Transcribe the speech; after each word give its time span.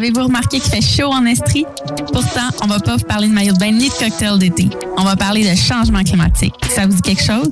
Avez-vous 0.00 0.22
remarqué 0.24 0.60
qu'il 0.60 0.70
fait 0.70 0.80
chaud 0.80 1.12
en 1.12 1.26
Estrie? 1.26 1.66
Pourtant, 2.10 2.48
on 2.62 2.66
va 2.66 2.80
pas 2.80 2.96
vous 2.96 3.04
parler 3.04 3.28
de 3.28 3.34
maillot 3.34 3.52
de 3.52 3.58
bain 3.58 3.70
ni 3.70 3.90
de 3.90 3.92
cocktail 3.92 4.38
d'été. 4.38 4.70
On 4.96 5.02
va 5.02 5.14
parler 5.14 5.46
de 5.46 5.54
changement 5.54 6.02
climatique. 6.02 6.54
Ça 6.74 6.86
vous 6.86 6.94
dit 6.94 7.02
quelque 7.02 7.22
chose? 7.22 7.50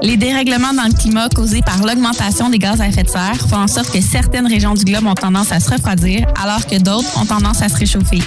Les 0.00 0.16
dérèglements 0.16 0.72
dans 0.72 0.86
le 0.86 0.94
climat 0.94 1.28
causés 1.28 1.60
par 1.60 1.84
l'augmentation 1.84 2.48
des 2.48 2.58
gaz 2.58 2.80
à 2.80 2.88
effet 2.88 3.02
de 3.02 3.10
serre 3.10 3.36
font 3.50 3.58
en 3.58 3.68
sorte 3.68 3.92
que 3.92 4.00
certaines 4.00 4.46
régions 4.46 4.72
du 4.72 4.84
globe 4.86 5.04
ont 5.06 5.14
tendance 5.14 5.52
à 5.52 5.60
se 5.60 5.72
refroidir, 5.72 6.26
alors 6.42 6.66
que 6.66 6.78
d'autres 6.78 7.20
ont 7.20 7.26
tendance 7.26 7.60
à 7.60 7.68
se 7.68 7.76
réchauffer. 7.76 8.22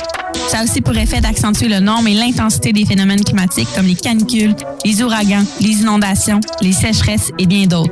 Ça 0.49 0.59
a 0.59 0.63
aussi 0.63 0.81
pour 0.81 0.95
effet 0.95 1.19
d'accentuer 1.19 1.67
le 1.67 1.79
nombre 1.79 2.09
et 2.09 2.13
l'intensité 2.13 2.73
des 2.73 2.85
phénomènes 2.85 3.23
climatiques 3.23 3.69
comme 3.75 3.87
les 3.87 3.95
canicules, 3.95 4.55
les 4.85 5.01
ouragans, 5.01 5.43
les 5.61 5.81
inondations, 5.81 6.41
les 6.61 6.73
sécheresses 6.73 7.31
et 7.39 7.47
bien 7.47 7.65
d'autres. 7.65 7.91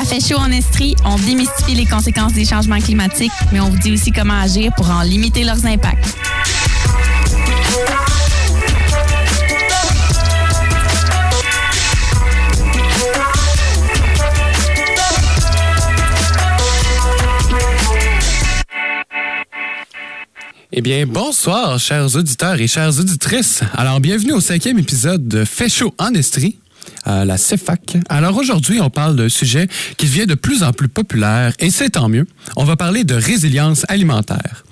À 0.00 0.04
Fait 0.04 0.20
chaud 0.20 0.38
en 0.38 0.52
Estrie, 0.52 0.94
on 1.04 1.16
démystifie 1.16 1.74
les 1.74 1.84
conséquences 1.84 2.32
des 2.32 2.44
changements 2.44 2.78
climatiques, 2.78 3.32
mais 3.52 3.58
on 3.58 3.68
vous 3.68 3.78
dit 3.78 3.90
aussi 3.90 4.12
comment 4.12 4.40
agir 4.40 4.70
pour 4.76 4.88
en 4.88 5.02
limiter 5.02 5.42
leurs 5.42 5.66
impacts. 5.66 6.14
Eh 20.70 20.80
bien, 20.80 21.06
bonsoir, 21.06 21.80
chers 21.80 22.14
auditeurs 22.14 22.60
et 22.60 22.68
chères 22.68 22.96
auditrices. 23.00 23.62
Alors, 23.76 23.98
bienvenue 23.98 24.30
au 24.30 24.40
cinquième 24.40 24.78
épisode 24.78 25.26
de 25.26 25.44
Fait 25.44 25.68
chaud 25.68 25.92
en 25.98 26.14
Estrie 26.14 26.56
la. 27.08 27.36
Alors 28.08 28.36
aujourd'hui, 28.36 28.80
on 28.80 28.90
parle 28.90 29.16
d'un 29.16 29.28
sujet 29.28 29.68
qui 29.96 30.06
devient 30.06 30.26
de 30.26 30.34
plus 30.34 30.62
en 30.62 30.72
plus 30.72 30.88
populaire 30.88 31.52
et 31.58 31.70
c'est 31.70 31.90
tant 31.90 32.08
mieux. 32.08 32.26
On 32.56 32.64
va 32.64 32.76
parler 32.76 33.04
de 33.04 33.14
résilience 33.14 33.84
alimentaire. 33.88 34.64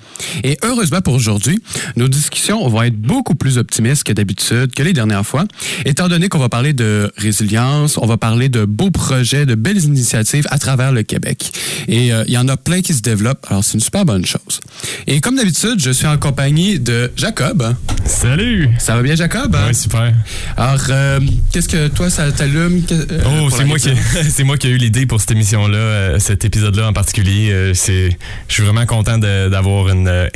Et 0.44 0.56
heureusement 0.62 1.00
pour 1.00 1.14
aujourd'hui, 1.14 1.58
nos 1.96 2.08
discussions 2.08 2.66
vont 2.68 2.82
être 2.82 2.96
beaucoup 2.96 3.34
plus 3.34 3.58
optimistes 3.58 4.04
que 4.04 4.12
d'habitude, 4.12 4.74
que 4.74 4.82
les 4.82 4.92
dernières 4.92 5.26
fois, 5.26 5.44
étant 5.84 6.08
donné 6.08 6.28
qu'on 6.28 6.38
va 6.38 6.48
parler 6.48 6.72
de 6.72 7.12
résilience, 7.16 7.98
on 7.98 8.06
va 8.06 8.16
parler 8.16 8.48
de 8.48 8.64
beaux 8.64 8.90
projets, 8.90 9.46
de 9.46 9.54
belles 9.54 9.84
initiatives 9.84 10.46
à 10.50 10.58
travers 10.58 10.92
le 10.92 11.02
Québec. 11.02 11.52
Et 11.88 12.12
euh, 12.12 12.24
il 12.26 12.34
y 12.34 12.38
en 12.38 12.48
a 12.48 12.56
plein 12.56 12.82
qui 12.82 12.94
se 12.94 13.02
développent, 13.02 13.46
alors 13.48 13.64
c'est 13.64 13.74
une 13.74 13.80
super 13.80 14.04
bonne 14.04 14.24
chose. 14.26 14.60
Et 15.06 15.20
comme 15.20 15.36
d'habitude, 15.36 15.76
je 15.78 15.90
suis 15.90 16.06
en 16.06 16.18
compagnie 16.18 16.78
de 16.78 17.10
Jacob. 17.16 17.74
Salut! 18.04 18.68
Ça 18.78 18.96
va 18.96 19.02
bien, 19.02 19.14
Jacob? 19.14 19.54
Ouais, 19.54 19.74
super. 19.74 20.12
Alors, 20.56 20.80
euh, 20.90 21.20
qu'est-ce 21.52 21.68
que 21.68 21.88
toi, 21.88 22.10
ça 22.10 22.30
t'allume? 22.32 22.82
euh, 22.92 23.04
Oh, 23.26 23.50
c'est 23.50 23.64
moi, 23.64 23.78
qui, 23.78 23.90
c'est 24.30 24.44
moi 24.44 24.56
qui 24.56 24.68
ai 24.68 24.70
eu 24.70 24.76
l'idée 24.76 25.06
pour 25.06 25.20
cette 25.20 25.30
émission-là, 25.32 26.18
cet 26.20 26.44
épisode-là 26.44 26.88
en 26.88 26.92
particulier. 26.92 27.72
C'est, 27.74 28.16
je 28.48 28.54
suis 28.54 28.62
vraiment 28.62 28.86
content 28.86 29.18
d'avoir 29.18 29.88
une, 29.88 30.05
euh, 30.06 30.28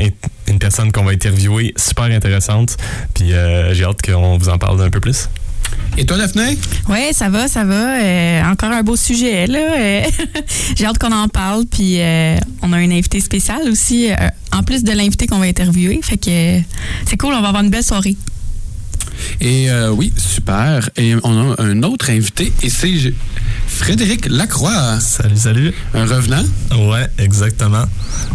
une 0.48 0.58
personne 0.58 0.92
qu'on 0.92 1.04
va 1.04 1.12
interviewer 1.12 1.72
super 1.76 2.04
intéressante. 2.04 2.76
Puis 3.14 3.32
euh, 3.32 3.72
j'ai 3.74 3.84
hâte 3.84 4.02
qu'on 4.02 4.38
vous 4.38 4.48
en 4.48 4.58
parle 4.58 4.82
un 4.82 4.90
peu 4.90 5.00
plus. 5.00 5.28
Et 5.96 6.06
toi, 6.06 6.16
Daphné? 6.16 6.56
Oui, 6.88 7.12
ça 7.12 7.28
va, 7.28 7.48
ça 7.48 7.64
va. 7.64 8.00
Euh, 8.00 8.42
encore 8.44 8.70
un 8.70 8.82
beau 8.82 8.96
sujet, 8.96 9.46
là. 9.46 9.58
Euh, 9.78 10.02
J'ai 10.76 10.86
hâte 10.86 10.98
qu'on 10.98 11.12
en 11.12 11.28
parle. 11.28 11.66
Puis 11.66 12.00
euh, 12.00 12.36
on 12.62 12.72
a 12.72 12.76
un 12.76 12.90
invité 12.90 13.20
spécial 13.20 13.68
aussi, 13.68 14.10
euh, 14.10 14.14
en 14.52 14.62
plus 14.62 14.84
de 14.84 14.92
l'invité 14.92 15.26
qu'on 15.26 15.38
va 15.38 15.46
interviewer. 15.46 16.00
Fait 16.02 16.16
que 16.16 16.30
euh, 16.30 16.60
c'est 17.06 17.16
cool, 17.16 17.34
on 17.34 17.40
va 17.40 17.48
avoir 17.48 17.62
une 17.62 17.70
belle 17.70 17.84
soirée. 17.84 18.16
Et 19.40 19.70
euh, 19.70 19.90
oui, 19.90 20.12
super. 20.16 20.90
Et 20.96 21.14
on 21.22 21.52
a 21.52 21.62
un 21.62 21.82
autre 21.82 22.10
invité, 22.10 22.52
et 22.62 22.70
c'est 22.70 22.90
Frédéric 23.66 24.26
Lacroix, 24.28 24.98
Salut, 25.00 25.36
salut. 25.36 25.74
un 25.94 26.04
revenant. 26.06 26.42
Ouais, 26.76 27.06
exactement. 27.18 27.84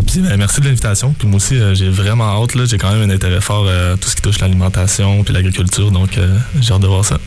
Puis 0.07 0.21
ben, 0.21 0.37
merci 0.37 0.61
de 0.61 0.65
l'invitation. 0.65 1.13
Puis 1.17 1.27
moi 1.27 1.37
aussi, 1.37 1.55
euh, 1.55 1.75
j'ai 1.75 1.89
vraiment 1.89 2.41
hâte. 2.41 2.51
J'ai 2.65 2.77
quand 2.77 2.91
même 2.91 3.09
un 3.09 3.13
intérêt 3.13 3.41
fort 3.41 3.65
euh, 3.67 3.93
à 3.93 3.97
tout 3.97 4.09
ce 4.09 4.15
qui 4.15 4.21
touche 4.21 4.39
l'alimentation 4.39 5.23
puis 5.23 5.33
l'agriculture. 5.33 5.91
Donc, 5.91 6.17
euh, 6.17 6.37
j'ai 6.61 6.73
hâte 6.73 6.81
de 6.81 6.87
voir 6.87 7.03
ça. 7.05 7.19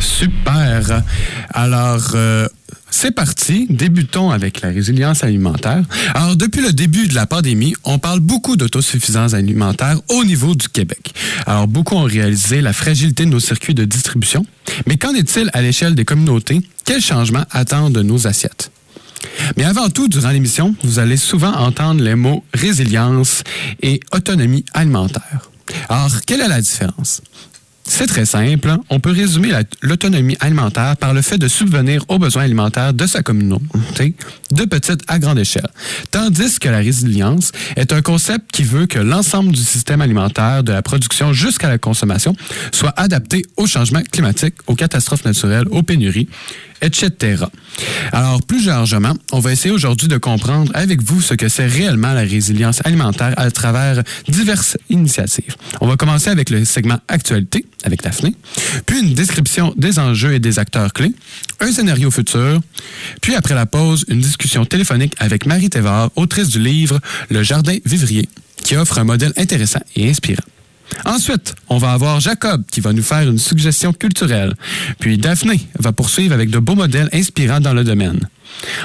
Super. 0.00 1.02
Alors, 1.52 2.10
euh, 2.14 2.48
c'est 2.92 3.10
parti. 3.10 3.66
Débutons 3.68 4.30
avec 4.30 4.60
la 4.60 4.68
résilience 4.68 5.24
alimentaire. 5.24 5.82
Alors, 6.14 6.36
depuis 6.36 6.60
le 6.60 6.72
début 6.72 7.08
de 7.08 7.14
la 7.14 7.26
pandémie, 7.26 7.74
on 7.84 7.98
parle 7.98 8.20
beaucoup 8.20 8.56
d'autosuffisance 8.56 9.34
alimentaire 9.34 9.98
au 10.08 10.24
niveau 10.24 10.54
du 10.54 10.68
Québec. 10.68 11.12
Alors, 11.46 11.66
beaucoup 11.66 11.96
ont 11.96 12.04
réalisé 12.04 12.60
la 12.60 12.72
fragilité 12.72 13.24
de 13.24 13.30
nos 13.30 13.40
circuits 13.40 13.74
de 13.74 13.84
distribution. 13.84 14.46
Mais 14.86 14.98
qu'en 14.98 15.14
est-il 15.14 15.50
à 15.52 15.62
l'échelle 15.62 15.94
des 15.94 16.04
communautés? 16.04 16.60
Quels 16.84 17.02
changements 17.02 17.44
attendent 17.50 17.94
de 17.94 18.02
nos 18.02 18.26
assiettes? 18.26 18.70
Mais 19.56 19.64
avant 19.64 19.88
tout, 19.88 20.08
durant 20.08 20.30
l'émission, 20.30 20.74
vous 20.84 20.98
allez 20.98 21.16
souvent 21.16 21.52
entendre 21.52 22.02
les 22.02 22.14
mots 22.14 22.44
résilience 22.52 23.42
et 23.82 24.00
autonomie 24.12 24.64
alimentaire. 24.74 25.50
Alors, 25.88 26.20
quelle 26.26 26.40
est 26.40 26.48
la 26.48 26.60
différence? 26.60 27.22
C'est 27.84 28.06
très 28.06 28.24
simple. 28.24 28.76
On 28.90 29.00
peut 29.00 29.10
résumer 29.10 29.48
la- 29.50 29.64
l'autonomie 29.82 30.36
alimentaire 30.40 30.96
par 30.96 31.12
le 31.12 31.20
fait 31.20 31.36
de 31.36 31.48
subvenir 31.48 32.04
aux 32.08 32.18
besoins 32.18 32.44
alimentaires 32.44 32.94
de 32.94 33.06
sa 33.06 33.22
communauté 33.22 34.14
de 34.52 34.64
petite 34.64 35.00
à 35.08 35.18
grande 35.18 35.38
échelle. 35.38 35.66
Tandis 36.10 36.58
que 36.58 36.68
la 36.68 36.78
résilience 36.78 37.50
est 37.76 37.92
un 37.92 38.00
concept 38.00 38.50
qui 38.52 38.62
veut 38.62 38.86
que 38.86 38.98
l'ensemble 39.00 39.52
du 39.52 39.60
système 39.62 40.00
alimentaire, 40.00 40.62
de 40.62 40.72
la 40.72 40.82
production 40.82 41.32
jusqu'à 41.32 41.68
la 41.68 41.78
consommation, 41.78 42.34
soit 42.70 42.94
adapté 42.98 43.44
aux 43.56 43.66
changements 43.66 44.02
climatiques, 44.10 44.54
aux 44.68 44.74
catastrophes 44.76 45.24
naturelles, 45.24 45.66
aux 45.70 45.82
pénuries, 45.82 46.28
etc. 46.82 47.44
Alors, 48.12 48.42
plus 48.42 48.66
largement, 48.66 49.14
on 49.32 49.38
va 49.38 49.52
essayer 49.52 49.72
aujourd'hui 49.72 50.08
de 50.08 50.18
comprendre 50.18 50.70
avec 50.74 51.00
vous 51.02 51.22
ce 51.22 51.34
que 51.34 51.48
c'est 51.48 51.66
réellement 51.66 52.12
la 52.12 52.20
résilience 52.20 52.80
alimentaire 52.84 53.32
à 53.36 53.50
travers 53.50 54.02
diverses 54.28 54.76
initiatives. 54.90 55.56
On 55.80 55.86
va 55.86 55.96
commencer 55.96 56.28
avec 56.28 56.50
le 56.50 56.64
segment 56.64 56.98
Actualité 57.08 57.64
avec 57.84 58.02
Daphné, 58.02 58.34
puis 58.86 59.00
une 59.00 59.14
description 59.14 59.72
des 59.76 59.98
enjeux 59.98 60.34
et 60.34 60.38
des 60.38 60.58
acteurs 60.58 60.92
clés, 60.92 61.12
un 61.60 61.72
scénario 61.72 62.10
futur, 62.10 62.60
puis 63.20 63.34
après 63.34 63.54
la 63.54 63.66
pause, 63.66 64.04
une 64.08 64.20
discussion 64.20 64.64
téléphonique 64.64 65.14
avec 65.18 65.46
Marie 65.46 65.70
Thévard, 65.70 66.10
autrice 66.16 66.48
du 66.48 66.58
livre 66.60 67.00
Le 67.30 67.42
Jardin 67.42 67.76
Vivrier, 67.84 68.28
qui 68.62 68.76
offre 68.76 68.98
un 68.98 69.04
modèle 69.04 69.32
intéressant 69.36 69.80
et 69.96 70.08
inspirant. 70.08 70.44
Ensuite, 71.04 71.54
on 71.68 71.78
va 71.78 71.92
avoir 71.92 72.20
Jacob 72.20 72.62
qui 72.70 72.80
va 72.80 72.92
nous 72.92 73.02
faire 73.02 73.28
une 73.28 73.38
suggestion 73.38 73.92
culturelle. 73.92 74.54
Puis 74.98 75.18
Daphné 75.18 75.60
va 75.78 75.92
poursuivre 75.92 76.34
avec 76.34 76.50
de 76.50 76.58
beaux 76.58 76.74
modèles 76.74 77.08
inspirants 77.12 77.60
dans 77.60 77.74
le 77.74 77.84
domaine. 77.84 78.28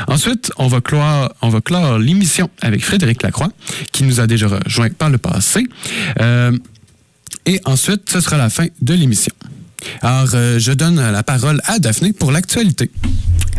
Ensuite, 0.07 0.51
on 0.57 0.67
va 0.67 0.81
clore, 0.81 1.99
l'émission 1.99 2.49
avec 2.61 2.83
Frédéric 2.83 3.23
Lacroix, 3.23 3.49
qui 3.91 4.03
nous 4.03 4.19
a 4.19 4.27
déjà 4.27 4.47
rejoint 4.47 4.89
par 4.89 5.09
le 5.09 5.17
passé. 5.17 5.67
Euh, 6.19 6.51
et 7.45 7.59
ensuite, 7.65 8.09
ce 8.09 8.21
sera 8.21 8.37
la 8.37 8.49
fin 8.49 8.67
de 8.81 8.93
l'émission. 8.93 9.33
Alors, 10.01 10.29
euh, 10.33 10.59
je 10.59 10.71
donne 10.71 10.99
la 10.99 11.23
parole 11.23 11.61
à 11.65 11.79
Daphné 11.79 12.13
pour 12.13 12.31
l'actualité. 12.31 12.91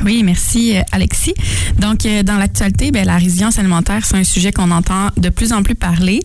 Oui, 0.05 0.23
merci 0.23 0.77
euh, 0.77 0.83
Alexis. 0.93 1.35
Donc, 1.79 2.07
euh, 2.07 2.23
dans 2.23 2.37
l'actualité, 2.37 2.93
ben, 2.93 3.05
la 3.05 3.17
résilience 3.17 3.59
alimentaire, 3.59 4.05
c'est 4.05 4.17
un 4.17 4.25
sujet 4.25 4.53
qu'on 4.53 4.71
entend 4.71 5.09
de 5.17 5.29
plus 5.29 5.53
en 5.53 5.63
plus 5.63 5.75
parler, 5.75 6.21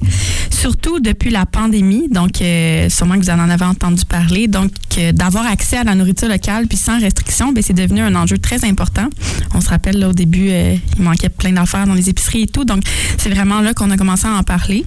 surtout 0.51 0.99
depuis 0.99 1.31
la 1.31 1.45
pandémie. 1.45 2.07
Donc, 2.09 2.37
sûrement 2.89 3.15
que 3.15 3.21
vous 3.23 3.29
en 3.29 3.49
avez 3.49 3.65
entendu 3.65 4.05
parler. 4.05 4.47
Donc, 4.47 4.71
d'avoir 5.13 5.45
accès 5.47 5.77
à 5.77 5.83
la 5.83 5.95
nourriture 5.95 6.27
locale 6.27 6.67
puis 6.67 6.77
sans 6.77 6.99
restriction, 6.99 7.51
ben, 7.51 7.63
c'est 7.63 7.73
devenu 7.73 8.01
un 8.01 8.15
enjeu 8.15 8.37
très 8.37 8.63
important. 8.65 9.09
On 9.55 9.61
se 9.61 9.69
rappelle, 9.69 9.97
là, 9.97 10.09
au 10.09 10.13
début, 10.13 10.49
il 10.97 11.03
manquait 11.03 11.29
plein 11.29 11.51
d'affaires 11.51 11.87
dans 11.87 11.95
les 11.95 12.09
épiceries 12.09 12.43
et 12.43 12.47
tout. 12.47 12.65
Donc, 12.65 12.83
c'est 13.17 13.29
vraiment 13.29 13.61
là 13.61 13.73
qu'on 13.73 13.89
a 13.91 13.97
commencé 13.97 14.27
à 14.27 14.33
en 14.33 14.43
parler. 14.43 14.85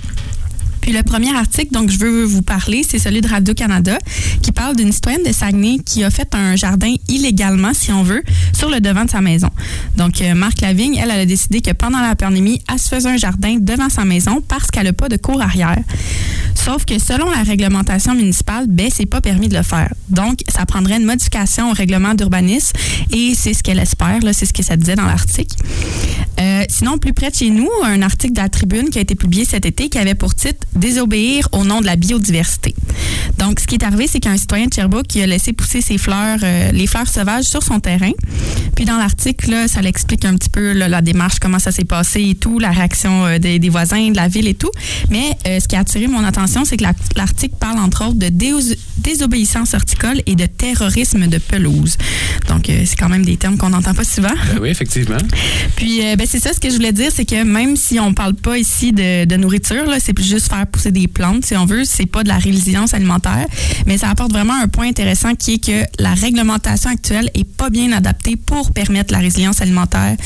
Puis 0.87 0.95
le 0.95 1.03
premier 1.03 1.35
article 1.35 1.73
dont 1.73 1.89
je 1.89 1.99
veux 1.99 2.23
vous 2.23 2.43
parler, 2.43 2.85
c'est 2.89 3.01
celui 3.01 3.21
de 3.21 3.27
Radio-Canada 3.27 3.99
qui 4.41 4.53
parle 4.53 4.77
d'une 4.77 4.93
citoyenne 4.93 5.25
de 5.25 5.33
Saguenay 5.33 5.79
qui 5.85 6.05
a 6.05 6.11
fait 6.11 6.33
un 6.33 6.55
jardin 6.55 6.95
illégalement, 7.09 7.75
si 7.75 7.91
on 7.91 8.05
veut, 8.05 8.23
sur 8.53 8.71
le 8.71 8.81
devant 8.81 9.05
de 9.05 9.11
sa 9.11 9.21
maison. 9.21 9.51
Donc, 9.97 10.21
euh, 10.21 10.37
Marc 10.37 10.61
Lavigne, 10.61 10.95
elle, 10.95 11.11
elle 11.11 11.23
a 11.23 11.27
décidé 11.27 11.61
que 11.61 11.73
pendant 11.73 12.01
la 12.01 12.15
pandémie, 12.15 12.63
elle 12.73 12.79
se 12.79 12.89
faisait 12.89 13.09
un 13.09 13.17
jardin 13.17 13.57
devant 13.61 13.89
sa 13.89 14.05
maison 14.05 14.41
parce 14.47 14.71
qu'elle 14.71 14.85
n'a 14.85 14.93
pas 14.93 15.09
de 15.09 15.17
cour 15.17 15.43
arrière. 15.43 15.81
Sauf 16.55 16.85
que 16.85 17.01
selon 17.01 17.29
la 17.31 17.43
réglementation 17.43 18.15
municipale, 18.15 18.67
ben, 18.69 18.89
c'est 18.95 19.07
pas 19.07 19.21
permis 19.21 19.49
de 19.49 19.57
le 19.57 19.65
faire. 19.65 19.93
Donc, 20.09 20.39
ça 20.49 20.67
prendrait 20.67 20.99
une 20.99 21.05
modification 21.05 21.69
au 21.71 21.73
règlement 21.73 22.15
d'urbanisme 22.15 22.77
et 23.13 23.35
c'est 23.35 23.55
ce 23.55 23.65
qu'elle 23.65 23.81
espère, 23.81 24.21
c'est 24.33 24.47
ce 24.47 24.53
que 24.53 24.63
ça 24.63 24.77
disait 24.77 24.95
dans 24.95 25.07
l'article. 25.07 25.57
Euh, 26.39 26.65
sinon, 26.69 26.99
plus 26.99 27.13
près 27.13 27.31
de 27.31 27.35
chez 27.35 27.51
nous, 27.51 27.69
un 27.83 28.03
article 28.03 28.35
de 28.35 28.41
la 28.41 28.49
Tribune 28.49 28.91
qui 28.91 28.99
a 28.99 29.01
été 29.01 29.15
publié 29.15 29.45
cet 29.45 29.67
été 29.67 29.89
qui 29.89 29.99
avait 29.99 30.15
pour 30.15 30.35
titre 30.35 30.67
Désobéir 30.77 31.49
au 31.53 31.65
nom 31.65 31.81
de 31.81 31.87
la 31.87 31.97
biodiversité. 31.97 32.75
Donc, 33.39 33.61
ce 33.61 33.67
qui 33.67 33.75
est 33.75 33.85
arrivé, 33.85 34.07
c'est 34.07 34.21
qu'un 34.21 34.37
citoyen 34.37 34.67
de 34.67 34.75
Sherbrooke 34.75 35.07
qui 35.07 35.23
a 35.23 35.27
laissé 35.27 35.53
pousser 35.53 35.81
ses 35.81 35.99
fleurs, 35.99 36.39
euh, 36.43 36.71
les 36.73 36.87
fleurs 36.87 37.09
sauvages 37.09 37.45
sur 37.45 37.63
son 37.63 37.81
terrain. 37.81 38.13
Puis 38.75 38.85
dans 38.85 38.97
l'article, 38.97 39.65
ça 39.69 39.81
l'explique 39.83 40.25
un 40.25 40.35
petit 40.37 40.49
peu 40.51 40.73
là, 40.73 40.89
la 40.89 41.03
démarche, 41.03 41.39
comment 41.41 41.59
ça 41.59 41.73
s'est 41.73 41.85
passé 41.85 42.23
et 42.31 42.35
tout, 42.35 42.59
la 42.59 42.71
réaction 42.71 43.27
euh, 43.27 43.39
des, 43.39 43.59
des 43.59 43.69
voisins, 43.69 44.11
de 44.11 44.17
la 44.17 44.29
ville 44.29 44.49
et 44.49 44.55
tout. 44.55 44.71
Mais 45.11 45.37
euh, 45.47 45.61
ce 45.61 45.69
qui 45.69 45.77
a 45.77 45.81
attiré 45.81 46.07
mon 46.07 46.25
attention, 46.25 46.65
c'est 46.65 46.77
que 46.77 46.83
la- 46.85 46.93
l'article 47.17 47.55
parle 47.59 47.79
entre 47.79 48.05
autres 48.07 48.19
de 48.19 48.29
désobéissance 48.99 49.75
horticole 49.75 50.21
et 50.27 50.35
de 50.35 50.47
terrorisme 50.47 51.27
de 51.27 51.39
pelouse. 51.39 51.97
Donc, 52.49 52.67
c'est 52.67 52.97
quand 52.97 53.09
même 53.09 53.25
des 53.25 53.37
termes 53.37 53.57
qu'on 53.57 53.71
n'entend 53.71 53.95
pas 53.95 54.05
souvent. 54.05 54.29
Ben 54.53 54.59
oui, 54.61 54.69
effectivement. 54.69 55.17
Puis, 55.77 56.01
ben, 56.17 56.27
c'est 56.29 56.39
ça, 56.41 56.53
ce 56.53 56.61
que 56.61 56.71
je 56.71 56.75
voulais 56.77 56.93
dire, 56.93 57.11
c'est 57.15 57.25
que 57.25 57.43
même 57.45 57.77
si 57.77 57.99
on 58.01 58.13
parle 58.15 58.35
pas 58.35 58.59
ici 58.59 58.93
de, 58.93 59.25
de 59.25 59.37
nourriture, 59.37 59.85
c'est 60.01 60.19
juste 60.23 60.49
faire 60.49 60.66
pousser 60.67 60.93
des 60.93 61.09
plantes, 61.09 61.47
si 61.47 61.57
on 61.57 61.67
veut, 61.67 61.85
c'est 61.85 62.07
pas 62.07 62.23
de 62.23 62.29
la 62.29 62.39
résilience 62.39 62.95
alimentaire, 62.95 63.47
mais 63.87 63.99
ça 63.99 64.11
apporte 64.11 64.33
vraiment 64.33 64.55
un 64.55 64.69
point 64.69 64.89
intéressant 64.89 65.35
qui 65.35 65.55
est 65.55 65.65
que 65.65 66.03
la 66.03 66.15
réglementation 66.15 66.91
actuelle 66.91 67.31
est 67.35 67.45
pas 67.45 67.71
bien 67.71 67.93
adaptée 67.93 68.37
pour 68.37 68.73
permettre 68.73 69.13
la 69.13 69.21
résilience 69.21 69.61
alimentaire, 69.61 70.17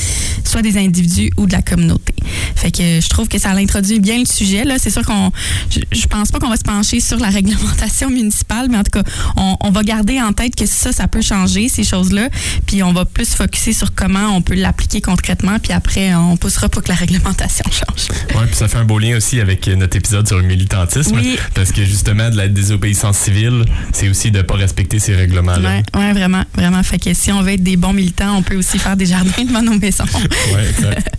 soit 0.43 0.61
des 0.61 0.77
individus 0.77 1.31
ou 1.37 1.45
de 1.45 1.53
la 1.53 1.61
communauté. 1.61 2.13
Fait 2.55 2.71
que 2.71 3.01
je 3.01 3.09
trouve 3.09 3.27
que 3.27 3.39
ça 3.39 3.51
introduit 3.51 3.99
bien 3.99 4.19
le 4.19 4.25
sujet. 4.25 4.63
Là, 4.63 4.75
c'est 4.79 4.89
sûr 4.89 5.03
qu'on, 5.03 5.31
je, 5.69 5.79
je 5.91 6.07
pense 6.07 6.31
pas 6.31 6.39
qu'on 6.39 6.49
va 6.49 6.57
se 6.57 6.63
pencher 6.63 6.99
sur 6.99 7.17
la 7.17 7.29
réglementation 7.29 8.09
municipale, 8.09 8.67
mais 8.69 8.77
en 8.77 8.83
tout 8.83 8.91
cas, 8.91 9.03
on, 9.37 9.71
va 9.71 9.83
garder 9.83 10.21
en 10.21 10.33
tête 10.33 10.55
que 10.55 10.65
ça, 10.65 10.91
ça 10.91 11.07
peut 11.07 11.21
changer 11.21 11.69
ces 11.69 11.83
choses-là, 11.83 12.29
puis 12.65 12.83
on 12.83 12.93
va 12.93 13.05
plus 13.05 13.33
focuser 13.33 13.73
sur 13.73 13.93
comment 13.93 14.35
on 14.35 14.41
peut 14.41 14.55
l'appliquer 14.55 15.01
concrètement, 15.01 15.59
puis 15.59 15.73
après, 15.73 16.13
on 16.13 16.37
poussera 16.37 16.69
pour 16.69 16.83
que 16.83 16.89
la 16.89 16.95
réglementation 16.95 17.65
change. 17.71 18.09
Ouais, 18.35 18.47
puis 18.47 18.55
ça 18.55 18.67
fait 18.67 18.77
un 18.77 18.85
beau 18.85 18.99
lien 18.99 19.17
aussi 19.17 19.39
avec 19.39 19.67
euh, 19.67 19.75
notre 19.75 19.97
épisode 19.97 20.20
sur 20.27 20.37
le 20.37 20.43
militantisme. 20.43 21.15
Oui. 21.15 21.37
Parce 21.53 21.71
que 21.71 21.83
justement, 21.83 22.29
de 22.29 22.37
la 22.37 22.47
désobéissance 22.47 23.17
civile, 23.17 23.65
c'est 23.93 24.09
aussi 24.09 24.31
de 24.31 24.39
ne 24.39 24.43
pas 24.43 24.55
respecter 24.55 24.99
ces 24.99 25.15
règlements-là. 25.15 25.69
Ouais, 25.69 25.99
ouais, 25.99 26.13
vraiment, 26.13 26.43
vraiment. 26.55 26.83
Fait 26.83 26.99
que 26.99 27.13
si 27.13 27.31
on 27.31 27.41
veut 27.41 27.53
être 27.53 27.63
des 27.63 27.77
bons 27.77 27.93
militants, 27.93 28.35
on 28.37 28.43
peut 28.43 28.55
aussi 28.55 28.79
faire 28.79 28.97
des 28.97 29.05
jardins 29.05 29.43
devant 29.45 29.61
nos 29.61 29.77
maisons. 29.77 30.05
Exact. 30.69 31.15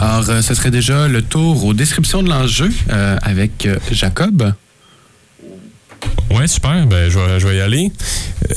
Alors, 0.00 0.28
euh, 0.30 0.42
ce 0.42 0.54
serait 0.54 0.70
déjà 0.70 1.06
le 1.06 1.22
tour 1.22 1.64
aux 1.64 1.74
descriptions 1.74 2.22
de 2.22 2.28
l'enjeu 2.28 2.70
euh, 2.90 3.18
avec 3.22 3.66
euh, 3.66 3.76
Jacob. 3.90 4.52
Ouais, 6.30 6.46
super. 6.46 6.86
Ben, 6.86 7.10
je, 7.10 7.46
vais, 7.46 7.56
y 7.56 7.60
aller. 7.60 7.92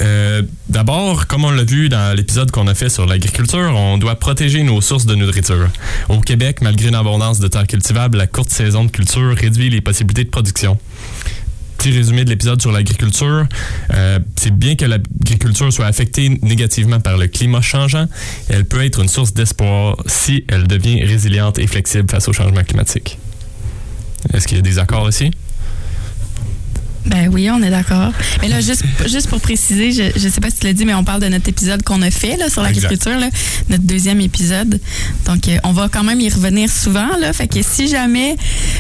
Euh, 0.02 0.42
D'abord, 0.76 1.28
comme 1.28 1.46
on 1.46 1.52
l'a 1.52 1.64
vu 1.64 1.88
dans 1.88 2.14
l'épisode 2.16 2.52
qu'on 2.52 2.68
a 2.68 2.76
fait 2.76 2.90
sur 2.90 3.06
l'agriculture, 3.06 3.72
on 3.76 3.98
doit 3.98 4.16
protéger 4.16 4.62
nos 4.64 4.82
sources 4.82 5.06
de 5.06 5.16
nourriture. 5.16 5.70
Au 6.10 6.20
Québec, 6.20 6.62
malgré 6.62 6.90
une 6.90 6.96
abondance 6.96 7.40
de 7.40 7.48
terres 7.48 7.66
cultivables, 7.66 8.18
la 8.18 8.28
courte 8.28 8.50
saison 8.50 8.84
de 8.84 8.92
culture 8.92 9.36
réduit 9.38 9.70
les 9.70 9.80
possibilités 9.80 10.26
de 10.26 10.30
production. 10.30 10.78
Petit 11.78 11.92
résumé 11.92 12.26
de 12.26 12.30
l'épisode 12.30 12.62
sur 12.62 12.74
l'agriculture. 12.74 13.46
Euh, 13.94 14.20
c'est 14.36 14.54
bien 14.54 14.76
que 14.76 14.84
l'agriculture 14.86 15.72
soit 15.72 15.86
affectée 15.86 16.28
négativement 16.42 17.00
par 17.00 17.18
le 17.18 17.28
climat 17.28 17.62
changeant. 17.62 18.08
Elle 18.50 18.66
peut 18.66 18.84
être 18.84 19.02
une 19.02 19.08
source 19.08 19.34
d'espoir 19.34 19.96
si 20.08 20.44
elle 20.50 20.68
devient 20.68 21.04
résiliente 21.04 21.58
et 21.58 21.68
flexible 21.68 22.10
face 22.10 22.28
au 22.28 22.34
changement 22.34 22.64
climatique. 22.64 23.18
Est-ce 24.34 24.48
qu'il 24.48 24.58
y 24.58 24.60
a 24.60 24.64
des 24.64 24.80
accords 24.80 25.08
ici? 25.08 25.32
Ben 27.16 27.30
oui, 27.32 27.50
on 27.50 27.64
est 27.64 27.70
d'accord. 27.70 28.12
Mais 28.42 28.50
là, 28.50 28.60
juste, 28.60 28.84
juste 29.08 29.30
pour 29.30 29.40
préciser, 29.40 29.94
je 29.94 30.26
ne 30.26 30.30
sais 30.30 30.42
pas 30.42 30.50
si 30.50 30.60
tu 30.60 30.68
l'as 30.68 30.74
dit, 30.74 30.84
mais 30.84 30.94
on 30.94 31.06
parle 31.06 31.22
de 31.22 31.30
notre 31.30 31.48
épisode 31.48 31.82
qu'on 31.82 32.02
a 32.02 32.12
fait 32.12 32.36
là, 32.36 32.50
sur 32.50 32.62
l'agriculture, 32.62 33.18
là, 33.18 33.30
notre 33.70 33.84
deuxième 33.84 34.20
épisode. 34.20 34.82
Donc, 35.26 35.48
euh, 35.48 35.58
on 35.64 35.72
va 35.72 35.88
quand 35.88 36.04
même 36.04 36.20
y 36.20 36.28
revenir 36.28 36.70
souvent. 36.70 37.16
Là, 37.18 37.32
fait 37.32 37.48
que 37.48 37.62
si 37.62 37.88
jamais 37.88 38.36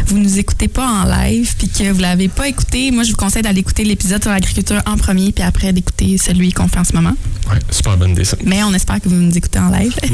vous 0.07 0.17
nous 0.17 0.37
écoutez 0.37 0.67
pas 0.67 0.85
en 0.85 1.05
live 1.05 1.53
puis 1.57 1.69
que 1.69 1.89
vous 1.89 2.01
l'avez 2.01 2.27
pas 2.27 2.49
écouté, 2.49 2.91
moi, 2.91 3.03
je 3.03 3.11
vous 3.11 3.15
conseille 3.15 3.41
d'aller 3.41 3.61
écouter 3.61 3.85
l'épisode 3.85 4.21
sur 4.21 4.31
l'agriculture 4.31 4.81
en 4.85 4.97
premier 4.97 5.31
puis 5.31 5.45
après 5.45 5.71
d'écouter 5.71 6.17
celui 6.17 6.51
qu'on 6.51 6.67
fait 6.67 6.79
en 6.79 6.83
ce 6.83 6.93
moment. 6.93 7.15
Ouais, 7.49 7.59
super 7.71 7.95
bonne 7.95 8.11
idée 8.11 8.25
ça. 8.25 8.35
Mais 8.43 8.63
on 8.63 8.73
espère 8.73 8.99
que 8.99 9.07
vous 9.07 9.15
nous 9.15 9.37
écoutez 9.37 9.59
en 9.59 9.69
live. 9.69 9.95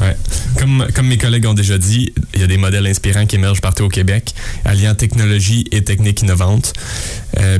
Ouais. 0.00 0.16
Comme, 0.58 0.86
comme 0.94 1.06
mes 1.06 1.18
collègues 1.18 1.46
ont 1.46 1.54
déjà 1.54 1.78
dit, 1.78 2.12
il 2.34 2.40
y 2.40 2.44
a 2.44 2.46
des 2.46 2.58
modèles 2.58 2.86
inspirants 2.86 3.26
qui 3.26 3.36
émergent 3.36 3.60
partout 3.60 3.84
au 3.84 3.88
Québec, 3.88 4.34
alliant 4.64 4.94
technologie 4.94 5.64
et 5.70 5.84
techniques 5.84 6.22
innovantes. 6.22 6.72
Euh, 7.38 7.58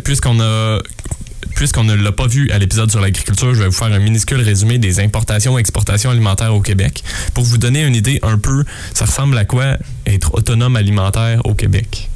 Puisqu'on 1.55 1.85
ne 1.85 1.95
l'a 1.95 2.13
pas 2.13 2.27
vu 2.27 2.51
à 2.51 2.59
l'épisode 2.59 2.91
sur 2.91 3.01
l'agriculture, 3.01 3.55
je 3.55 3.61
vais 3.61 3.67
vous 3.67 3.73
faire 3.73 3.93
un 3.93 4.01
minuscule 4.01 4.41
résumé 4.41 4.79
des 4.79 4.99
importations 4.99 5.57
et 5.57 5.61
exportations 5.61 6.11
alimentaires 6.11 6.55
au 6.55 6.61
Québec. 6.61 7.05
Pour 7.33 7.45
vous 7.45 7.59
donner 7.59 7.85
une 7.85 7.95
idée 7.95 8.19
un 8.23 8.39
peu, 8.39 8.65
ça 8.93 9.05
ressemble 9.05 9.39
à 9.39 9.45
quoi 9.45 9.77
être 10.07 10.35
autonome 10.35 10.75
alimentaire 10.75 11.41
au 11.45 11.55
Québec? 11.55 12.11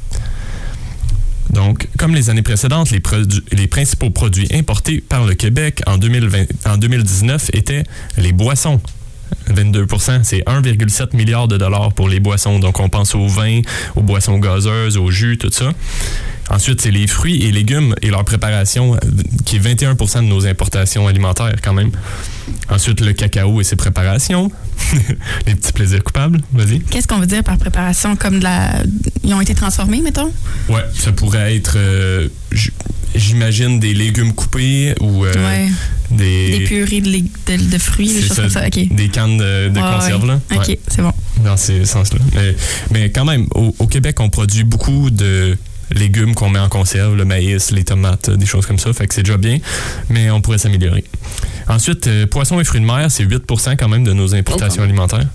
Donc, 1.51 1.89
comme 1.97 2.15
les 2.15 2.31
années 2.31 2.43
précédentes, 2.43 2.91
les, 2.91 3.67
principaux 3.69 4.11
produits 4.11 4.49
importés 4.53 5.01
par 5.01 5.25
le 5.25 5.35
Québec 5.35 5.83
en, 5.87 5.99
2020 5.99 6.45
en 6.67 6.77
2019 6.77 7.51
étaient 7.55 7.85
les 8.17 8.33
boissons. 8.33 8.81
22% 9.51 10.21
c'est 10.23 10.41
1,7 10.41 11.17
milliard 11.17 11.49
de 11.49 11.57
dollars 11.57 11.93
pour 11.93 12.09
les 12.09 12.21
boissons. 12.21 12.59
Donc, 12.59 12.81
on 12.81 12.89
pense 12.89 13.15
aux 13.15 13.27
vins, 13.27 13.61
aux 13.97 14.03
boissons 14.03 14.39
gazeuses, 14.39 14.97
aux 14.97 15.11
jus, 15.11 15.39
tout 15.39 15.51
ça. 15.51 15.73
Ensuite, 16.51 16.81
c'est 16.81 16.91
les 16.91 17.07
fruits 17.07 17.45
et 17.45 17.53
légumes 17.53 17.95
et 18.01 18.09
leur 18.09 18.25
préparation, 18.25 18.97
qui 19.45 19.57
est 19.57 19.59
21% 19.59 20.21
de 20.21 20.23
nos 20.23 20.47
importations 20.47 21.07
alimentaires 21.07 21.57
quand 21.63 21.75
même. 21.75 21.91
Ensuite, 22.71 23.01
le 23.01 23.13
cacao 23.13 23.61
et 23.61 23.65
ses 23.65 23.77
préparations. 23.77 24.51
les 25.47 25.55
petits 25.55 25.73
plaisirs 25.73 26.03
coupables, 26.03 26.41
vas-y. 26.53 26.81
Qu'est-ce 26.81 27.07
qu'on 27.07 27.19
veut 27.19 27.27
dire 27.27 27.45
par 27.45 27.59
préparation? 27.59 28.17
Comme 28.17 28.39
de 28.39 28.45
la. 28.45 28.83
Ils 29.25 29.35
ont 29.35 29.41
été 29.43 29.55
transformés, 29.55 30.01
mettons? 30.01 30.33
Ouais, 30.71 30.85
ça 30.95 31.13
pourrait 31.13 31.55
être, 31.55 31.75
euh, 31.77 32.29
j'imagine, 33.15 33.81
des 33.81 33.95
légumes 33.95 34.33
coupés 34.35 34.95
ou 35.01 35.25
euh, 35.25 35.33
ouais. 35.35 35.69
des, 36.11 36.59
Des 36.59 36.65
purées 36.65 37.01
de, 37.01 37.09
lég- 37.11 37.27
de, 37.47 37.71
de 37.71 37.79
fruits, 37.79 38.13
des 38.13 38.21
choses 38.23 38.37
ça, 38.37 38.43
comme 38.43 38.51
ça. 38.51 38.67
OK. 38.67 38.95
des 38.95 39.09
cannes 39.09 39.39
de, 39.39 39.69
de 39.69 39.81
Ouais, 39.81 39.95
conserve. 39.95 40.27
Là. 40.27 40.41
OK, 40.55 40.69
Ouais, 40.69 40.79
c'est 40.89 41.03
bon. 41.03 41.13
dans 41.45 41.57
ces 41.57 41.85
sens-là. 41.85 42.19
Mais, 42.35 42.55
mais 42.91 43.11
quand 43.11 43.25
même, 43.25 43.47
au, 43.55 43.75
au 43.79 43.87
Québec, 43.87 44.21
on 44.21 44.29
produit 44.31 44.65
beaucoup 44.65 45.11
de 45.11 45.57
légumes 45.91 46.35
qu'on 46.35 46.51
met 46.51 46.59
en 46.59 46.69
conserve, 46.69 47.17
le 47.17 47.25
maïs, 47.25 47.71
les 47.71 47.83
tomates, 47.85 48.29
des 48.31 48.45
choses 48.47 48.67
comme 48.67 48.79
ça. 48.79 48.93
Fait 48.93 49.07
que 49.07 49.15
c'est 49.15 49.23
déjà 49.23 49.39
bien, 49.39 49.59
mais 50.11 50.31
on 50.31 50.41
pourrait 50.43 50.59
s'améliorer. 50.59 51.05
Ensuite, 51.67 52.07
euh, 52.07 52.27
poissons 52.27 52.61
et 52.61 52.65
fruits 52.65 52.81
de 52.83 52.87
mer, 52.87 53.07
c'est 53.11 53.25
8% 53.25 53.77
quand 53.79 53.89
même 53.89 54.05
de 54.05 54.13
nos 54.13 54.35
importations 54.35 54.83
Oh, 54.83 54.85
alimentaires. 54.85 55.27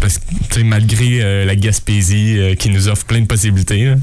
Parce 0.00 0.18
que, 0.50 0.60
malgré 0.60 1.22
euh, 1.22 1.44
la 1.44 1.56
Gaspésie 1.56 2.38
euh, 2.38 2.54
qui 2.54 2.70
nous 2.70 2.86
offre 2.88 3.04
plein 3.04 3.20
de 3.20 3.26
possibilités, 3.26 3.84
là, 3.84 3.94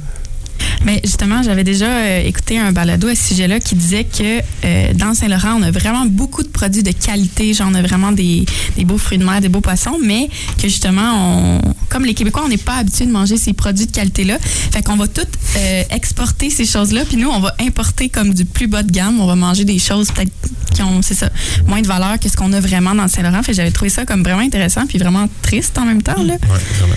Mais 0.83 1.01
justement, 1.03 1.43
j'avais 1.43 1.63
déjà 1.63 1.85
euh, 1.85 2.21
écouté 2.23 2.57
un 2.57 2.71
balado 2.71 3.07
à 3.07 3.15
ce 3.15 3.29
sujet-là 3.29 3.59
qui 3.59 3.75
disait 3.75 4.03
que 4.03 4.39
euh, 4.65 4.93
dans 4.93 5.13
Saint-Laurent, 5.13 5.57
on 5.59 5.63
a 5.63 5.71
vraiment 5.71 6.05
beaucoup 6.05 6.43
de 6.43 6.49
produits 6.49 6.83
de 6.83 6.91
qualité. 6.91 7.53
Genre, 7.53 7.67
on 7.71 7.75
a 7.75 7.81
vraiment 7.81 8.11
des, 8.11 8.45
des 8.75 8.85
beaux 8.85 8.97
fruits 8.97 9.17
de 9.17 9.25
mer, 9.25 9.41
des 9.41 9.49
beaux 9.49 9.61
poissons, 9.61 9.97
mais 10.03 10.29
que 10.61 10.67
justement, 10.67 11.11
on, 11.13 11.61
comme 11.89 12.05
les 12.05 12.13
Québécois, 12.13 12.43
on 12.45 12.49
n'est 12.49 12.57
pas 12.57 12.75
habitués 12.75 13.05
de 13.05 13.11
manger 13.11 13.37
ces 13.37 13.53
produits 13.53 13.85
de 13.85 13.91
qualité-là. 13.91 14.37
Fait 14.39 14.83
qu'on 14.83 14.97
va 14.97 15.07
tout 15.07 15.21
euh, 15.57 15.83
exporter 15.91 16.49
ces 16.49 16.65
choses-là, 16.65 17.05
puis 17.05 17.17
nous, 17.17 17.29
on 17.29 17.39
va 17.39 17.55
importer 17.59 18.09
comme 18.09 18.33
du 18.33 18.45
plus 18.45 18.67
bas 18.67 18.83
de 18.83 18.91
gamme. 18.91 19.19
On 19.19 19.27
va 19.27 19.35
manger 19.35 19.65
des 19.65 19.79
choses 19.79 20.11
peut-être 20.11 20.31
qui 20.73 20.81
ont, 20.81 21.01
c'est 21.01 21.13
ça, 21.13 21.29
moins 21.67 21.81
de 21.81 21.87
valeur 21.87 22.19
que 22.19 22.29
ce 22.29 22.35
qu'on 22.35 22.51
a 22.53 22.59
vraiment 22.59 22.93
dans 22.93 23.07
Saint-Laurent. 23.07 23.41
Fait 23.43 23.51
que 23.51 23.57
j'avais 23.57 23.71
trouvé 23.71 23.89
ça 23.89 24.05
comme 24.05 24.23
vraiment 24.23 24.41
intéressant, 24.41 24.85
puis 24.87 24.97
vraiment 24.97 25.27
triste 25.41 25.77
en 25.77 25.85
même 25.85 26.01
temps. 26.01 26.21
Là. 26.21 26.33
ouais, 26.33 26.39
vraiment. 26.79 26.95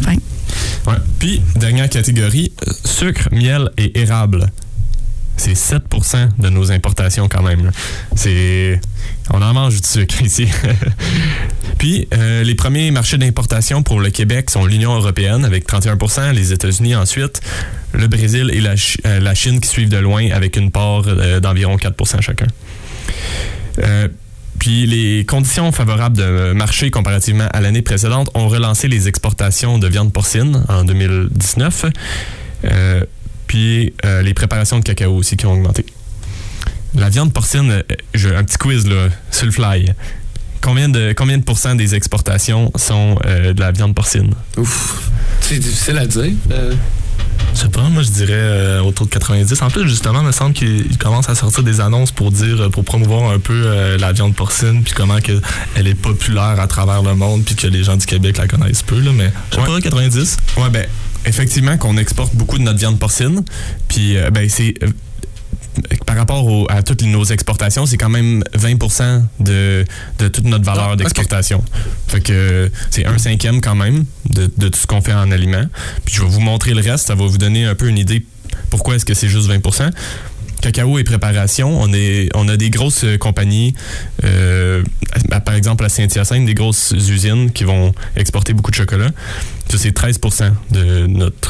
Enfin, 0.00 0.16
Puis, 1.18 1.42
dernière 1.56 1.88
catégorie, 1.88 2.52
euh, 2.66 2.72
sucre, 2.84 3.28
miel 3.32 3.70
et 3.76 4.00
érable. 4.00 4.50
C'est 5.36 5.54
7% 5.54 6.28
de 6.38 6.48
nos 6.50 6.70
importations 6.70 7.26
quand 7.28 7.42
même. 7.42 7.70
C'est... 8.14 8.78
On 9.30 9.40
en 9.40 9.54
mange 9.54 9.80
du 9.80 9.86
sucre 9.88 10.20
ici. 10.22 10.48
Puis, 11.78 12.08
euh, 12.12 12.42
les 12.42 12.54
premiers 12.54 12.90
marchés 12.90 13.16
d'importation 13.16 13.82
pour 13.82 14.00
le 14.00 14.10
Québec 14.10 14.50
sont 14.50 14.66
l'Union 14.66 14.94
européenne 14.94 15.44
avec 15.46 15.66
31% 15.66 16.32
les 16.32 16.52
États-Unis 16.52 16.94
ensuite, 16.94 17.40
le 17.94 18.06
Brésil 18.06 18.50
et 18.52 18.60
la, 18.60 18.76
Chi- 18.76 18.98
euh, 19.06 19.18
la 19.20 19.34
Chine 19.34 19.60
qui 19.60 19.68
suivent 19.68 19.88
de 19.88 19.96
loin 19.96 20.30
avec 20.30 20.56
une 20.56 20.70
part 20.70 21.04
euh, 21.06 21.40
d'environ 21.40 21.76
4% 21.76 22.20
chacun. 22.20 22.46
Puis 24.60 24.86
les 24.86 25.24
conditions 25.24 25.72
favorables 25.72 26.18
de 26.18 26.52
marché 26.52 26.90
comparativement 26.90 27.48
à 27.50 27.62
l'année 27.62 27.80
précédente 27.80 28.30
ont 28.34 28.46
relancé 28.46 28.88
les 28.88 29.08
exportations 29.08 29.78
de 29.78 29.88
viande 29.88 30.12
porcine 30.12 30.64
en 30.68 30.84
2019. 30.84 31.86
Euh, 32.66 33.02
puis 33.46 33.94
euh, 34.04 34.20
les 34.20 34.34
préparations 34.34 34.78
de 34.78 34.84
cacao 34.84 35.16
aussi 35.16 35.38
qui 35.38 35.46
ont 35.46 35.54
augmenté. 35.54 35.86
La 36.94 37.08
viande 37.08 37.32
porcine, 37.32 37.70
euh, 37.70 37.82
j'ai 38.12 38.36
un 38.36 38.44
petit 38.44 38.58
quiz 38.58 38.86
là, 38.86 39.08
sur 39.30 39.46
le 39.46 39.52
fly. 39.52 39.94
Combien 40.60 40.90
de, 40.90 41.14
combien 41.16 41.38
de 41.38 41.42
pourcents 41.42 41.74
des 41.74 41.94
exportations 41.94 42.70
sont 42.76 43.14
de 43.14 43.58
la 43.58 43.72
viande 43.72 43.94
porcine? 43.94 44.34
Ouf. 44.58 45.10
C'est 45.40 45.58
difficile 45.58 45.96
à 45.96 46.06
dire. 46.06 46.32
Euh, 47.40 47.54
Je 47.54 47.60
sais 47.60 47.68
pas, 47.68 47.82
moi 47.82 48.02
je 48.02 48.10
dirais 48.10 48.32
euh, 48.32 48.80
autour 48.82 49.06
de 49.06 49.10
90. 49.10 49.62
En 49.62 49.70
plus, 49.70 49.88
justement, 49.88 50.20
il 50.20 50.26
me 50.26 50.32
semble 50.32 50.52
qu'il 50.54 50.96
commence 50.98 51.28
à 51.28 51.34
sortir 51.34 51.62
des 51.62 51.80
annonces 51.80 52.10
pour 52.12 52.30
dire, 52.30 52.70
pour 52.70 52.84
promouvoir 52.84 53.30
un 53.30 53.38
peu 53.38 53.62
euh, 53.66 53.98
la 53.98 54.12
viande 54.12 54.34
porcine, 54.34 54.82
puis 54.82 54.92
comment 54.94 55.16
elle 55.76 55.86
est 55.86 55.94
populaire 55.94 56.58
à 56.60 56.66
travers 56.66 57.02
le 57.02 57.14
monde, 57.14 57.44
puis 57.44 57.54
que 57.54 57.66
les 57.66 57.84
gens 57.84 57.96
du 57.96 58.06
Québec 58.06 58.36
la 58.38 58.46
connaissent 58.48 58.82
peu, 58.82 59.00
là, 59.00 59.10
mais 59.14 59.32
je 59.50 59.56
sais 59.56 59.60
Ouais. 59.62 59.66
pas, 59.66 59.80
90. 59.80 60.36
Ouais, 60.58 60.70
ben, 60.70 60.86
effectivement, 61.26 61.76
qu'on 61.76 61.96
exporte 61.98 62.34
beaucoup 62.34 62.58
de 62.58 62.62
notre 62.64 62.78
viande 62.78 62.98
porcine. 62.98 63.42
Puis, 63.88 64.16
euh, 64.16 64.30
ben, 64.30 64.48
c'est. 64.48 64.74
Par 66.06 66.16
rapport 66.16 66.46
au- 66.46 66.66
à 66.70 66.82
toutes 66.82 67.02
nos 67.02 67.24
exportations, 67.24 67.86
c'est 67.86 67.96
quand 67.96 68.08
même 68.08 68.42
20 68.54 68.74
de, 69.40 69.84
de 70.18 70.28
toute 70.28 70.44
notre 70.44 70.64
valeur 70.64 70.90
Ah, 70.92 70.96
d'exportation. 70.96 71.62
Fait 72.08 72.20
que 72.20 72.70
c'est 72.90 73.06
un 73.06 73.18
cinquième 73.18 73.60
quand 73.60 73.74
même 73.74 74.04
de, 74.28 74.50
de 74.56 74.68
tout 74.68 74.78
ce 74.78 74.86
qu'on 74.86 75.00
fait 75.00 75.12
en 75.12 75.30
aliments. 75.30 75.66
Puis 76.04 76.14
je 76.16 76.22
vais 76.22 76.28
vous 76.28 76.40
montrer 76.40 76.74
le 76.74 76.82
reste, 76.82 77.06
ça 77.06 77.14
va 77.14 77.26
vous 77.26 77.38
donner 77.38 77.64
un 77.64 77.74
peu 77.74 77.88
une 77.88 77.98
idée 77.98 78.24
pourquoi 78.68 78.96
est-ce 78.96 79.04
que 79.04 79.14
c'est 79.14 79.28
juste 79.28 79.46
20 79.48 79.60
Cacao 80.60 80.98
et 80.98 81.04
préparation, 81.04 81.80
on, 81.80 82.48
a 82.48 82.56
des 82.56 82.70
grosses 82.70 83.04
euh, 83.04 83.16
compagnies, 83.16 83.74
euh, 84.24 84.82
par 85.44 85.54
exemple 85.54 85.84
à 85.84 85.88
Saint-Hyacinthe, 85.88 86.44
des 86.44 86.54
grosses 86.54 86.92
usines 86.92 87.50
qui 87.50 87.64
vont 87.64 87.94
exporter 88.16 88.52
beaucoup 88.52 88.70
de 88.70 88.76
chocolat. 88.76 89.10
Ça, 89.70 89.78
c'est 89.78 89.92
13 89.92 90.20
de, 90.70 90.80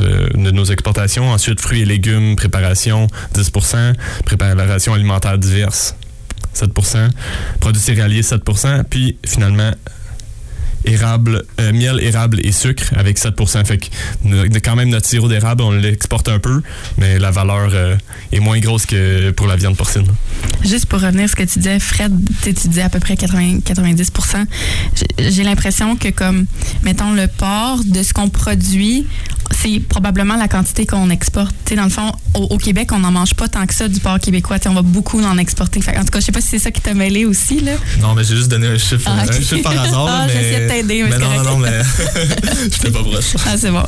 euh, 0.00 0.28
de 0.34 0.50
nos 0.50 0.64
exportations. 0.64 1.30
Ensuite, 1.30 1.60
fruits 1.60 1.82
et 1.82 1.84
légumes, 1.84 2.36
préparation, 2.36 3.08
10% 3.34 3.94
préparation 4.24 4.94
alimentaire 4.94 5.38
diverse, 5.38 5.96
7% 6.54 7.08
produits 7.60 7.82
céréaliers, 7.82 8.22
7% 8.22 8.84
Puis, 8.84 9.16
finalement, 9.26 9.72
érable, 10.84 11.44
euh, 11.60 11.72
miel, 11.72 12.00
érable 12.00 12.40
et 12.44 12.52
sucre 12.52 12.84
avec 12.96 13.18
7 13.18 13.34
Fait 13.66 13.78
que 13.78 14.58
quand 14.60 14.76
même 14.76 14.88
notre 14.90 15.06
sirop 15.06 15.28
d'érable, 15.28 15.62
on 15.62 15.70
l'exporte 15.72 16.28
un 16.28 16.38
peu, 16.38 16.62
mais 16.98 17.18
la 17.18 17.30
valeur 17.30 17.70
euh, 17.72 17.96
est 18.32 18.40
moins 18.40 18.58
grosse 18.60 18.86
que 18.86 19.30
pour 19.30 19.46
la 19.46 19.56
viande 19.56 19.76
porcine. 19.76 20.06
Juste 20.64 20.86
pour 20.86 21.00
revenir 21.00 21.24
à 21.24 21.28
ce 21.28 21.36
que 21.36 21.42
tu 21.42 21.58
disais, 21.58 21.78
Fred, 21.78 22.12
tu 22.26 22.34
sais, 22.44 22.54
tu 22.54 22.68
disais 22.68 22.82
à 22.82 22.88
peu 22.88 23.00
près 23.00 23.16
80, 23.16 23.60
90 23.64 24.10
J'ai- 25.18 25.30
J'ai 25.30 25.42
l'impression 25.44 25.96
que, 25.96 26.08
comme, 26.08 26.46
mettons, 26.82 27.12
le 27.12 27.26
porc, 27.26 27.80
de 27.84 28.02
ce 28.02 28.12
qu'on 28.12 28.28
produit, 28.28 29.06
c'est 29.52 29.80
probablement 29.80 30.36
la 30.36 30.48
quantité 30.48 30.86
qu'on 30.86 31.10
exporte. 31.10 31.54
Dans 31.74 31.84
le 31.84 31.90
fond, 31.90 32.12
au, 32.34 32.44
au 32.44 32.58
Québec, 32.58 32.90
on 32.92 32.98
n'en 32.98 33.10
mange 33.12 33.34
pas 33.34 33.48
tant 33.48 33.66
que 33.66 33.74
ça 33.74 33.88
du 33.88 34.00
porc 34.00 34.18
québécois. 34.20 34.56
On 34.66 34.74
va 34.74 34.82
beaucoup 34.82 35.22
en 35.22 35.38
exporter. 35.38 35.80
Fait, 35.80 35.96
en 35.96 36.04
tout 36.04 36.10
cas, 36.10 36.20
je 36.20 36.26
sais 36.26 36.32
pas 36.32 36.40
si 36.40 36.48
c'est 36.48 36.58
ça 36.58 36.70
qui 36.70 36.80
t'a 36.80 36.94
mêlé 36.94 37.24
aussi. 37.24 37.60
Là. 37.60 37.72
Non, 38.00 38.14
mais 38.14 38.24
j'ai 38.24 38.36
juste 38.36 38.48
donné 38.48 38.68
un 38.68 38.78
chiffre, 38.78 39.04
Ah, 39.06 39.22
un 39.22 39.32
chiffre 39.32 39.62
par 39.62 39.78
hasard. 39.80 40.06
Ah, 40.10 40.24
mais... 40.26 40.32
j'essayais 40.32 40.64
de 40.64 40.68
t'aider, 40.68 41.04
mais 41.08 41.18
non, 41.18 41.30
non, 41.30 41.42
non, 41.42 41.56
mais 41.58 41.70
j'étais 42.64 42.90
pas 42.90 43.02
proche. 43.02 43.34
Ah, 43.46 43.56
c'est 43.56 43.70
bon. 43.70 43.84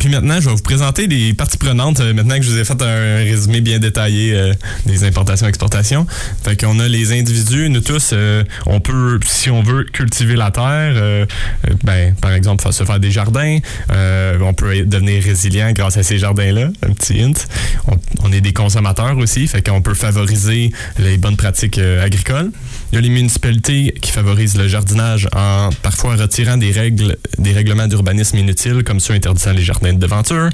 Puis 0.00 0.08
maintenant, 0.08 0.40
je 0.40 0.48
vais 0.48 0.54
vous 0.54 0.62
présenter 0.62 1.06
les 1.06 1.34
parties 1.34 1.58
prenantes, 1.58 2.00
euh, 2.00 2.14
maintenant 2.14 2.36
que 2.38 2.42
je 2.42 2.50
vous 2.50 2.58
ai 2.58 2.64
fait 2.64 2.80
un 2.80 3.16
résumé 3.16 3.60
bien 3.60 3.78
détaillé 3.78 4.32
euh, 4.32 4.54
des 4.86 5.04
importations-exportations. 5.04 6.06
Fait 6.42 6.58
qu'on 6.58 6.80
a 6.80 6.88
les 6.88 7.12
individus, 7.12 7.68
nous 7.68 7.82
tous, 7.82 8.12
euh, 8.14 8.42
on 8.64 8.80
peut, 8.80 9.20
si 9.26 9.50
on 9.50 9.62
veut, 9.62 9.84
cultiver 9.84 10.36
la 10.36 10.50
terre, 10.50 10.64
euh, 10.64 11.26
euh, 11.68 11.74
ben, 11.84 12.14
par 12.14 12.32
exemple, 12.32 12.72
se 12.72 12.82
faire 12.82 12.98
des 12.98 13.10
jardins. 13.10 13.58
Euh, 13.92 14.38
on 14.40 14.54
peut 14.54 14.86
devenir 14.86 15.22
résilient 15.22 15.72
grâce 15.72 15.98
à 15.98 16.02
ces 16.02 16.16
jardins-là, 16.16 16.70
un 16.82 16.92
petit 16.94 17.20
hint. 17.20 17.34
On, 17.86 17.96
on 18.22 18.32
est 18.32 18.40
des 18.40 18.54
consommateurs 18.54 19.18
aussi, 19.18 19.48
fait 19.48 19.60
qu'on 19.60 19.82
peut 19.82 19.92
favoriser 19.92 20.72
les 20.98 21.18
bonnes 21.18 21.36
pratiques 21.36 21.78
agricoles. 21.78 22.50
Il 22.92 22.96
y 22.96 22.98
a 22.98 23.02
les 23.02 23.08
municipalités 23.08 23.94
qui 24.02 24.10
favorisent 24.10 24.56
le 24.56 24.66
jardinage 24.66 25.28
en 25.32 25.70
parfois 25.82 26.16
retirant 26.16 26.56
des 26.56 26.72
règles, 26.72 27.16
des 27.38 27.52
règlements 27.52 27.86
d'urbanisme 27.86 28.36
inutiles, 28.38 28.82
comme 28.82 28.98
ceux 28.98 29.14
interdisant 29.14 29.52
les 29.52 29.62
jardins 29.62 29.92
de 29.92 29.98
devanture. 29.98 30.48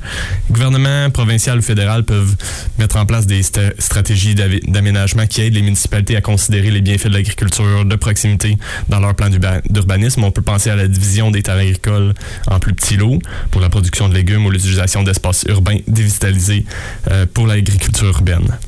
Le 0.49 0.53
gouvernement 0.53 1.09
provincial 1.11 1.59
ou 1.59 1.63
fédéral 1.63 2.05
peuvent 2.05 2.37
mettre 2.79 2.97
en 2.97 3.07
place 3.07 3.27
des 3.27 3.43
stratégies 3.43 4.35
d'aménagement 4.35 5.27
qui 5.27 5.41
aident 5.41 5.55
les 5.55 5.63
municipalités 5.63 6.15
à 6.15 6.21
considérer 6.21 6.71
les 6.71 6.83
bienfaits 6.83 7.09
de 7.09 7.15
l'agriculture 7.15 7.87
de 7.87 7.97
proximité 7.97 8.59
dans 8.91 9.01
leur 9.01 9.15
plan 9.15 9.31
d'urba- 9.31 9.63
d'urbanisme. 9.71 10.23
On 10.23 10.31
peut 10.31 10.43
penser 10.43 10.69
à 10.69 10.77
la 10.77 10.89
division 10.89 11.31
des 11.31 11.43
terres 11.43 11.57
agricoles 11.57 12.13
en 12.49 12.59
plus 12.59 12.75
petits 12.75 12.99
lots 12.99 13.19
pour 13.51 13.63
la 13.63 13.71
production 13.71 14.11
de 14.11 14.15
légumes 14.15 14.45
ou 14.45 14.51
l'utilisation 14.51 15.03
d'espaces 15.03 15.45
urbains 15.49 15.79
dévitalisés 15.89 16.67
euh, 17.11 17.25
pour 17.33 17.47
l'agriculture 17.47 18.09
urbaine. 18.09 18.59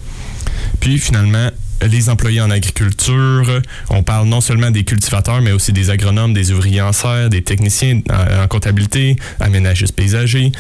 Puis 0.81 0.99
finalement, 0.99 1.51
les 1.87 2.09
employés 2.09 2.41
en 2.41 2.51
agriculture, 2.51 3.61
on 3.91 4.03
parle 4.03 4.29
non 4.29 4.41
seulement 4.41 4.71
des 4.71 4.85
cultivateurs, 4.85 5.41
mais 5.41 5.53
aussi 5.53 5.73
des 5.73 5.91
agronomes, 5.91 6.33
des 6.35 6.51
ouvriers 6.53 6.81
en 6.83 6.93
serre, 6.93 7.29
des 7.31 7.43
techniciens 7.43 8.01
en, 8.11 8.45
en 8.45 8.49
comptabilité, 8.49 9.17
aménagistes 9.41 9.95
paysagers. 9.95 10.53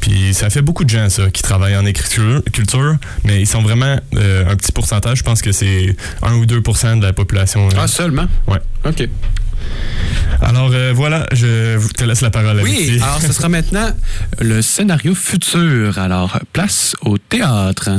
Puis 0.00 0.34
ça 0.34 0.50
fait 0.50 0.62
beaucoup 0.62 0.82
de 0.84 0.90
gens, 0.90 1.08
ça, 1.08 1.30
qui 1.30 1.42
travaillent 1.42 1.76
en 1.76 1.86
agriculture, 1.86 2.42
culture, 2.52 2.96
mais 3.24 3.40
ils 3.40 3.46
sont 3.46 3.62
vraiment 3.62 3.96
euh, 4.16 4.50
un 4.50 4.56
petit 4.56 4.72
pourcentage. 4.72 5.18
Je 5.18 5.22
pense 5.22 5.40
que 5.42 5.52
c'est 5.52 5.94
1 6.22 6.34
ou 6.34 6.44
2% 6.44 6.98
de 6.98 7.04
la 7.06 7.12
population. 7.12 7.68
euh. 7.68 7.72
Ah, 7.78 7.86
seulement? 7.86 8.26
Ouais. 8.48 8.58
OK. 8.84 9.08
Alors 10.40 10.70
euh, 10.72 10.92
voilà, 10.94 11.26
je 11.32 11.78
te 11.92 12.02
laisse 12.04 12.20
la 12.20 12.30
parole. 12.30 12.60
Oui, 12.62 12.98
alors 13.00 13.20
ce 13.22 13.32
sera 13.32 13.48
maintenant 13.48 13.90
le 14.40 14.60
scénario 14.60 15.14
futur. 15.14 15.98
Alors, 15.98 16.38
place 16.52 16.96
au 17.02 17.16
théâtre. 17.16 17.90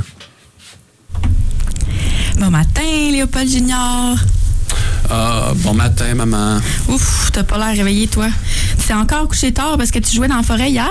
Bon 2.39 2.49
matin, 2.49 2.81
Léopold 3.11 3.47
Junior. 3.47 4.17
Ah, 5.09 5.51
bon 5.57 5.73
matin, 5.73 6.15
maman. 6.15 6.59
Ouf, 6.87 7.29
t'as 7.31 7.43
pas 7.43 7.57
l'air 7.57 7.77
réveillé, 7.77 8.07
toi. 8.07 8.27
Tu 8.79 8.87
t'es 8.87 8.93
encore 8.93 9.27
couché 9.27 9.51
tard 9.51 9.77
parce 9.77 9.91
que 9.91 9.99
tu 9.99 10.15
jouais 10.15 10.27
dans 10.27 10.37
la 10.37 10.43
forêt 10.43 10.71
hier? 10.71 10.89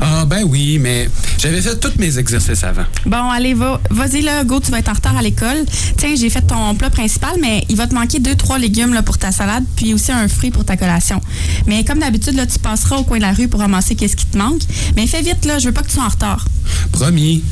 Ah, 0.00 0.24
ben 0.24 0.44
oui, 0.44 0.78
mais 0.80 1.08
j'avais 1.38 1.60
fait 1.60 1.78
tous 1.78 1.92
mes 1.98 2.18
exercices 2.18 2.64
avant. 2.64 2.84
Bon, 3.04 3.28
allez, 3.30 3.54
va, 3.54 3.80
vas-y, 3.90 4.22
là, 4.22 4.42
go, 4.44 4.58
tu 4.60 4.70
vas 4.70 4.78
être 4.78 4.88
en 4.88 4.94
retard 4.94 5.16
à 5.16 5.22
l'école. 5.22 5.64
Tiens, 5.96 6.14
j'ai 6.16 6.30
fait 6.30 6.42
ton 6.42 6.74
plat 6.74 6.90
principal, 6.90 7.34
mais 7.40 7.64
il 7.68 7.76
va 7.76 7.86
te 7.86 7.94
manquer 7.94 8.18
deux, 8.18 8.34
trois 8.34 8.58
légumes 8.58 8.94
là, 8.94 9.02
pour 9.02 9.18
ta 9.18 9.32
salade, 9.32 9.64
puis 9.76 9.94
aussi 9.94 10.12
un 10.12 10.28
fruit 10.28 10.50
pour 10.50 10.64
ta 10.64 10.76
collation. 10.76 11.20
Mais 11.66 11.84
comme 11.84 11.98
d'habitude, 11.98 12.34
là, 12.36 12.46
tu 12.46 12.58
passeras 12.58 12.96
au 12.96 13.04
coin 13.04 13.18
de 13.18 13.22
la 13.22 13.32
rue 13.32 13.48
pour 13.48 13.60
ramasser 13.60 13.94
qu'est-ce 13.96 14.16
qui 14.16 14.26
te 14.26 14.38
manque. 14.38 14.62
Mais 14.96 15.06
fais 15.06 15.22
vite, 15.22 15.44
là, 15.44 15.58
je 15.58 15.66
veux 15.66 15.74
pas 15.74 15.82
que 15.82 15.88
tu 15.88 15.94
sois 15.94 16.04
en 16.04 16.08
retard. 16.08 16.46
Promis. 16.92 17.42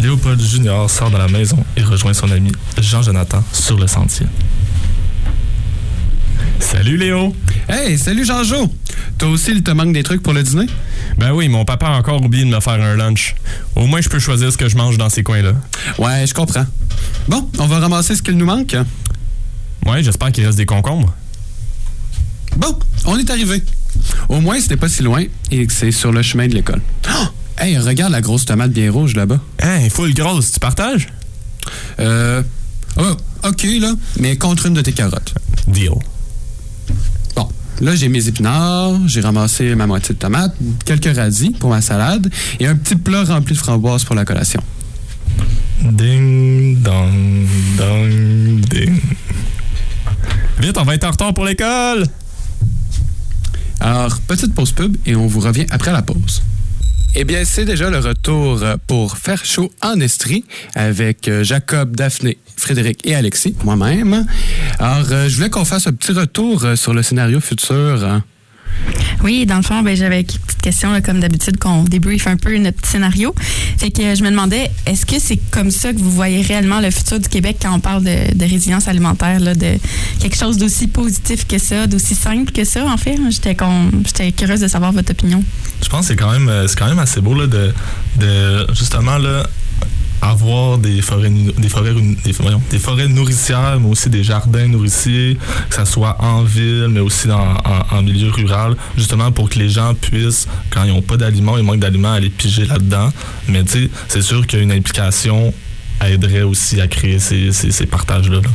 Léopold 0.00 0.40
Junior 0.40 0.88
sort 0.88 1.10
de 1.10 1.18
la 1.18 1.28
maison 1.28 1.62
et 1.76 1.82
rejoint 1.82 2.14
son 2.14 2.30
ami 2.30 2.50
Jean-Jonathan 2.78 3.44
sur 3.52 3.78
le 3.78 3.86
sentier. 3.86 4.26
Salut 6.58 6.96
Léo! 6.96 7.36
Hey, 7.68 7.98
salut 7.98 8.24
Jean-Jo. 8.24 8.72
Toi 9.18 9.28
aussi, 9.28 9.50
il 9.50 9.62
te 9.62 9.70
manque 9.70 9.92
des 9.92 10.02
trucs 10.02 10.22
pour 10.22 10.32
le 10.32 10.42
dîner? 10.42 10.66
Ben 11.18 11.32
oui, 11.32 11.48
mon 11.48 11.66
papa 11.66 11.88
a 11.88 11.98
encore 11.98 12.22
oublié 12.24 12.44
de 12.44 12.50
me 12.50 12.60
faire 12.60 12.80
un 12.82 12.96
lunch. 12.96 13.34
Au 13.76 13.86
moins, 13.86 14.00
je 14.00 14.08
peux 14.08 14.18
choisir 14.18 14.50
ce 14.50 14.56
que 14.56 14.68
je 14.68 14.76
mange 14.76 14.96
dans 14.96 15.10
ces 15.10 15.22
coins-là. 15.22 15.52
Ouais, 15.98 16.26
je 16.26 16.32
comprends. 16.32 16.66
Bon, 17.28 17.48
on 17.58 17.66
va 17.66 17.80
ramasser 17.80 18.16
ce 18.16 18.22
qu'il 18.22 18.38
nous 18.38 18.46
manque. 18.46 18.74
Ouais, 19.84 20.02
j'espère 20.02 20.32
qu'il 20.32 20.46
reste 20.46 20.56
des 20.56 20.66
concombres. 20.66 21.12
Bon, 22.56 22.78
on 23.04 23.18
est 23.18 23.28
arrivé. 23.28 23.62
Au 24.30 24.40
moins, 24.40 24.58
c'était 24.60 24.76
pas 24.78 24.88
si 24.88 25.02
loin 25.02 25.24
et 25.50 25.66
que 25.66 25.72
c'est 25.72 25.92
sur 25.92 26.10
le 26.10 26.22
chemin 26.22 26.48
de 26.48 26.54
l'école. 26.54 26.80
Oh! 27.10 27.26
Hey, 27.60 27.76
regarde 27.76 28.10
la 28.10 28.22
grosse 28.22 28.46
tomate 28.46 28.70
bien 28.70 28.90
rouge 28.90 29.14
là-bas. 29.14 29.38
Hein, 29.62 29.90
full 29.90 30.14
grosse, 30.14 30.52
tu 30.52 30.60
partages? 30.60 31.08
Euh. 31.98 32.42
Oh, 32.96 33.14
OK, 33.44 33.66
là, 33.78 33.92
mais 34.18 34.36
contre 34.36 34.64
une 34.64 34.72
de 34.72 34.80
tes 34.80 34.92
carottes. 34.92 35.34
Deal. 35.66 35.90
Bon, 37.36 37.46
là, 37.82 37.94
j'ai 37.94 38.08
mes 38.08 38.26
épinards, 38.26 39.06
j'ai 39.06 39.20
ramassé 39.20 39.74
ma 39.74 39.86
moitié 39.86 40.14
de 40.14 40.18
tomate, 40.18 40.54
quelques 40.86 41.14
radis 41.14 41.50
pour 41.50 41.68
ma 41.68 41.82
salade 41.82 42.32
et 42.60 42.66
un 42.66 42.76
petit 42.76 42.96
plat 42.96 43.24
rempli 43.24 43.54
de 43.54 43.60
framboises 43.60 44.04
pour 44.04 44.14
la 44.14 44.24
collation. 44.24 44.62
Ding, 45.82 46.80
dong, 46.80 47.46
dong, 47.76 48.60
ding. 48.70 49.00
Vite, 50.60 50.78
on 50.78 50.84
va 50.84 50.94
être 50.94 51.04
en 51.04 51.10
retard 51.10 51.34
pour 51.34 51.44
l'école! 51.44 52.06
Alors, 53.80 54.18
petite 54.20 54.54
pause 54.54 54.72
pub 54.72 54.96
et 55.04 55.14
on 55.14 55.26
vous 55.26 55.40
revient 55.40 55.66
après 55.70 55.92
la 55.92 56.00
pause. 56.00 56.42
Eh 57.16 57.24
bien, 57.24 57.44
c'est 57.44 57.64
déjà 57.64 57.90
le 57.90 57.98
retour 57.98 58.62
euh, 58.62 58.76
pour 58.86 59.16
faire 59.16 59.44
chaud 59.44 59.72
en 59.82 59.98
Estrie 59.98 60.44
avec 60.76 61.26
euh, 61.26 61.42
Jacob, 61.42 61.96
Daphné, 61.96 62.38
Frédéric 62.56 63.04
et 63.04 63.16
Alexis, 63.16 63.56
moi-même. 63.64 64.26
Alors, 64.78 65.06
euh, 65.10 65.28
je 65.28 65.34
voulais 65.34 65.50
qu'on 65.50 65.64
fasse 65.64 65.88
un 65.88 65.92
petit 65.92 66.12
retour 66.12 66.64
sur 66.76 66.94
le 66.94 67.02
scénario 67.02 67.40
futur. 67.40 68.22
Oui, 69.22 69.44
dans 69.46 69.56
le 69.56 69.62
fond, 69.62 69.82
ben, 69.82 69.94
j'avais 69.94 70.24
quelques 70.24 70.40
petites 70.42 70.62
questions, 70.62 70.92
là, 70.92 71.00
comme 71.00 71.20
d'habitude, 71.20 71.58
qu'on 71.58 71.84
débriefe 71.84 72.26
un 72.26 72.36
peu 72.36 72.56
notre 72.58 72.86
scénario. 72.86 73.34
Fait 73.78 73.90
que 73.90 74.02
euh, 74.02 74.14
je 74.14 74.22
me 74.22 74.30
demandais, 74.30 74.70
est-ce 74.86 75.04
que 75.04 75.18
c'est 75.18 75.38
comme 75.50 75.70
ça 75.70 75.92
que 75.92 75.98
vous 75.98 76.10
voyez 76.10 76.42
réellement 76.42 76.80
le 76.80 76.90
futur 76.90 77.20
du 77.20 77.28
Québec 77.28 77.58
quand 77.60 77.74
on 77.74 77.80
parle 77.80 78.04
de, 78.04 78.44
résilience 78.44 78.88
alimentaire, 78.88 79.40
de 79.40 79.78
quelque 80.20 80.36
chose 80.36 80.56
d'aussi 80.56 80.88
positif 80.88 81.46
que 81.46 81.58
ça, 81.58 81.86
d'aussi 81.86 82.14
simple 82.14 82.50
que 82.52 82.64
ça, 82.64 82.86
en 82.86 82.96
fait? 82.96 83.18
J'étais 83.30 84.32
curieuse 84.32 84.60
de 84.60 84.68
savoir 84.68 84.92
votre 84.92 85.10
opinion. 85.12 85.42
Je 85.82 85.88
pense 85.88 86.02
que 86.02 86.06
c'est 86.08 86.16
quand 86.16 86.32
même, 86.32 86.48
euh, 86.48 86.66
assez 86.98 87.20
beau 87.20 87.34
de, 87.46 87.72
de 88.18 88.66
justement 88.74 89.18
là, 89.18 89.46
avoir 90.22 90.78
des 90.78 91.00
forêts, 91.00 91.30
des 91.30 91.68
forêts, 91.68 93.08
nourricières, 93.08 93.78
mais 93.80 93.88
aussi 93.88 94.10
des 94.10 94.22
jardins 94.22 94.68
nourriciers, 94.68 95.38
que 95.68 95.76
ce 95.76 95.84
soit 95.84 96.16
en 96.20 96.42
ville, 96.42 96.88
mais 96.90 97.00
aussi 97.00 97.28
en, 97.30 98.02
milieu 98.02 98.30
rural, 98.30 98.76
justement 98.96 99.30
pour 99.32 99.48
que 99.50 99.58
les 99.58 99.68
gens 99.68 99.94
puissent, 99.94 100.46
quand 100.70 100.84
ils 100.84 100.92
n'ont 100.92 101.02
pas 101.02 101.16
d'aliments, 101.16 101.58
ils 101.58 101.64
manquent 101.64 101.80
d'aliments, 101.80 102.12
aller 102.12 102.30
piger 102.30 102.64
là-dedans. 102.64 103.12
Mais 103.48 103.64
tu 103.64 103.84
sais, 103.84 103.90
c'est 104.08 104.22
sûr 104.22 104.46
qu'une 104.46 104.72
implication 104.72 105.52
aiderait 106.04 106.42
aussi 106.42 106.80
à 106.80 106.88
créer 106.88 107.18
ces, 107.18 107.86
partages-là. 107.86 108.40
là 108.40 108.50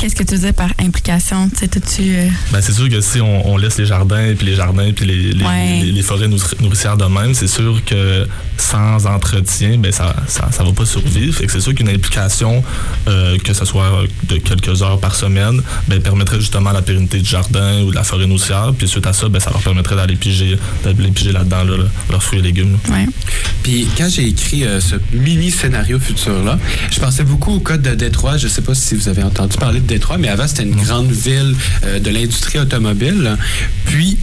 Qu'est-ce 0.00 0.14
que 0.14 0.22
tu 0.22 0.34
disais 0.34 0.52
par 0.52 0.70
implication? 0.78 1.50
Tu 1.50 1.64
euh... 2.00 2.28
ben, 2.52 2.60
c'est 2.60 2.72
sûr 2.72 2.88
que 2.88 3.00
si 3.00 3.20
on, 3.20 3.56
laisse 3.56 3.78
les 3.78 3.86
jardins, 3.86 4.34
puis 4.36 4.46
les 4.46 4.54
jardins, 4.54 4.92
puis 4.94 5.04
les, 5.04 5.32
les, 5.32 5.92
les, 5.92 6.02
forêts 6.02 6.28
nourricières 6.28 6.96
de 6.96 7.04
même, 7.06 7.34
c'est 7.34 7.48
sûr 7.48 7.82
que 7.84 8.26
sans 8.56 9.06
entretien, 9.06 9.78
ben, 9.78 9.90
ça, 9.90 10.14
ça, 10.26 10.48
ça 10.52 10.62
va 10.62 10.72
pas 10.72 10.86
survivre. 10.86 11.34
Fait 11.34 11.46
que 11.46 11.52
c'est 11.52 11.60
sûr 11.60 11.74
qu'une 11.74 11.88
implication, 11.88 12.62
euh, 13.08 13.38
que 13.38 13.52
ce 13.52 13.64
soit 13.64 14.04
de 14.28 14.36
quelques 14.36 14.82
heures 14.82 15.00
par 15.00 15.14
semaine, 15.14 15.60
ben, 15.88 16.00
permettrait 16.00 16.40
justement 16.40 16.70
la 16.70 16.82
pérennité 16.82 17.18
du 17.18 17.28
jardin 17.28 17.82
ou 17.82 17.90
de 17.90 17.96
la 17.96 18.04
forêt 18.04 18.26
nourricière. 18.26 18.72
Puis 18.76 18.86
suite 18.86 19.06
à 19.06 19.12
ça, 19.12 19.28
ben, 19.28 19.40
ça 19.40 19.50
leur 19.50 19.62
permettrait 19.62 19.96
d'aller 19.96 20.16
piger, 20.16 20.56
d'aller 20.84 21.10
piger 21.10 21.32
là-dedans 21.32 21.64
leurs 22.10 22.22
fruits 22.22 22.38
et 22.38 22.42
légumes. 22.42 22.78
Ouais. 22.88 23.06
Puis 23.62 23.88
quand 23.96 24.08
j'ai 24.08 24.28
écrit 24.28 24.64
euh, 24.64 24.80
ce 24.80 24.96
mini 25.12 25.50
scénario 25.50 25.98
futur-là, 25.98 26.58
je 26.90 27.00
pensais 27.00 27.24
beaucoup 27.24 27.54
au 27.54 27.60
code 27.60 27.82
de 27.82 27.94
Détroit. 27.94 28.36
Je 28.36 28.48
sais 28.48 28.62
pas 28.62 28.74
si 28.74 28.94
vous 28.94 29.08
avez 29.08 29.22
entendu 29.22 29.56
parler 29.58 29.80
de 29.80 29.86
Détroit, 29.86 30.18
mais 30.18 30.28
avant, 30.28 30.46
c'était 30.46 30.62
une 30.62 30.76
grande 30.76 31.10
ville 31.10 31.54
euh, 31.84 31.98
de 31.98 32.10
l'industrie 32.10 32.58
automobile. 32.58 33.36
Puis, 33.84 34.16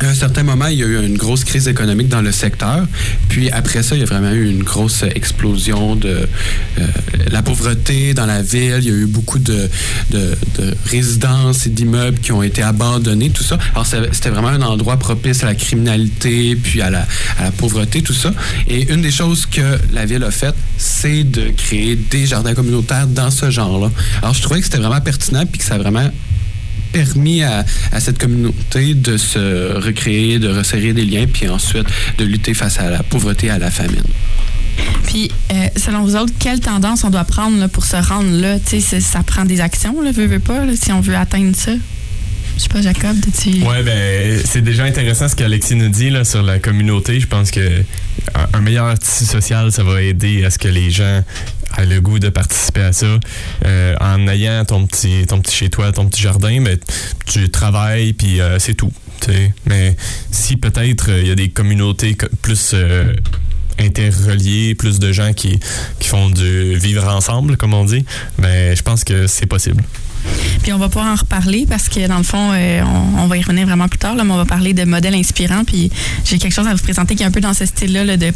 à 0.00 0.08
un 0.08 0.14
certain 0.14 0.42
moment, 0.42 0.66
il 0.66 0.78
y 0.78 0.82
a 0.82 0.86
eu 0.86 1.04
une 1.04 1.16
grosse 1.16 1.44
crise 1.44 1.68
économique 1.68 2.08
dans 2.08 2.22
le 2.22 2.32
secteur. 2.32 2.86
Puis 3.28 3.50
après 3.50 3.82
ça, 3.82 3.94
il 3.94 4.00
y 4.00 4.02
a 4.02 4.06
vraiment 4.06 4.32
eu 4.32 4.50
une 4.50 4.62
grosse 4.62 5.02
explosion 5.02 5.94
de 5.96 6.26
euh, 6.78 6.86
la 7.30 7.42
pauvreté 7.42 8.14
dans 8.14 8.26
la 8.26 8.42
ville. 8.42 8.78
Il 8.78 8.84
y 8.84 8.90
a 8.90 8.94
eu 8.94 9.06
beaucoup 9.06 9.38
de, 9.38 9.68
de, 10.10 10.36
résidences 10.86 11.66
et 11.66 11.70
d'immeubles 11.70 12.18
qui 12.18 12.32
ont 12.32 12.42
été 12.42 12.62
abandonnés, 12.62 13.30
tout 13.30 13.42
ça. 13.42 13.58
Alors 13.72 13.86
c'était 13.86 14.30
vraiment 14.30 14.48
un 14.48 14.62
endroit 14.62 14.96
propice 14.96 15.42
à 15.42 15.46
la 15.46 15.54
criminalité, 15.54 16.56
puis 16.56 16.80
à 16.80 16.90
la, 16.90 17.06
à 17.38 17.44
la 17.44 17.50
pauvreté, 17.50 18.02
tout 18.02 18.14
ça. 18.14 18.32
Et 18.68 18.92
une 18.92 19.02
des 19.02 19.10
choses 19.10 19.46
que 19.46 19.78
la 19.92 20.06
ville 20.06 20.24
a 20.24 20.30
faites, 20.30 20.56
c'est 20.76 21.24
de 21.24 21.50
créer 21.50 21.96
des 21.96 22.26
jardins 22.26 22.54
communautaires 22.54 23.06
dans 23.06 23.30
ce 23.30 23.50
genre-là. 23.50 23.90
Alors 24.22 24.34
je 24.34 24.42
trouvais 24.42 24.60
que 24.60 24.66
c'était 24.66 24.78
vraiment 24.78 25.00
pertinent, 25.00 25.44
puis 25.46 25.58
que 25.58 25.64
ça 25.64 25.74
a 25.74 25.78
vraiment 25.78 26.10
permis 26.94 27.42
à, 27.42 27.64
cette 27.98 28.18
communauté 28.18 28.94
de 28.94 29.16
se 29.16 29.74
recréer, 29.78 30.38
de 30.38 30.48
resserrer 30.48 30.92
des 30.92 31.04
liens, 31.04 31.26
puis 31.26 31.48
ensuite 31.48 31.86
de 32.18 32.24
lutter 32.24 32.54
face 32.54 32.78
à 32.78 32.88
la 32.88 33.02
pauvreté 33.02 33.48
et 33.48 33.50
à 33.50 33.58
la 33.58 33.70
famine. 33.70 34.04
Puis, 35.06 35.30
euh, 35.52 35.66
selon 35.76 36.02
vous 36.02 36.14
autres, 36.14 36.32
quelle 36.38 36.60
tendance 36.60 37.02
on 37.04 37.10
doit 37.10 37.24
prendre 37.24 37.66
pour 37.66 37.84
se 37.84 37.96
rendre 37.96 38.30
là? 38.30 38.58
Tu 38.60 38.80
sais, 38.80 39.00
ça 39.00 39.22
prend 39.24 39.44
des 39.44 39.60
actions, 39.60 40.00
là, 40.00 40.12
veut, 40.12 40.26
veut 40.26 40.38
pas, 40.38 40.62
si 40.80 40.92
on 40.92 41.00
veut 41.00 41.16
atteindre 41.16 41.54
ça? 41.56 41.72
Je 42.56 42.62
sais 42.62 42.68
pas, 42.68 42.80
Jacob, 42.80 43.16
tu 43.42 43.64
Ouais, 43.64 43.82
ben, 43.82 44.40
c'est 44.44 44.62
déjà 44.62 44.84
intéressant 44.84 45.28
ce 45.28 45.34
qu'Alexis 45.34 45.74
nous 45.74 45.88
dit 45.88 46.10
là, 46.10 46.24
sur 46.24 46.42
la 46.42 46.60
communauté. 46.60 47.18
Je 47.18 47.26
pense 47.26 47.50
que 47.50 47.82
un 48.52 48.60
meilleur 48.60 48.96
tissu 48.96 49.24
social, 49.24 49.72
ça 49.72 49.82
va 49.82 50.00
aider 50.00 50.44
à 50.44 50.50
ce 50.50 50.58
que 50.58 50.68
les 50.68 50.90
gens 50.90 51.24
le 51.82 52.00
goût 52.00 52.18
de 52.18 52.28
participer 52.28 52.82
à 52.82 52.92
ça. 52.92 53.18
Euh, 53.64 53.94
en 54.00 54.26
ayant 54.28 54.64
ton 54.64 54.86
petit, 54.86 55.26
ton 55.26 55.40
petit 55.40 55.54
chez 55.54 55.70
toi, 55.70 55.92
ton 55.92 56.06
petit 56.08 56.22
jardin, 56.22 56.60
mais 56.60 56.76
ben, 56.76 56.78
tu 57.26 57.48
travailles, 57.50 58.12
puis 58.12 58.40
euh, 58.40 58.58
c'est 58.58 58.74
tout. 58.74 58.92
Mais 59.66 59.96
si 60.30 60.56
peut-être 60.56 61.10
euh, 61.10 61.22
il 61.22 61.28
y 61.28 61.30
a 61.30 61.34
des 61.34 61.48
communautés 61.48 62.16
plus 62.42 62.74
interreliées, 63.78 64.74
plus 64.74 64.98
de 64.98 65.12
gens 65.12 65.32
qui, 65.32 65.58
qui 65.98 66.08
font 66.08 66.28
du 66.28 66.76
vivre 66.76 67.08
ensemble, 67.08 67.56
comme 67.56 67.74
on 67.74 67.84
dit, 67.84 68.04
ben, 68.38 68.76
je 68.76 68.82
pense 68.82 69.02
que 69.02 69.26
c'est 69.26 69.46
possible. 69.46 69.82
Puis 70.62 70.72
on 70.72 70.78
va 70.78 70.88
pouvoir 70.88 71.12
en 71.12 71.16
reparler 71.16 71.66
parce 71.68 71.88
que 71.88 72.06
dans 72.06 72.18
le 72.18 72.22
fond, 72.22 72.52
on, 73.18 73.26
va 73.26 73.36
y 73.36 73.42
revenir 73.42 73.66
vraiment 73.66 73.88
plus 73.88 73.98
tard, 73.98 74.14
là, 74.14 74.24
mais 74.24 74.32
on 74.32 74.36
va 74.36 74.46
parler 74.46 74.72
de 74.72 74.84
modèles 74.84 75.14
inspirants. 75.14 75.64
Puis 75.64 75.90
j'ai 76.24 76.38
quelque 76.38 76.54
chose 76.54 76.66
à 76.66 76.74
vous 76.74 76.82
présenter 76.82 77.14
qui 77.14 77.22
est 77.22 77.26
un 77.26 77.30
peu 77.30 77.40
dans 77.40 77.54
ce 77.54 77.66
style-là, 77.66 78.16
de 78.16 78.32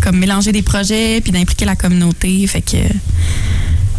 comme 0.00 0.18
mélanger 0.18 0.52
des 0.52 0.62
projets 0.62 1.20
puis 1.20 1.32
d'impliquer 1.32 1.64
la 1.64 1.76
communauté. 1.76 2.46
Fait 2.46 2.62
que 2.62 2.76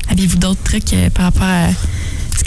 avez-vous 0.09 0.37
d'autres 0.37 0.63
trucs 0.63 0.93
euh, 0.93 1.09
par 1.09 1.25
rapport 1.25 1.43
à 1.43 1.67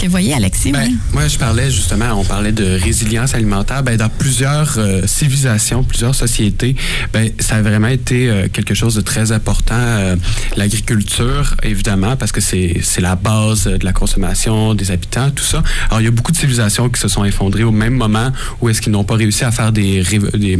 que 0.00 0.07
vous 0.07 0.12
voyez, 0.12 0.33
Alexis? 0.33 0.73
Ben, 0.73 0.90
moi, 1.12 1.28
je 1.28 1.37
parlais 1.37 1.71
justement, 1.71 2.12
on 2.19 2.25
parlait 2.25 2.52
de 2.52 2.78
résilience 2.83 3.35
alimentaire. 3.35 3.83
Ben, 3.83 3.99
dans 3.99 4.09
plusieurs 4.09 4.78
euh, 4.78 5.07
civilisations, 5.07 5.85
plusieurs 5.85 6.14
sociétés, 6.14 6.75
ben, 7.12 7.30
ça 7.38 7.57
a 7.57 7.62
vraiment 7.62 7.88
été 7.88 8.30
euh, 8.30 8.49
quelque 8.50 8.73
chose 8.73 8.95
de 8.95 9.02
très 9.02 9.30
important. 9.33 9.75
Euh, 9.75 10.16
l'agriculture, 10.57 11.55
évidemment, 11.62 12.16
parce 12.16 12.33
que 12.33 12.40
c'est 12.40 12.83
la 12.98 13.14
base 13.14 13.64
de 13.64 13.85
la 13.85 13.92
consommation 13.92 14.74
des 14.74 14.90
habitants, 14.90 15.31
tout 15.31 15.44
ça. 15.44 15.62
Alors, 15.90 16.01
il 16.01 16.05
y 16.05 16.09
a 16.09 16.11
beaucoup 16.11 16.33
de 16.33 16.37
civilisations 16.37 16.88
qui 16.88 17.01
se 17.01 17.09
sont 17.09 17.24
effondrées 17.24 17.64
au 17.64 17.72
même 17.72 17.94
moment 17.94 18.33
où 18.62 18.70
est-ce 18.70 18.81
qu'ils 18.81 18.92
n'ont 18.92 19.05
pas 19.05 19.16
réussi 19.16 19.44
à 19.44 19.53
faire 19.53 19.70
des, 19.70 20.03
des, 20.35 20.59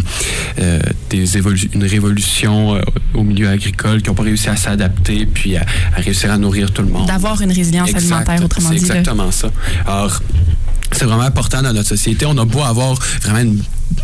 des 1.09 1.39
une 1.73 1.85
révolution 1.85 2.79
au 3.15 3.23
milieu 3.23 3.49
agricole, 3.49 4.03
qui 4.03 4.09
n'ont 4.09 4.15
pas 4.15 4.23
réussi 4.23 4.49
à 4.49 4.57
s'adapter 4.57 5.27
puis 5.27 5.57
à, 5.57 5.65
réussir 5.97 6.31
à 6.31 6.37
nourrir 6.37 6.73
tout 6.73 6.83
le 6.83 6.89
monde. 6.89 7.07
D'avoir 7.07 7.41
une 7.41 7.53
résilience 7.53 7.95
alimentaire, 7.95 8.45
autrement 8.45 8.71
dit. 8.71 8.77
Exactement 8.77 9.30
Alors, 9.87 10.21
c'est 10.93 11.05
vraiment 11.05 11.23
important 11.23 11.63
dans 11.63 11.73
notre 11.73 11.89
société. 11.89 12.27
On 12.27 12.37
a 12.39 12.45
beau 12.45 12.63
avoir 12.63 12.95
vraiment 13.23 13.55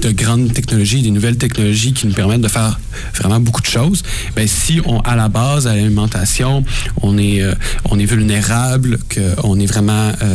de 0.01 0.11
grandes 0.11 0.53
technologies, 0.53 1.03
des 1.03 1.11
nouvelles 1.11 1.39
technologies 1.39 1.93
qui 1.93 2.07
nous 2.07 2.13
permettent 2.13 2.43
de 2.43 2.49
faire 2.49 2.79
vraiment 3.15 3.41
beaucoup 3.41 3.61
de 3.61 3.67
choses. 3.67 4.03
Ben 4.35 4.47
si 4.47 4.81
on 4.85 5.01
à 5.01 5.17
la 5.17 5.29
base 5.29 5.67
à 5.67 5.75
l'alimentation, 5.75 6.65
on 7.03 7.19
est 7.19 7.41
euh, 7.41 7.55
on 7.85 7.99
est 7.99 8.05
vulnérable, 8.05 8.99
qu'on 9.13 9.59
est 9.59 9.67
vraiment 9.67 10.13
euh, 10.23 10.35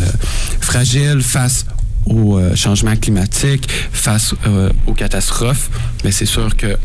fragile 0.62 1.21
face 1.21 1.65
au 2.06 2.38
euh, 2.38 2.56
changement 2.56 2.95
climatique, 2.95 3.67
face 3.91 4.34
aux 4.88 4.93
catastrophes, 4.93 5.69
mais 6.04 6.10
ben, 6.10 6.12
c'est 6.12 6.25
sûr 6.25 6.56
que 6.56 6.77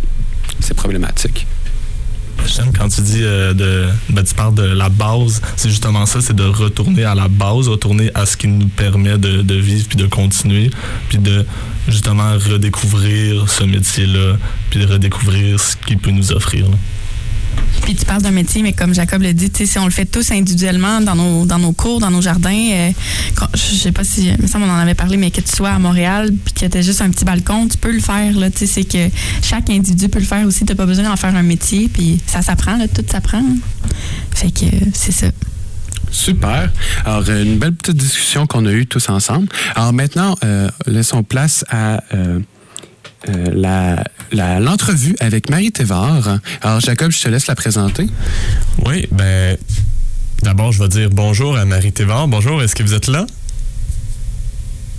c'est 0.61 0.75
problématique. 0.75 1.47
J'aime 2.45 2.73
quand 2.73 2.89
tu 2.89 3.01
dis 3.01 3.23
euh, 3.23 3.55
de, 3.55 3.87
ben, 4.11 4.23
tu 4.23 4.35
parles 4.35 4.55
de 4.55 4.63
la 4.63 4.89
base. 4.89 5.41
C'est 5.57 5.69
justement 5.69 6.07
ça, 6.07 6.21
c'est 6.21 6.37
de 6.37 6.45
retourner 6.45 7.05
à 7.05 7.15
la 7.15 7.29
base, 7.29 7.69
retourner 7.69 8.11
à 8.15 8.27
ce 8.27 8.37
qui 8.37 8.49
nous 8.49 8.69
permet 8.69 9.19
de, 9.19 9.55
vivre 9.55 9.87
puis 9.89 9.97
de 9.97 10.07
continuer, 10.07 10.71
puis 11.09 11.19
de 11.19 11.45
justement 11.89 12.33
redécouvrir 12.35 13.49
ce 13.49 13.65
métier-là, 13.65 14.37
puis 14.71 14.81
de 14.81 14.87
redécouvrir 14.87 15.59
ce 15.59 15.77
qu'il 15.77 15.99
peut 15.99 16.11
nous 16.11 16.33
offrir. 16.33 16.67
Puis 17.83 17.95
tu 17.95 18.05
parles 18.05 18.23
d'un 18.23 18.33
métier, 18.33 18.63
mais 18.63 18.73
comme 18.73 18.95
Jacob 18.95 19.23
l'a 19.23 19.33
dit, 19.33 19.51
si 19.55 19.79
on 19.79 19.85
le 19.85 19.93
fait 19.93 20.07
tous 20.07 20.33
individuellement 20.33 21.01
dans 21.01 21.15
nos, 21.15 21.47
dans 21.47 21.61
nos 21.61 21.73
cours, 21.73 22.01
dans 22.01 22.11
nos 22.11 22.21
jardins, 22.21 22.51
euh, 22.73 22.91
je 23.55 23.77
sais 23.77 23.93
pas 23.93 24.03
si, 24.03 24.33
me 24.41 24.47
semble 24.49 24.65
on 24.65 24.71
en 24.71 24.79
avait 24.79 24.97
parlé, 24.97 25.17
mais 25.17 25.31
que 25.31 25.41
tu 25.41 25.55
sois 25.55 25.71
à 25.71 25.79
Montréal 25.79 26.33
puis 26.45 26.53
que 26.53 26.67
tu 26.67 26.83
juste 26.83 27.01
un 27.01 27.11
petit 27.11 27.25
balcon, 27.25 27.69
tu 27.69 27.79
peux 27.79 27.93
le 27.93 28.01
faire. 28.01 28.37
Là, 28.37 28.49
c'est 28.55 28.85
que 28.85 29.09
chaque 29.41 29.71
individu 29.71 30.09
peut 30.09 30.19
le 30.19 30.25
faire 30.25 30.45
aussi. 30.47 30.65
Tu 30.65 30.73
n'as 30.73 30.75
pas 30.75 30.87
besoin 30.87 31.05
d'en 31.05 31.17
faire 31.17 31.35
un 31.35 31.43
métier, 31.43 31.89
puis 31.89 32.19
ça 32.27 32.43
s'apprend, 32.43 32.77
tout 32.93 33.05
s'apprend. 33.09 33.45
Fait 34.35 34.51
que 34.51 34.67
c'est 34.93 35.13
ça. 35.13 35.29
Super. 36.11 36.71
Alors, 37.05 37.25
euh, 37.29 37.45
une 37.45 37.59
belle 37.59 37.75
petite 37.75 37.97
discussion 37.97 38.47
qu'on 38.47 38.67
a 38.67 38.73
eue 38.73 38.87
tous 38.87 39.09
ensemble. 39.09 39.47
Alors 39.77 39.93
maintenant, 39.93 40.37
euh, 40.45 40.69
laissons 40.87 41.23
place 41.23 41.65
à 41.71 42.03
la, 43.27 44.05
l'entrevue 44.61 45.17
avec 45.21 45.51
Marie 45.51 45.73
Thévard. 45.73 46.39
Alors, 46.63 46.81
Jacob, 46.81 47.11
je 47.11 47.21
te 47.21 47.29
laisse 47.29 47.47
la 47.47 47.55
présenter. 47.55 48.07
Oui, 48.85 49.07
ben, 49.13 49.57
d'abord, 50.43 50.73
je 50.73 50.83
vais 50.83 50.89
dire 50.89 51.11
bonjour 51.11 51.57
à 51.57 51.65
Marie 51.65 51.93
Thévard. 51.93 52.29
Bonjour, 52.29 52.63
est-ce 52.63 52.75
que 52.75 52.83
vous 52.83 52.95
êtes 52.95 53.09
là? 53.09 53.27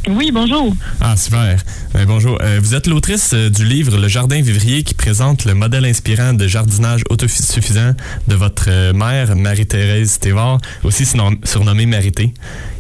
Oui, 0.09 0.31
bonjour. 0.31 0.73
Ah, 1.01 1.17
super. 1.17 1.57
Ben, 1.93 2.05
bonjour. 2.05 2.37
Euh, 2.41 2.59
vous 2.61 2.75
êtes 2.75 2.87
l'autrice 2.87 3.31
euh, 3.33 3.49
du 3.49 3.65
livre 3.65 3.97
Le 3.97 4.07
Jardin 4.07 4.41
Vivrier 4.41 4.83
qui 4.83 4.93
présente 4.93 5.43
le 5.43 5.53
modèle 5.53 5.83
inspirant 5.83 6.33
de 6.33 6.47
jardinage 6.47 7.01
autosuffisant 7.09 7.91
de 8.27 8.35
votre 8.35 8.67
euh, 8.69 8.93
mère, 8.93 9.35
Marie-Thérèse 9.35 10.19
Thévard, 10.19 10.59
aussi 10.85 11.05
surnommée 11.43 11.85
Marité. 11.85 12.33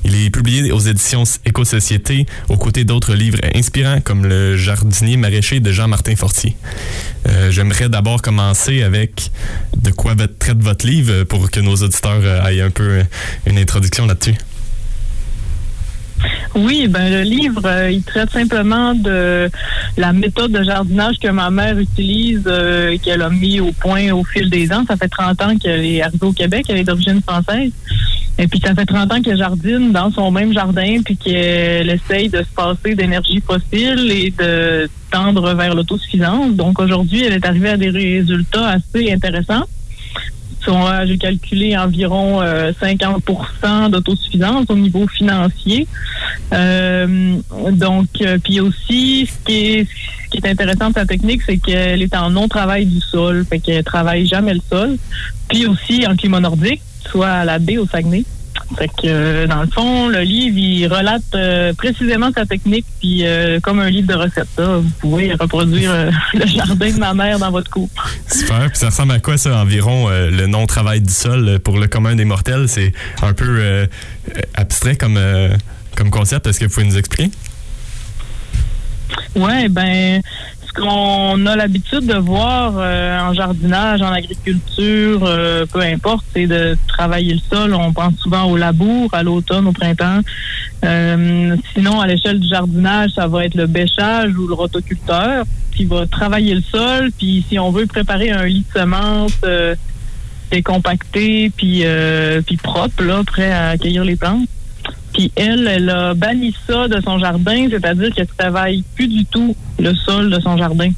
Il 0.05 0.15
est 0.15 0.29
publié 0.29 0.71
aux 0.71 0.79
éditions 0.79 1.23
Éco-Société 1.45 2.25
aux 2.47 2.55
côtés 2.55 2.85
d'autres 2.85 3.13
livres 3.13 3.39
inspirants 3.53 3.99
comme 3.99 4.25
Le 4.25 4.55
jardinier 4.55 5.17
maraîcher 5.17 5.59
de 5.59 5.71
Jean-Martin 5.71 6.15
Fortier. 6.15 6.55
J'aimerais 7.49 7.89
d'abord 7.89 8.21
commencer 8.21 8.83
avec 8.83 9.31
de 9.75 9.91
quoi 9.91 10.15
traite 10.39 10.59
votre 10.59 10.87
livre 10.87 11.23
pour 11.23 11.51
que 11.51 11.59
nos 11.59 11.75
auditeurs 11.75 12.23
aient 12.47 12.61
un 12.61 12.69
peu 12.69 13.01
une 13.45 13.57
introduction 13.57 14.05
là-dessus. 14.05 14.35
Oui, 16.55 16.87
ben 16.87 17.11
le 17.11 17.21
livre, 17.21 17.61
euh, 17.65 17.91
il 17.91 18.03
traite 18.03 18.29
simplement 18.31 18.93
de 18.93 19.49
la 19.97 20.13
méthode 20.13 20.51
de 20.51 20.63
jardinage 20.63 21.19
que 21.19 21.27
ma 21.27 21.49
mère 21.49 21.77
utilise, 21.77 22.43
euh, 22.47 22.97
qu'elle 23.03 23.21
a 23.21 23.29
mis 23.29 23.59
au 23.59 23.71
point 23.71 24.11
au 24.11 24.23
fil 24.23 24.49
des 24.49 24.71
ans. 24.71 24.83
Ça 24.87 24.95
fait 24.97 25.07
30 25.07 25.41
ans 25.41 25.57
qu'elle 25.57 25.85
est 25.85 26.01
arrivée 26.01 26.25
au 26.25 26.33
Québec, 26.33 26.65
elle 26.69 26.77
est 26.77 26.83
d'origine 26.83 27.21
française. 27.21 27.71
Et 28.39 28.47
puis 28.47 28.59
ça 28.63 28.75
fait 28.75 28.85
30 28.85 29.11
ans 29.11 29.21
qu'elle 29.21 29.37
jardine 29.37 29.91
dans 29.91 30.11
son 30.11 30.29
même 30.31 30.53
jardin, 30.53 31.01
puis 31.03 31.17
qu'elle 31.17 31.89
essaye 31.89 32.29
de 32.29 32.39
se 32.39 32.53
passer 32.55 32.95
d'énergie 32.95 33.41
fossile 33.41 34.11
et 34.11 34.31
de 34.37 34.89
tendre 35.11 35.53
vers 35.55 35.73
l'autosuffisance. 35.73 36.53
Donc 36.53 36.79
aujourd'hui, 36.79 37.23
elle 37.23 37.33
est 37.33 37.45
arrivée 37.45 37.69
à 37.69 37.77
des 37.77 37.89
résultats 37.89 38.69
assez 38.69 39.11
intéressants. 39.11 39.65
J'ai 41.05 41.17
calculé 41.17 41.77
environ 41.77 42.41
50% 42.41 43.89
d'autosuffisance 43.89 44.65
au 44.69 44.75
niveau 44.75 45.07
financier. 45.07 45.87
donc, 46.51 48.07
puis 48.43 48.59
aussi, 48.59 49.27
ce 49.27 49.45
qui 49.45 49.55
est, 49.55 49.87
ce 50.25 50.29
qui 50.29 50.37
est 50.37 50.49
intéressant 50.49 50.89
de 50.89 50.95
sa 50.95 51.05
technique, 51.05 51.41
c'est 51.45 51.57
qu'elle 51.57 52.01
est 52.01 52.15
en 52.15 52.29
non-travail 52.29 52.85
du 52.85 52.99
sol, 52.99 53.45
fait 53.49 53.59
qu'elle 53.59 53.83
travaille 53.83 54.25
jamais 54.25 54.53
le 54.53 54.61
sol. 54.69 54.97
Puis 55.47 55.65
aussi 55.65 56.05
en 56.05 56.15
climat 56.15 56.39
nordique, 56.39 56.81
soit 57.09 57.29
à 57.29 57.45
la 57.45 57.59
baie 57.59 57.77
au 57.77 57.87
Saguenay. 57.87 58.25
Fait 58.75 58.87
que, 58.87 58.93
euh, 59.05 59.47
dans 59.47 59.61
le 59.61 59.67
fond, 59.67 60.09
le 60.09 60.21
livre, 60.21 60.57
il 60.57 60.87
relate 60.87 61.23
euh, 61.35 61.73
précisément 61.73 62.31
sa 62.35 62.45
technique, 62.45 62.85
puis 62.99 63.25
euh, 63.25 63.59
comme 63.61 63.79
un 63.79 63.89
livre 63.89 64.07
de 64.07 64.13
recettes. 64.13 64.47
Là, 64.57 64.77
vous 64.77 64.89
pouvez 64.99 65.33
reproduire 65.33 65.91
le 66.33 66.45
jardin 66.45 66.91
de 66.91 66.99
ma 66.99 67.13
mère 67.13 67.39
dans 67.39 67.51
votre 67.51 67.69
cour. 67.69 67.89
Super. 68.29 68.69
Puis 68.69 68.77
ça 68.77 68.87
ressemble 68.87 69.13
à 69.13 69.19
quoi, 69.19 69.37
ça, 69.37 69.57
environ, 69.57 70.09
le 70.09 70.47
non-travail 70.47 71.01
du 71.01 71.13
sol 71.13 71.59
pour 71.63 71.77
le 71.77 71.87
commun 71.87 72.15
des 72.15 72.25
mortels? 72.25 72.67
C'est 72.67 72.91
un 73.21 73.33
peu 73.33 73.87
abstrait 74.53 74.95
comme, 74.95 75.19
comme 75.95 76.09
concept. 76.09 76.47
Est-ce 76.47 76.59
que 76.59 76.65
vous 76.65 76.73
pouvez 76.73 76.85
nous 76.85 76.97
expliquer? 76.97 77.31
Ouais, 79.35 79.69
ben, 79.69 80.21
qu'on 80.77 81.45
a 81.45 81.55
l'habitude 81.55 82.05
de 82.05 82.15
voir 82.15 82.73
euh, 82.77 83.19
en 83.19 83.33
jardinage, 83.33 84.01
en 84.01 84.11
agriculture, 84.11 85.23
euh, 85.23 85.65
peu 85.65 85.81
importe, 85.81 86.23
c'est 86.33 86.45
de 86.45 86.77
travailler 86.87 87.33
le 87.33 87.39
sol. 87.39 87.73
On 87.73 87.91
pense 87.93 88.15
souvent 88.17 88.45
au 88.45 88.55
labour, 88.55 89.09
à 89.13 89.23
l'automne, 89.23 89.67
au 89.67 89.71
printemps. 89.71 90.21
Euh, 90.85 91.55
sinon, 91.73 91.99
à 91.99 92.07
l'échelle 92.07 92.39
du 92.39 92.47
jardinage, 92.47 93.11
ça 93.15 93.27
va 93.27 93.45
être 93.45 93.55
le 93.55 93.65
bêchage 93.65 94.37
ou 94.37 94.47
le 94.47 94.53
rotoculteur 94.53 95.45
qui 95.75 95.85
va 95.85 96.05
travailler 96.05 96.53
le 96.53 96.61
sol. 96.61 97.11
Puis 97.17 97.43
si 97.49 97.57
on 97.57 97.71
veut 97.71 97.87
préparer 97.87 98.29
un 98.29 98.45
lit 98.45 98.65
de 98.73 98.79
semences 98.79 99.41
décompacté 100.51 101.51
puis, 101.57 101.83
puis 102.45 102.57
propre, 102.57 103.03
là, 103.03 103.21
prêt 103.25 103.51
à 103.51 103.69
accueillir 103.69 104.05
les 104.05 104.15
plantes. 104.15 104.47
Puis 105.17 105.31
elle, 105.35 105.67
elle 105.67 105.89
a 105.89 106.13
banni 106.13 106.55
ça 106.67 106.87
de 106.87 107.01
son 107.01 107.17
jardin, 107.17 107.67
c'est-à-dire 107.71 108.13
qu'elle 108.13 108.27
ne 108.27 108.37
travaille 108.37 108.83
plus 108.93 109.07
du 109.07 109.25
tout 109.25 109.55
le 109.79 109.95
sol 109.95 110.29
de 110.29 110.39
son 110.39 110.55
jardin. 110.57 110.91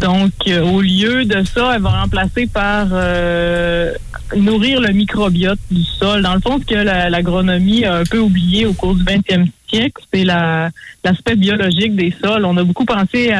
Donc, 0.00 0.32
euh, 0.48 0.62
au 0.62 0.80
lieu 0.80 1.24
de 1.24 1.44
ça, 1.44 1.72
elle 1.74 1.82
va 1.82 2.02
remplacer 2.02 2.46
par 2.46 2.88
euh, 2.92 3.92
nourrir 4.36 4.80
le 4.80 4.92
microbiote 4.92 5.58
du 5.70 5.82
sol. 5.82 6.22
Dans 6.22 6.34
le 6.34 6.40
fond, 6.40 6.58
ce 6.58 6.66
que 6.66 6.74
l'agronomie 6.74 7.84
a 7.84 7.96
un 7.96 8.04
peu 8.04 8.18
oublié 8.18 8.66
au 8.66 8.74
cours 8.74 8.94
du 8.94 9.02
20e 9.02 9.46
siècle, 9.68 10.02
c'est 10.12 10.24
l'aspect 10.24 11.36
biologique 11.36 11.96
des 11.96 12.14
sols. 12.22 12.44
On 12.44 12.56
a 12.56 12.64
beaucoup 12.64 12.84
pensé 12.84 13.32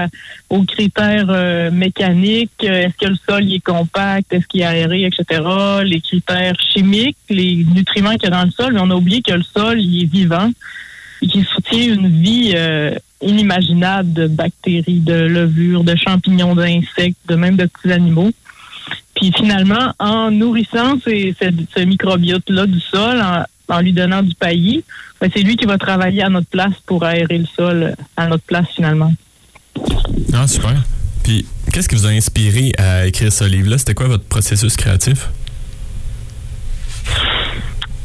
aux 0.49 0.65
critères 0.65 1.29
euh, 1.29 1.71
mécaniques. 1.71 2.65
Est-ce 2.65 2.97
que 2.97 3.11
le 3.11 3.17
sol 3.29 3.53
est 3.53 3.61
compact? 3.61 4.33
Est-ce 4.33 4.47
qu'il 4.47 4.63
est 4.63 4.65
aéré, 4.65 5.05
etc.? 5.05 5.43
Les 5.85 6.01
critères 6.01 6.57
chimiques, 6.73 7.19
les 7.29 7.65
nutriments 7.75 8.15
qu'il 8.15 8.25
y 8.25 8.27
a 8.29 8.31
dans 8.31 8.45
le 8.45 8.51
sol. 8.51 8.73
Mais 8.73 8.81
on 8.83 8.91
a 8.91 8.95
oublié 8.95 9.23
que 9.23 9.35
le 9.35 9.43
sol, 9.43 9.79
est 9.79 10.11
vivant 10.11 10.51
et 11.23 11.27
qu'il 11.27 11.45
soutient 11.45 11.95
une 11.95 12.09
vie 12.09 12.55
inimaginable 13.23 14.13
de 14.13 14.27
bactéries, 14.27 15.01
de 15.01 15.15
levures, 15.15 15.85
de 15.85 15.95
champignons, 15.97 16.55
d'insectes, 16.55 17.19
de 17.29 17.37
même 17.37 17.57
de 17.57 17.67
petits 17.67 17.93
animaux. 17.93 18.31
Puis 19.15 19.33
finalement, 19.37 19.95
en 19.99 20.31
nourrissant 20.31 20.99
ces, 21.05 21.35
ce 21.41 21.81
microbiote-là 21.81 22.67
du 22.67 22.81
sol, 22.81 23.23
en, 23.69 23.81
lui 23.81 23.93
donnant 23.93 24.23
du 24.23 24.35
paillis, 24.35 24.85
ben, 25.21 25.31
c'est 25.35 25.43
lui 25.43 25.57
qui 25.57 25.65
va 25.65 25.79
travailler 25.79 26.23
à 26.23 26.29
notre 26.29 26.49
place 26.49 26.75
pour 26.85 27.05
aérer 27.05 27.39
le 27.39 27.47
sol 27.47 27.95
à 28.17 28.27
notre 28.27 28.45
place 28.45 28.67
finalement. 28.75 29.13
Ah, 30.35 30.47
super. 30.47 30.83
Puis, 31.23 31.47
qu'est-ce 31.73 31.89
qui 31.89 31.95
vous 31.95 32.07
a 32.07 32.11
inspiré 32.11 32.73
à 32.77 33.07
écrire 33.07 33.33
ce 33.33 33.45
livre-là? 33.45 33.79
C'était 33.79 33.95
quoi 33.95 34.09
votre 34.09 34.25
processus 34.25 34.77
créatif? 34.77 35.29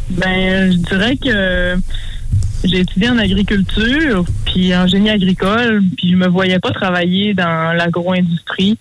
Ben, 0.10 0.72
je 0.72 0.78
dirais 0.78 1.18
que 1.18 1.78
j'ai 2.64 2.80
étudié 2.80 3.10
en 3.10 3.18
agriculture, 3.18 4.26
puis 4.46 4.76
en 4.76 4.88
génie 4.88 5.10
agricole, 5.10 5.84
puis 5.96 6.12
je 6.12 6.16
me 6.16 6.28
voyais 6.28 6.60
pas 6.60 6.72
travailler 6.72 7.34
dans 7.34 7.76
l'agro-industrie. 7.76 8.78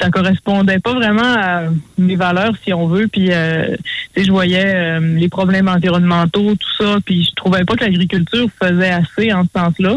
Ça 0.00 0.10
correspondait 0.10 0.78
pas 0.78 0.94
vraiment 0.94 1.22
à 1.22 1.62
mes 1.96 2.14
valeurs, 2.14 2.52
si 2.62 2.72
on 2.72 2.86
veut. 2.86 3.08
Puis, 3.08 3.32
euh, 3.32 3.76
je 4.16 4.30
voyais 4.30 4.74
euh, 4.74 5.00
les 5.00 5.28
problèmes 5.28 5.68
environnementaux, 5.68 6.54
tout 6.54 6.84
ça, 6.84 6.98
puis 7.04 7.24
je 7.24 7.34
trouvais 7.34 7.64
pas 7.64 7.74
que 7.74 7.84
l'agriculture 7.84 8.46
faisait 8.62 8.90
assez 8.90 9.32
en 9.32 9.42
ce 9.42 9.48
sens-là. 9.58 9.96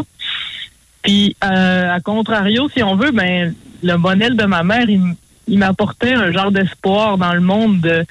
Puis, 1.02 1.36
euh, 1.44 1.90
à 1.92 2.00
contrario, 2.00 2.68
si 2.74 2.82
on 2.82 2.96
veut, 2.96 3.12
ben 3.12 3.54
le 3.82 3.96
modèle 3.96 4.36
de 4.36 4.44
ma 4.44 4.62
mère, 4.62 4.88
il, 4.88 5.00
il 5.48 5.58
m'apportait 5.58 6.14
un 6.14 6.32
genre 6.32 6.50
d'espoir 6.50 7.18
dans 7.18 7.34
le 7.34 7.40
monde 7.40 7.80
de 7.80 8.04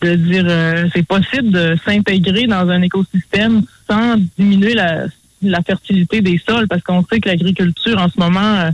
de 0.00 0.14
dire 0.14 0.44
euh, 0.48 0.88
c'est 0.94 1.06
possible 1.06 1.50
de 1.50 1.76
s'intégrer 1.84 2.46
dans 2.46 2.68
un 2.68 2.82
écosystème 2.82 3.62
sans 3.88 4.16
diminuer 4.38 4.74
la, 4.74 5.06
la 5.42 5.62
fertilité 5.62 6.20
des 6.20 6.40
sols 6.46 6.68
parce 6.68 6.82
qu'on 6.82 7.04
sait 7.04 7.20
que 7.20 7.28
l'agriculture 7.28 7.98
en 7.98 8.08
ce 8.08 8.18
moment 8.18 8.40
euh, 8.40 8.70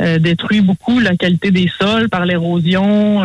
euh, 0.00 0.18
détruit 0.18 0.60
beaucoup 0.60 0.98
la 0.98 1.14
qualité 1.16 1.50
des 1.50 1.70
sols 1.78 2.08
par 2.08 2.24
l'érosion, 2.24 3.22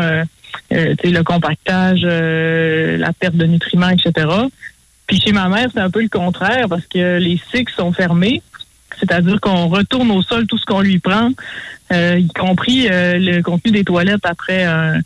le 0.71 1.21
compactage, 1.23 2.01
la 2.03 3.13
perte 3.13 3.35
de 3.35 3.45
nutriments, 3.45 3.89
etc. 3.89 4.27
Puis 5.07 5.19
chez 5.19 5.31
ma 5.31 5.47
mère, 5.47 5.67
c'est 5.73 5.79
un 5.79 5.89
peu 5.89 6.01
le 6.01 6.09
contraire 6.09 6.67
parce 6.67 6.85
que 6.85 7.17
les 7.17 7.39
cycles 7.51 7.73
sont 7.73 7.93
fermés, 7.93 8.41
c'est-à-dire 8.99 9.39
qu'on 9.39 9.67
retourne 9.67 10.11
au 10.11 10.21
sol 10.21 10.47
tout 10.47 10.57
ce 10.57 10.65
qu'on 10.65 10.81
lui 10.81 10.99
prend, 10.99 11.31
y 11.91 12.27
compris 12.35 12.87
le 12.89 13.41
contenu 13.41 13.71
des 13.71 13.85
toilettes 13.85 14.25
après 14.25 14.65
un 14.65 14.99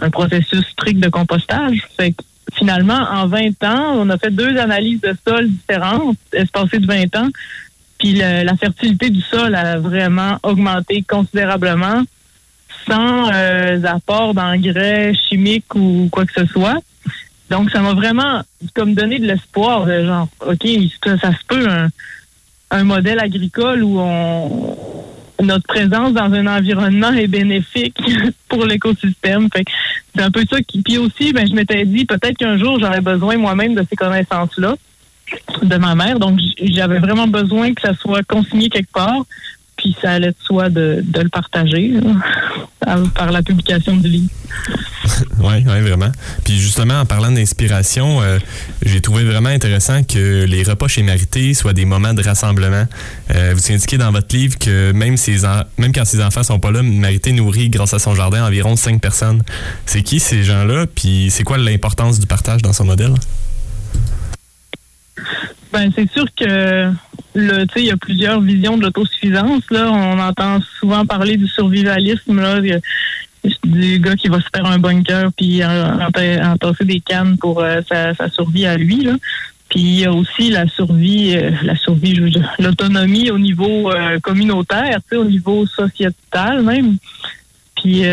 un 0.00 0.10
processus 0.10 0.64
strict 0.68 1.00
de 1.00 1.08
compostage. 1.08 1.78
Fait 1.96 2.14
finalement, 2.52 3.00
en 3.10 3.26
20 3.26 3.64
ans, 3.64 3.94
on 3.96 4.10
a 4.10 4.18
fait 4.18 4.30
deux 4.30 4.56
analyses 4.58 5.00
de 5.00 5.14
sol 5.26 5.48
différentes, 5.48 6.18
espacées 6.32 6.78
de 6.78 6.86
20 6.86 7.16
ans. 7.16 7.28
Puis 7.98 8.14
la 8.14 8.56
fertilité 8.56 9.10
du 9.10 9.20
sol 9.20 9.54
a 9.54 9.78
vraiment 9.78 10.38
augmenté 10.42 11.02
considérablement 11.08 12.02
sans 12.86 13.30
euh, 13.32 13.82
apport 13.84 14.34
d'engrais 14.34 15.14
chimiques 15.14 15.74
ou 15.74 16.08
quoi 16.10 16.26
que 16.26 16.32
ce 16.32 16.46
soit. 16.46 16.80
Donc, 17.50 17.70
ça 17.70 17.80
m'a 17.80 17.94
vraiment 17.94 18.42
comme 18.74 18.94
donné 18.94 19.18
de 19.18 19.26
l'espoir 19.26 19.86
de 19.86 20.04
genre, 20.04 20.28
OK, 20.46 20.66
ça, 21.04 21.18
ça 21.18 21.32
se 21.32 21.44
peut 21.46 21.68
un, 21.68 21.88
un 22.70 22.84
modèle 22.84 23.20
agricole 23.20 23.82
où 23.82 23.98
on, 24.00 24.76
notre 25.42 25.66
présence 25.66 26.12
dans 26.12 26.32
un 26.32 26.46
environnement 26.46 27.12
est 27.12 27.26
bénéfique 27.26 27.98
pour 28.48 28.64
l'écosystème. 28.64 29.48
C'est 30.14 30.22
un 30.22 30.30
peu 30.30 30.44
ça 30.48 30.60
qui. 30.62 30.82
Puis 30.82 30.98
aussi, 30.98 31.32
ben, 31.32 31.46
je 31.46 31.54
m'étais 31.54 31.84
dit 31.84 32.04
peut-être 32.04 32.36
qu'un 32.36 32.58
jour 32.58 32.78
j'aurais 32.80 33.00
besoin 33.00 33.36
moi-même 33.36 33.74
de 33.74 33.84
ces 33.88 33.96
connaissances-là 33.96 34.76
de 35.62 35.76
ma 35.76 35.94
mère. 35.94 36.18
Donc 36.18 36.38
j'avais 36.62 36.98
vraiment 36.98 37.26
besoin 37.26 37.74
que 37.74 37.82
ça 37.82 37.94
soit 37.94 38.22
consigné 38.22 38.68
quelque 38.68 38.92
part. 38.92 39.24
Puis 39.84 39.94
ça 40.00 40.12
allait 40.12 40.28
de 40.28 40.36
soi 40.42 40.70
de, 40.70 41.04
le 41.14 41.28
partager 41.28 41.92
par 43.14 43.30
la 43.30 43.42
publication 43.42 43.94
du 43.98 44.08
livre. 44.08 44.30
oui, 45.40 45.62
ouais, 45.62 45.80
vraiment. 45.82 46.10
Puis 46.42 46.58
justement, 46.58 47.00
en 47.00 47.04
parlant 47.04 47.30
d'inspiration, 47.30 48.22
euh, 48.22 48.38
j'ai 48.82 49.02
trouvé 49.02 49.24
vraiment 49.24 49.50
intéressant 49.50 50.02
que 50.02 50.44
les 50.44 50.62
repas 50.62 50.88
chez 50.88 51.02
Marité 51.02 51.52
soient 51.52 51.74
des 51.74 51.84
moments 51.84 52.14
de 52.14 52.22
rassemblement. 52.22 52.86
Euh, 53.34 53.52
vous 53.54 53.72
indiquez 53.72 53.98
dans 53.98 54.10
votre 54.10 54.34
livre 54.34 54.58
que 54.58 54.92
même, 54.92 55.18
ses 55.18 55.42
même 55.76 55.92
quand 55.92 56.06
ses 56.06 56.24
enfants 56.24 56.42
sont 56.42 56.58
pas 56.58 56.70
là, 56.70 56.82
Marité 56.82 57.32
nourrit 57.32 57.68
grâce 57.68 57.92
à 57.92 57.98
son 57.98 58.14
jardin 58.14 58.46
environ 58.46 58.76
cinq 58.76 59.02
personnes. 59.02 59.42
C'est 59.84 60.02
qui 60.02 60.18
ces 60.18 60.44
gens-là? 60.44 60.86
Puis 60.86 61.28
c'est 61.30 61.44
quoi 61.44 61.58
l'importance 61.58 62.20
du 62.20 62.26
partage 62.26 62.62
dans 62.62 62.72
son 62.72 62.86
modèle? 62.86 63.12
Ben, 65.74 65.90
c'est 65.94 66.10
sûr 66.10 66.24
que 66.34 66.90
il 67.34 67.84
y 67.84 67.90
a 67.90 67.96
plusieurs 67.96 68.40
visions 68.40 68.76
de 68.76 68.82
l'autosuffisance. 68.84 69.62
Là, 69.70 69.90
on 69.90 70.18
entend 70.18 70.60
souvent 70.78 71.04
parler 71.04 71.36
du 71.36 71.48
survivalisme. 71.48 72.40
Là, 72.40 72.60
du 73.64 73.98
gars 73.98 74.16
qui 74.16 74.28
va 74.28 74.40
se 74.40 74.48
faire 74.54 74.66
un 74.66 74.78
bunker 74.78 75.30
puis 75.36 75.62
entasser 75.64 76.84
des 76.84 77.00
cannes 77.00 77.36
pour 77.38 77.60
euh, 77.60 77.80
sa, 77.88 78.28
survie 78.30 78.66
à 78.66 78.76
lui. 78.76 79.08
Puis 79.68 79.80
il 79.80 80.00
y 80.00 80.04
a 80.04 80.12
aussi 80.12 80.50
la 80.50 80.66
survie, 80.68 81.36
euh, 81.36 81.50
la 81.62 81.76
survie, 81.76 82.14
l'autonomie 82.58 83.30
au 83.30 83.38
niveau 83.38 83.90
euh, 83.90 84.18
communautaire, 84.20 84.98
au 85.12 85.24
niveau 85.24 85.66
sociétal 85.66 86.62
même. 86.62 86.96
Puis 87.76 88.04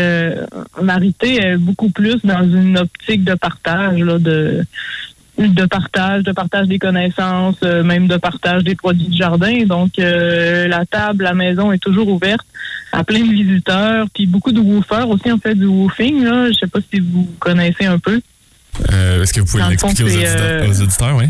Marité 0.82 1.36
est 1.36 1.56
beaucoup 1.56 1.88
plus 1.88 2.16
dans 2.24 2.42
une 2.42 2.76
optique 2.76 3.24
de 3.24 3.32
partage, 3.32 4.00
là, 4.00 4.18
de 4.18 4.66
de 5.38 5.64
partage, 5.64 6.22
de 6.24 6.32
partage 6.32 6.68
des 6.68 6.78
connaissances, 6.78 7.56
euh, 7.64 7.82
même 7.82 8.06
de 8.06 8.16
partage 8.16 8.64
des 8.64 8.74
produits 8.74 9.08
du 9.08 9.16
jardin. 9.16 9.64
Donc, 9.64 9.98
euh, 9.98 10.68
la 10.68 10.84
table, 10.84 11.24
la 11.24 11.34
maison 11.34 11.72
est 11.72 11.78
toujours 11.78 12.08
ouverte 12.08 12.46
à 12.92 13.02
plein 13.04 13.20
de 13.20 13.32
visiteurs, 13.32 14.06
puis 14.12 14.26
beaucoup 14.26 14.52
de 14.52 14.60
woofers 14.60 15.08
aussi, 15.08 15.32
en 15.32 15.38
fait, 15.38 15.54
du 15.54 15.66
woofing. 15.66 16.22
Là. 16.22 16.48
Je 16.48 16.58
sais 16.58 16.66
pas 16.66 16.80
si 16.92 17.00
vous 17.00 17.28
connaissez 17.38 17.86
un 17.86 17.98
peu. 17.98 18.20
Euh, 18.92 19.22
est-ce 19.22 19.32
que 19.32 19.40
vous 19.40 19.46
pouvez 19.46 19.62
l'expliquer 19.68 20.04
aux, 20.04 20.82
auditeurs, 20.82 21.16
oui? 21.16 21.26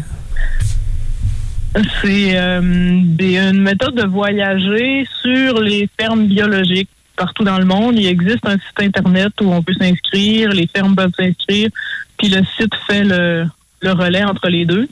C'est 2.02 2.36
une 2.36 3.62
méthode 3.62 3.94
de 3.94 4.06
voyager 4.06 5.06
sur 5.22 5.60
les 5.60 5.88
fermes 5.98 6.26
biologiques. 6.26 6.90
partout 7.16 7.44
dans 7.44 7.58
le 7.58 7.64
monde. 7.64 7.98
Il 7.98 8.06
existe 8.06 8.44
un 8.46 8.54
site 8.54 8.80
Internet 8.80 9.32
où 9.40 9.52
on 9.52 9.62
peut 9.62 9.74
s'inscrire, 9.74 10.50
les 10.50 10.66
fermes 10.66 10.96
peuvent 10.96 11.12
s'inscrire, 11.16 11.70
puis 12.18 12.28
le 12.28 12.42
site 12.58 12.74
fait 12.86 13.04
le, 13.04 13.46
le 13.82 13.92
relais 13.92 14.24
entre 14.24 14.48
les 14.48 14.64
deux. 14.64 14.88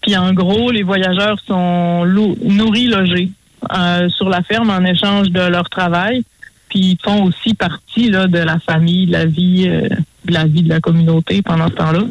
Puis 0.00 0.16
en 0.16 0.32
gros, 0.32 0.70
les 0.70 0.82
voyageurs 0.82 1.38
sont 1.46 2.04
nourris, 2.06 2.86
logés 2.86 3.30
euh, 3.76 4.08
sur 4.08 4.28
la 4.28 4.42
ferme 4.42 4.70
en 4.70 4.84
échange 4.84 5.30
de 5.30 5.40
leur 5.40 5.68
travail. 5.68 6.24
Puis 6.68 6.92
ils 6.92 6.98
font 7.02 7.24
aussi 7.24 7.54
partie 7.54 8.10
là, 8.10 8.26
de 8.26 8.38
la 8.38 8.58
famille, 8.60 9.06
de 9.06 9.12
la 9.12 9.26
vie, 9.26 9.64
euh, 9.68 9.88
de 10.24 10.32
la 10.32 10.46
vie 10.46 10.62
de 10.62 10.68
la 10.68 10.80
communauté 10.80 11.42
pendant 11.42 11.68
ce 11.68 11.74
temps-là. 11.74 12.02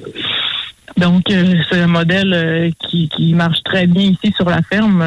Donc 0.98 1.24
euh, 1.32 1.56
c'est 1.70 1.80
un 1.80 1.88
modèle 1.88 2.72
qui, 2.80 3.10
qui 3.10 3.34
marche 3.34 3.64
très 3.64 3.88
bien 3.88 4.04
ici 4.04 4.34
sur 4.36 4.50
la 4.50 4.62
ferme. 4.62 5.04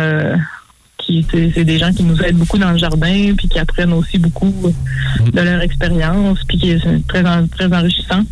qui 0.96 1.26
c'est 1.30 1.64
des 1.64 1.78
gens 1.78 1.92
qui 1.92 2.02
nous 2.02 2.20
aident 2.22 2.38
beaucoup 2.38 2.58
dans 2.58 2.70
le 2.70 2.78
jardin, 2.78 3.34
puis 3.36 3.48
qui 3.48 3.58
apprennent 3.58 3.92
aussi 3.92 4.18
beaucoup 4.18 4.72
de 5.20 5.40
leur 5.40 5.60
expérience, 5.60 6.38
puis 6.48 6.58
qui 6.58 6.70
est 6.70 7.08
très 7.08 7.22
très 7.48 7.72
enrichissant 7.72 8.22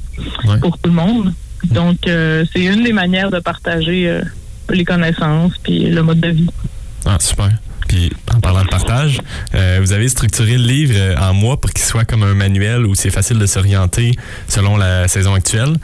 pour 0.63 0.79
tout 0.79 0.89
le 0.89 0.95
monde. 0.95 1.35
Donc, 1.65 2.07
euh, 2.07 2.45
c'est 2.53 2.65
une 2.65 2.85
des 2.85 2.93
manières 2.93 3.31
de 3.31 3.39
partager 3.39 4.09
euh, 4.09 4.23
les 4.71 4.85
connaissances 4.85 5.53
puis 5.63 5.91
le 5.91 6.03
mode 6.03 6.21
de 6.21 6.29
vie. 6.29 6.51
Ah, 7.07 7.17
super. 7.21 7.51
Puis, 7.89 8.13
en 8.33 8.39
parlant 8.41 8.63
de 8.63 8.69
partage, 8.69 9.21
euh, 9.55 9.79
vous 9.81 9.93
avez 9.93 10.09
structuré 10.09 10.57
le 10.57 10.65
livre 10.65 10.95
en 11.21 11.35
mois 11.35 11.61
pour 11.61 11.73
qu'il 11.73 11.85
soit 11.85 12.05
comme 12.05 12.23
un 12.23 12.35
manuel 12.35 12.87
où 12.87 12.95
c'est 12.95 13.11
facile 13.11 13.39
de 13.39 13.47
s'orienter 13.47 14.13
selon 14.47 14.77
la 14.77 15.09
saison 15.09 15.35
actuelle. 15.35 15.75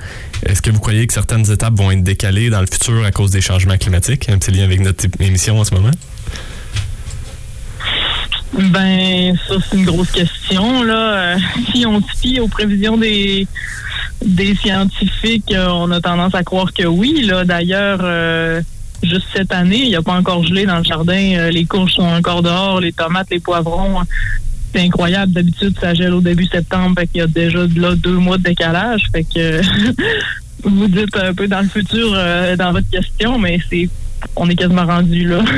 Est-ce 0.45 0.63
que 0.63 0.71
vous 0.71 0.79
croyez 0.79 1.07
que 1.09 1.13
certaines 1.13 1.51
étapes 1.51 1.75
vont 1.75 1.91
être 1.91 2.05
décalées 2.05 2.49
dans 2.49 2.61
le 2.61 2.69
futur 2.71 3.05
à 3.05 3.11
cause 3.11 3.33
des 3.33 3.41
changements 3.41 3.77
climatiques? 3.77 4.29
Un 4.29 4.39
petit 4.39 4.53
lien 4.53 4.63
avec 4.63 4.81
notre 4.81 5.05
émission 5.19 5.59
en 5.59 5.65
ce 5.65 5.75
moment? 5.75 5.91
Ben, 8.53 9.37
ça, 9.49 9.55
c'est 9.69 9.77
une 9.77 9.85
grosse 9.85 10.13
question. 10.13 10.85
Là. 10.85 11.37
si 11.73 11.85
on 11.87 12.01
se 12.01 12.17
fie 12.21 12.39
aux 12.39 12.49
prévisions 12.49 12.97
des, 12.97 13.49
des 14.25 14.55
scientifiques, 14.55 15.53
euh, 15.53 15.69
on 15.69 15.91
a 15.91 16.01
tendance 16.01 16.35
à 16.35 16.43
croire 16.43 16.73
que 16.73 16.87
oui. 16.87 17.23
Là, 17.25 17.45
d'ailleurs, 17.45 18.01
euh, 18.03 18.61
juste 19.03 19.27
cette 19.35 19.53
année, 19.53 19.83
il 19.83 19.89
n'y 19.89 19.97
a 19.97 20.03
pas 20.03 20.15
encore 20.15 20.45
gelé 20.45 20.65
dans 20.67 20.79
le 20.79 20.85
jardin. 20.85 21.35
Euh, 21.37 21.51
les 21.51 21.65
courges 21.65 21.93
sont 21.93 22.03
encore 22.03 22.43
dehors, 22.43 22.81
les 22.81 22.93
tomates, 22.93 23.29
les 23.31 23.41
poivrons. 23.41 24.01
C'est 24.75 24.81
incroyable. 24.81 25.33
D'habitude, 25.33 25.77
ça 25.81 25.95
gèle 25.95 26.15
au 26.15 26.21
début 26.21 26.47
septembre. 26.47 26.95
Fait 26.99 27.07
qu'il 27.07 27.19
y 27.19 27.23
a 27.23 27.27
déjà 27.27 27.61
là 27.77 27.95
deux 27.95 28.17
mois 28.17 28.39
de 28.39 28.45
décalage. 28.45 29.03
Fait 29.13 29.25
que 29.25 29.61
vous 30.65 30.89
dites 30.89 31.17
un 31.17 31.35
peu 31.35 31.47
dans 31.47 31.61
le 31.61 31.69
futur 31.69 32.11
dans 32.59 32.73
votre 32.73 32.91
question, 32.91 33.39
mais 33.39 33.59
c'est 33.71 33.89
on 34.35 34.49
est 34.49 34.57
quasiment 34.57 34.87
rendu 34.87 35.29
là. 35.29 35.45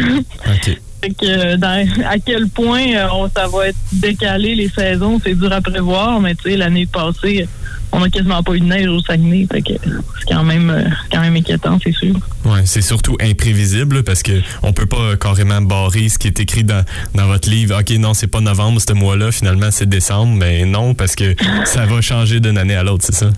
Fait 1.01 1.11
que, 1.11 2.05
à 2.05 2.19
quel 2.19 2.49
point 2.49 2.87
ça 3.35 3.47
va 3.47 3.69
être 3.69 3.79
décalé 3.93 4.57
les 4.57 4.69
saisons, 4.69 5.21
c'est 5.23 5.35
dur 5.35 5.53
à 5.53 5.61
prévoir, 5.61 6.21
mais 6.21 6.35
tu 6.35 6.51
sais, 6.51 6.57
l'année 6.57 6.87
passée, 6.87 7.47
on 7.93 8.03
a 8.03 8.11
quasiment 8.11 8.43
pas 8.43 8.55
eu 8.55 8.61
de 8.61 8.67
neige 8.67 8.87
au 8.89 9.01
Saguenay. 9.01 9.47
c'est 9.51 9.81
quand 10.29 10.45
même, 10.45 10.71
euh, 10.71 10.85
quand 11.11 11.21
même 11.21 11.37
inquiétant, 11.37 11.79
c'est 11.83 11.93
sûr. 11.93 12.15
Oui, 12.45 12.61
c'est 12.65 12.83
surtout 12.83 13.17
imprévisible 13.21 14.03
parce 14.05 14.23
que 14.23 14.41
on 14.63 14.73
peut 14.73 14.87
pas 14.87 15.17
carrément 15.17 15.61
barrer 15.63 16.09
ce 16.09 16.19
qui 16.19 16.29
est 16.29 16.41
écrit 16.41 16.65
dans, 16.65 16.85
votre 17.15 17.49
livre. 17.49 17.79
OK, 17.81 17.91
non, 17.99 18.15
c'est 18.15 18.27
pas 18.27 18.41
novembre, 18.41 18.81
ce 18.81 18.93
mois-là, 18.93 19.33
finalement, 19.33 19.71
c'est 19.71 19.89
décembre. 19.89 20.35
Mais 20.37 20.65
non, 20.65 20.95
parce 20.95 21.15
que 21.15 21.35
ça 21.65 21.87
va 21.87 22.01
changer 22.01 22.41
d'une 22.41 22.59
année 22.59 22.75
à 22.77 22.83
l'autre, 22.83 23.05
c'est 23.07 23.15
ça? 23.15 23.31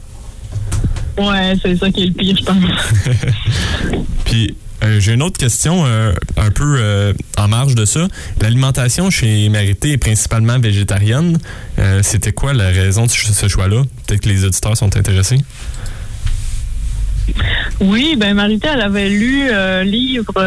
Ouais, 1.18 1.54
c'est 1.62 1.76
ça 1.76 1.90
qui 1.90 2.04
est 2.04 2.06
le 2.06 2.12
pire, 2.12 2.36
je 2.36 2.44
pense. 2.44 2.56
Puis, 4.24 4.54
euh, 4.82 5.00
j'ai 5.00 5.12
une 5.12 5.22
autre 5.22 5.38
question 5.38 5.84
euh, 5.84 6.12
un 6.36 6.50
peu 6.50 6.76
euh, 6.78 7.12
en 7.38 7.48
marge 7.48 7.74
de 7.74 7.84
ça. 7.84 8.08
L'alimentation 8.40 9.10
chez 9.10 9.48
Marité 9.48 9.92
est 9.92 9.98
principalement 9.98 10.58
végétarienne. 10.58 11.38
C'était 12.02 12.32
quoi 12.32 12.52
la 12.52 12.68
raison 12.68 13.06
de 13.06 13.10
ce 13.10 13.48
choix-là? 13.48 13.82
Peut-être 14.06 14.20
que 14.20 14.28
les 14.28 14.44
auditeurs 14.44 14.76
sont 14.76 14.96
intéressés. 14.98 15.38
Oui, 17.80 18.16
ben 18.18 18.34
Marité, 18.34 18.68
elle 18.72 18.82
avait 18.82 19.08
lu 19.08 19.50
un 19.50 19.82
livre 19.82 20.38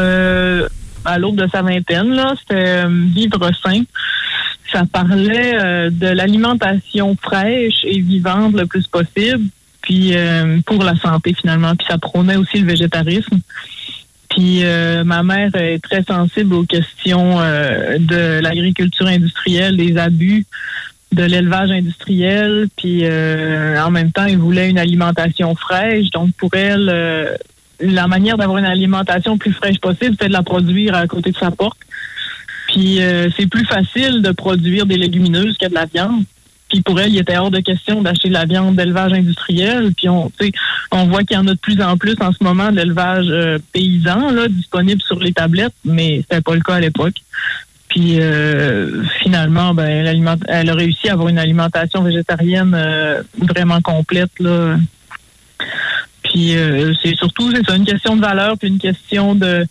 à 1.06 1.18
l'aube 1.18 1.38
de 1.38 1.48
sa 1.48 1.64
vingtaine. 1.64 2.16
C'était 2.40 2.84
Vivre 2.88 3.50
sain. 3.64 3.82
Ça 4.72 4.84
parlait 4.86 5.90
de 5.90 6.08
l'alimentation 6.08 7.18
fraîche 7.20 7.84
et 7.84 8.00
vivante 8.00 8.54
le 8.54 8.68
plus 8.68 8.86
possible, 8.86 9.46
puis 9.82 10.14
pour 10.68 10.84
la 10.84 10.96
santé 10.98 11.34
finalement. 11.34 11.76
Puis 11.76 11.88
ça 11.90 11.98
prônait 11.98 12.36
aussi 12.36 12.60
le 12.60 12.68
végétarisme. 12.68 13.40
Puis 14.36 14.64
euh, 14.64 15.04
ma 15.04 15.22
mère 15.22 15.56
est 15.56 15.80
très 15.80 16.02
sensible 16.04 16.56
aux 16.56 16.64
questions 16.64 17.40
euh, 17.40 18.00
de 18.00 18.40
l'agriculture 18.42 19.06
industrielle, 19.06 19.78
des 19.78 19.98
abus 19.98 20.46
de 21.12 21.24
l'élevage 21.24 21.70
industriel. 21.70 22.68
Puis 22.76 23.02
euh, 23.04 23.80
en 23.80 23.92
même 23.92 24.12
temps, 24.12 24.26
elle 24.26 24.40
voulait 24.40 24.72
une 24.72 24.80
alimentation 24.80 25.54
fraîche. 25.56 26.10
Donc 26.10 26.32
pour 26.36 26.54
elle, 26.56 27.38
la 27.80 28.08
manière 28.08 28.38
d'avoir 28.38 28.58
une 28.58 28.66
alimentation 28.66 29.38
plus 29.38 29.54
fraîche 29.54 29.80
possible, 29.80 30.16
c'est 30.20 30.30
de 30.30 30.34
la 30.34 30.44
produire 30.44 30.96
à 30.96 31.06
côté 31.06 31.32
de 31.32 31.38
sa 31.38 31.52
porte. 31.52 31.78
Puis 32.70 33.00
c'est 33.38 33.48
plus 33.48 33.66
facile 33.66 34.24
de 34.24 34.32
produire 34.32 34.88
des 34.88 34.98
légumineuses 34.98 35.58
que 35.60 35.68
de 35.68 35.76
la 35.76 35.86
viande. 35.86 36.24
Puis 36.74 36.82
pour 36.82 37.00
elle, 37.00 37.14
il 37.14 37.20
était 37.20 37.38
hors 37.38 37.52
de 37.52 37.60
question 37.60 38.02
d'acheter 38.02 38.30
de 38.30 38.34
la 38.34 38.46
viande 38.46 38.76
d'élevage 38.76 39.14
industriel. 39.14 39.94
Puis 39.96 40.10
on, 40.10 40.32
on 40.92 41.06
voit 41.06 41.24
qu'il 41.24 41.38
y 41.38 41.40
en 41.40 41.46
a 41.46 41.54
de 41.54 41.60
plus 41.60 41.80
en 41.80 41.98
plus 41.98 42.16
en 42.20 42.32
ce 42.32 42.44
moment 42.44 42.72
d'élevage 42.72 43.28
euh, 43.30 43.60
paysan 43.72 44.32
là, 44.32 44.48
disponible 44.48 45.00
sur 45.04 45.20
les 45.20 45.34
tablettes, 45.34 45.76
mais 45.86 46.22
c'était 46.22 46.42
pas 46.42 46.56
le 46.56 46.62
cas 46.62 46.74
à 46.74 46.80
l'époque. 46.80 47.14
Puis 47.90 48.20
euh, 48.20 49.04
finalement, 49.22 49.76
ben, 49.76 49.86
elle, 50.48 50.70
a 50.72 50.74
réussi 50.74 51.10
à 51.10 51.14
avoir 51.14 51.28
une 51.28 51.38
alimentation 51.38 52.02
végétarienne 52.02 52.74
euh, 52.74 53.22
vraiment 53.38 53.80
complète. 53.82 54.32
Là. 54.40 54.78
Puis 56.24 56.56
c'est 57.04 57.16
surtout 57.16 57.52
c'est 57.52 57.76
une 57.76 57.86
question 57.86 58.16
de 58.16 58.22
valeur, 58.22 58.58
puis 58.58 58.68
une 58.68 58.80
question 58.80 59.36
de 59.36 59.64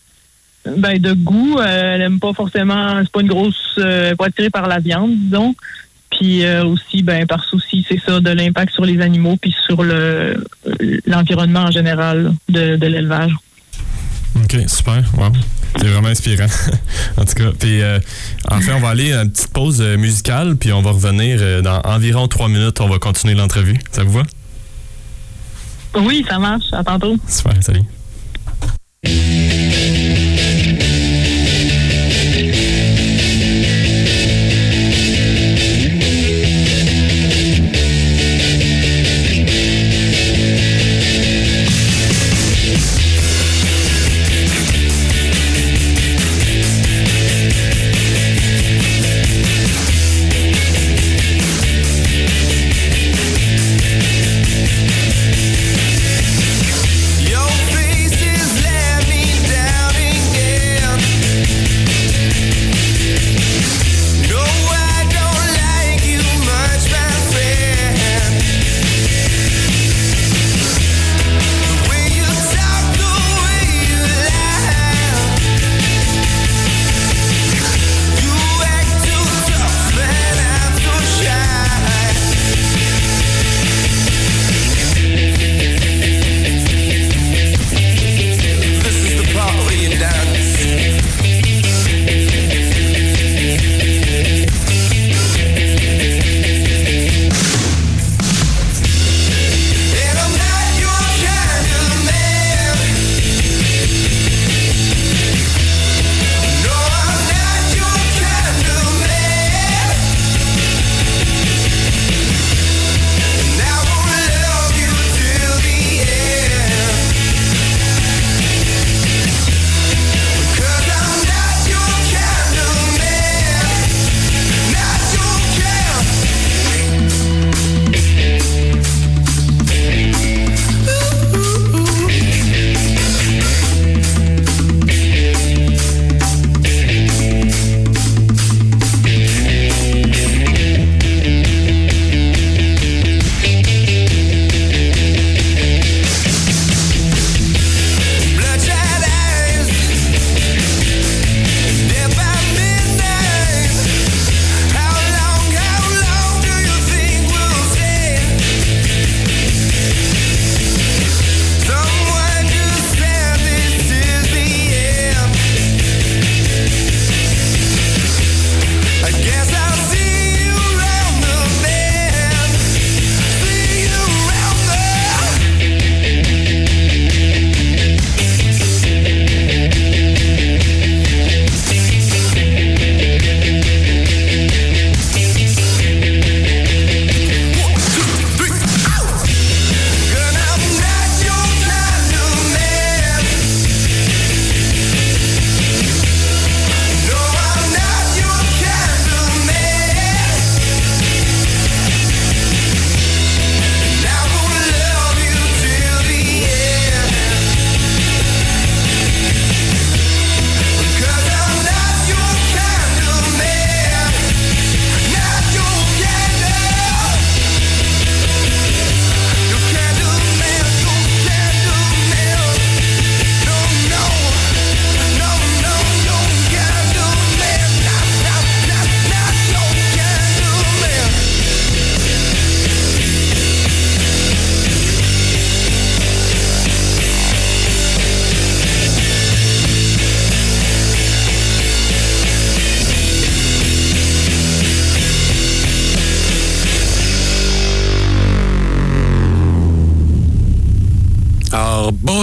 ben, 0.76 1.00
de 1.00 1.14
goût. 1.14 1.58
elle 1.60 2.02
aime 2.02 2.20
pas 2.20 2.32
forcément, 2.32 3.00
c'est 3.02 3.10
pas 3.10 3.22
une 3.22 3.26
grosse, 3.26 3.74
pas 3.76 4.26
attirée 4.26 4.50
par 4.50 4.68
la 4.68 4.78
viande, 4.78 5.16
disons. 5.16 5.56
Puis 6.22 6.44
euh, 6.44 6.64
aussi, 6.64 7.02
ben, 7.02 7.26
par 7.26 7.42
souci, 7.42 7.84
c'est 7.88 8.00
ça, 8.06 8.20
de 8.20 8.30
l'impact 8.30 8.72
sur 8.74 8.84
les 8.84 9.00
animaux 9.00 9.36
puis 9.42 9.52
sur 9.66 9.82
le 9.82 10.44
l'environnement 11.04 11.62
en 11.62 11.72
général 11.72 12.32
de, 12.48 12.76
l'élevage. 12.86 13.32
OK, 14.36 14.56
super. 14.68 15.02
Wow. 15.18 15.32
C'est 15.76 15.88
vraiment 15.88 16.06
inspirant. 16.06 16.46
en 17.16 17.24
tout 17.24 17.34
cas, 17.34 17.50
puis 17.58 17.82
euh, 17.82 17.98
en 18.48 18.60
fait, 18.60 18.72
on 18.72 18.78
va 18.78 18.90
aller 18.90 19.12
à 19.12 19.22
une 19.22 19.32
petite 19.32 19.52
pause 19.52 19.80
euh, 19.80 19.96
musicale, 19.96 20.54
puis 20.54 20.72
on 20.72 20.80
va 20.80 20.92
revenir 20.92 21.60
dans 21.60 21.80
environ 21.80 22.28
trois 22.28 22.48
minutes. 22.48 22.80
On 22.80 22.88
va 22.88 23.00
continuer 23.00 23.34
l'entrevue. 23.34 23.78
Ça 23.90 24.04
vous 24.04 24.12
va? 24.12 24.22
Oui, 25.96 26.24
ça 26.28 26.38
marche. 26.38 26.66
À 26.70 26.84
tantôt. 26.84 27.16
Super, 27.26 27.54
salut. 27.60 27.82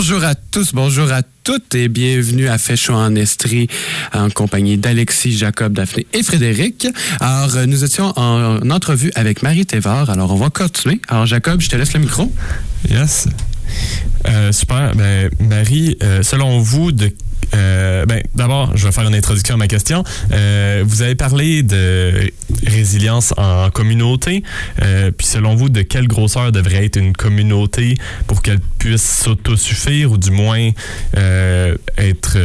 Bonjour 0.10 0.26
à 0.26 0.34
tous, 0.34 0.74
bonjour 0.74 1.12
à 1.12 1.22
toutes 1.43 1.76
et 1.76 1.88
bienvenue 1.88 2.48
à 2.48 2.58
chaud 2.58 2.95
en 2.95 3.13
Estrie 3.13 3.67
en 4.12 4.32
compagnie 4.32 4.76
d'Alexis, 4.76 5.38
Jacob, 5.38 5.74
Daphné 5.74 6.08
et 6.13 6.24
Frédéric. 6.24 6.88
Alors, 7.19 7.56
euh, 7.56 7.67
nous 7.67 7.84
étions 7.84 8.12
en 8.15 8.58
entrevue 8.72 9.12
avec 9.13 9.43
Marie 9.43 9.67
Thévard. 9.67 10.10
Alors, 10.10 10.34
on 10.34 10.36
va 10.36 10.50
continuer. 10.50 11.00
Alors, 11.10 11.28
Jacob, 11.28 11.62
je 11.62 11.69
te 11.69 11.76
laisse 11.76 11.93
le 11.93 12.00
micro. 12.00 12.32
Yes. 12.89 13.28
Euh, 14.28 14.52
super. 14.52 14.95
Ben, 14.95 15.30
Marie, 15.39 15.95
euh, 16.02 16.24
selon 16.24 16.60
vous, 16.60 16.91
de 16.91 17.12
euh, 17.55 18.05
ben, 18.05 18.21
d'abord, 18.35 18.75
je 18.75 18.85
vais 18.85 18.91
faire 18.91 19.07
une 19.07 19.15
introduction 19.15 19.55
à 19.55 19.57
ma 19.57 19.67
question. 19.67 20.03
Euh, 20.31 20.83
vous 20.85 21.01
avez 21.01 21.15
parlé 21.15 21.63
de 21.63 22.31
résilience 22.65 23.33
en 23.38 23.69
communauté. 23.69 24.43
Euh, 24.81 25.12
puis 25.12 25.27
selon 25.27 25.55
vous, 25.55 25.69
de 25.69 25.81
quelle 25.81 26.07
grosseur 26.07 26.51
devrait 26.51 26.85
être 26.85 26.97
une 26.97 27.13
communauté 27.13 27.95
pour 28.27 28.41
qu'elle 28.41 28.59
puisse 28.77 29.23
s'autosuffire 29.23 30.12
ou 30.12 30.17
du 30.17 30.31
moins 30.31 30.69
être 31.97 32.38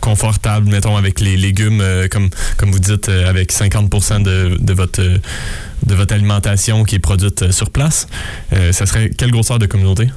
confortable, 0.00 0.68
mettons, 0.68 0.96
avec 0.96 1.20
les 1.20 1.36
légumes, 1.36 1.82
comme, 2.10 2.28
comme 2.56 2.72
vous 2.72 2.80
dites, 2.80 3.08
avec 3.08 3.52
50 3.52 4.22
de, 4.22 4.56
de 4.58 4.72
votre... 4.72 5.02
de 5.02 5.94
votre 5.94 6.14
alimentation 6.14 6.84
qui 6.84 6.96
est 6.96 7.00
produite 7.00 7.50
sur 7.50 7.70
place, 7.70 8.06
ça 8.50 8.86
serait 8.86 9.10
quelle 9.10 9.30
grosseur 9.30 9.58
de 9.58 9.66
communauté? 9.66 10.08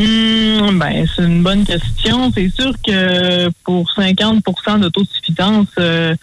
Hmm, 0.00 0.78
ben, 0.78 1.06
c'est 1.14 1.24
une 1.24 1.42
bonne 1.42 1.66
question. 1.66 2.32
C'est 2.32 2.48
sûr 2.48 2.72
que 2.82 3.50
pour 3.64 3.86
50% 3.94 4.80
d'autosuffisance, 4.80 5.66
euh, 5.78 6.14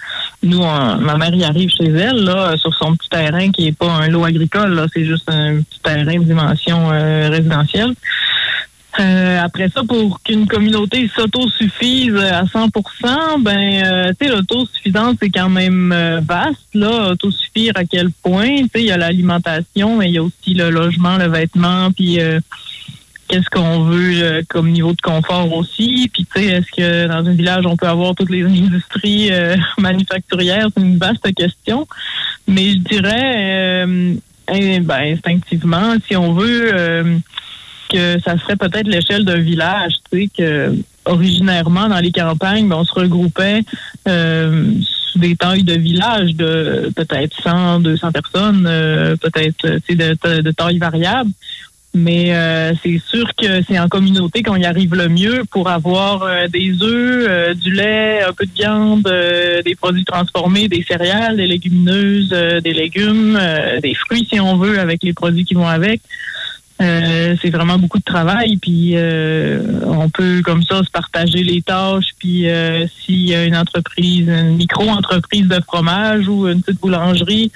nous, 0.41 0.61
ma 0.61 1.15
mère 1.15 1.35
y 1.35 1.43
arrive 1.43 1.69
chez 1.69 1.89
elle, 1.89 2.23
là, 2.23 2.57
sur 2.57 2.73
son 2.73 2.95
petit 2.95 3.09
terrain 3.09 3.51
qui 3.51 3.67
est 3.67 3.77
pas 3.77 3.91
un 3.91 4.07
lot 4.07 4.25
agricole, 4.25 4.73
là, 4.73 4.87
c'est 4.91 5.05
juste 5.05 5.29
un 5.29 5.61
petit 5.61 5.79
terrain 5.81 6.17
de 6.17 6.23
dimension 6.23 6.89
euh, 6.91 7.29
résidentielle. 7.29 7.93
Euh, 8.99 9.39
après 9.43 9.69
ça, 9.69 9.83
pour 9.87 10.23
qu'une 10.23 10.47
communauté 10.47 11.07
s'autosuffise 11.15 12.15
à 12.15 12.45
100% 12.45 13.43
ben, 13.43 14.11
tu 14.19 14.25
sais, 14.25 14.33
l'autosuffisance, 14.33 15.17
c'est 15.21 15.29
quand 15.29 15.49
même 15.49 15.93
vaste, 16.27 16.73
là. 16.73 17.11
Autosuffire 17.11 17.73
à 17.75 17.83
quel 17.83 18.09
point? 18.23 18.63
Tu 18.63 18.69
sais, 18.73 18.79
il 18.79 18.85
y 18.85 18.91
a 18.91 18.97
l'alimentation, 18.97 19.97
mais 19.97 20.07
il 20.07 20.13
y 20.13 20.17
a 20.17 20.23
aussi 20.23 20.55
le 20.55 20.71
logement, 20.71 21.17
le 21.17 21.27
vêtement, 21.27 21.91
puis 21.91 22.19
qu'est-ce 23.27 23.49
qu'on 23.49 23.83
veut 23.85 24.23
euh, 24.23 24.41
comme 24.47 24.69
niveau 24.69 24.93
de 24.93 25.01
confort 25.01 25.51
aussi. 25.53 26.09
Puis, 26.13 26.25
tu 26.25 26.41
sais, 26.41 26.47
est-ce 26.47 26.71
que 26.75 27.07
dans 27.07 27.27
un 27.27 27.33
village, 27.33 27.65
on 27.65 27.75
peut 27.75 27.87
avoir 27.87 28.15
toutes 28.15 28.29
les 28.29 28.43
industries 28.63 29.31
euh, 29.31 29.55
manufacturières? 29.77 30.67
C'est 30.75 30.83
une 30.83 30.97
vaste 30.97 31.33
question. 31.35 31.87
Mais 32.47 32.71
je 32.71 32.77
dirais, 32.77 33.85
euh, 33.85 34.13
eh 34.53 34.79
ben, 34.79 35.13
instinctivement, 35.13 35.95
si 36.07 36.15
on 36.15 36.33
veut... 36.33 36.71
euh, 36.73 37.17
que 37.89 38.19
ça 38.19 38.37
serait 38.37 38.55
peut-être 38.55 38.87
l'échelle 38.87 39.23
d'un 39.23 39.39
village, 39.39 39.93
tu 40.11 40.19
sais, 40.19 40.29
que 40.37 40.75
originairement 41.05 41.87
dans 41.87 41.99
les 41.99 42.11
campagnes, 42.11 42.67
ben, 42.67 42.77
on 42.77 42.83
se 42.83 42.93
regroupait 42.93 43.61
euh, 44.07 44.71
sous 44.81 45.19
des 45.19 45.35
tailles 45.35 45.63
de 45.63 45.73
villages 45.73 46.35
de 46.35 46.91
peut-être 46.95 47.35
100, 47.41 47.79
200 47.79 48.11
personnes, 48.11 48.65
euh, 48.67 49.15
peut-être 49.15 49.65
de, 49.65 50.17
de, 50.21 50.41
de 50.41 50.51
tailles 50.51 50.79
variables. 50.79 51.31
Mais 51.97 52.35
euh, 52.35 52.73
c'est 52.83 53.01
sûr 53.09 53.25
que 53.35 53.63
c'est 53.67 53.79
en 53.79 53.87
communauté 53.87 54.43
qu'on 54.43 54.55
y 54.55 54.65
arrive 54.65 54.93
le 54.93 55.09
mieux 55.09 55.43
pour 55.49 55.67
avoir 55.67 56.21
euh, 56.21 56.47
des 56.47 56.71
œufs, 56.83 57.25
euh, 57.27 57.53
du 57.55 57.71
lait, 57.71 58.21
un 58.21 58.33
peu 58.33 58.45
de 58.45 58.51
viande, 58.51 59.03
des 59.65 59.75
produits 59.75 60.05
transformés, 60.05 60.67
des 60.67 60.83
céréales, 60.83 61.37
des 61.37 61.47
légumineuses, 61.47 62.29
des 62.29 62.73
légumes, 62.73 63.39
des 63.81 63.95
fruits 63.95 64.27
si 64.31 64.39
on 64.39 64.57
veut, 64.57 64.79
avec 64.79 65.03
les 65.03 65.13
produits 65.13 65.43
qui 65.43 65.55
vont 65.55 65.67
avec. 65.67 66.01
C'est 66.79 67.49
vraiment 67.49 67.79
beaucoup 67.79 67.97
de 67.97 68.03
travail, 68.03 68.57
puis 68.57 68.95
on 69.83 70.09
peut 70.09 70.41
comme 70.43 70.61
ça 70.61 70.83
se 70.83 70.91
partager 70.91 71.43
les 71.43 71.61
tâches, 71.63 72.09
puis 72.19 72.45
s'il 72.99 73.27
y 73.27 73.33
a 73.33 73.45
une 73.45 73.57
entreprise, 73.57 74.27
une 74.27 74.57
micro-entreprise 74.57 75.47
de 75.47 75.59
fromage 75.65 76.27
ou 76.27 76.47
une 76.47 76.61
petite 76.61 76.79
boulangerie, 76.79 77.51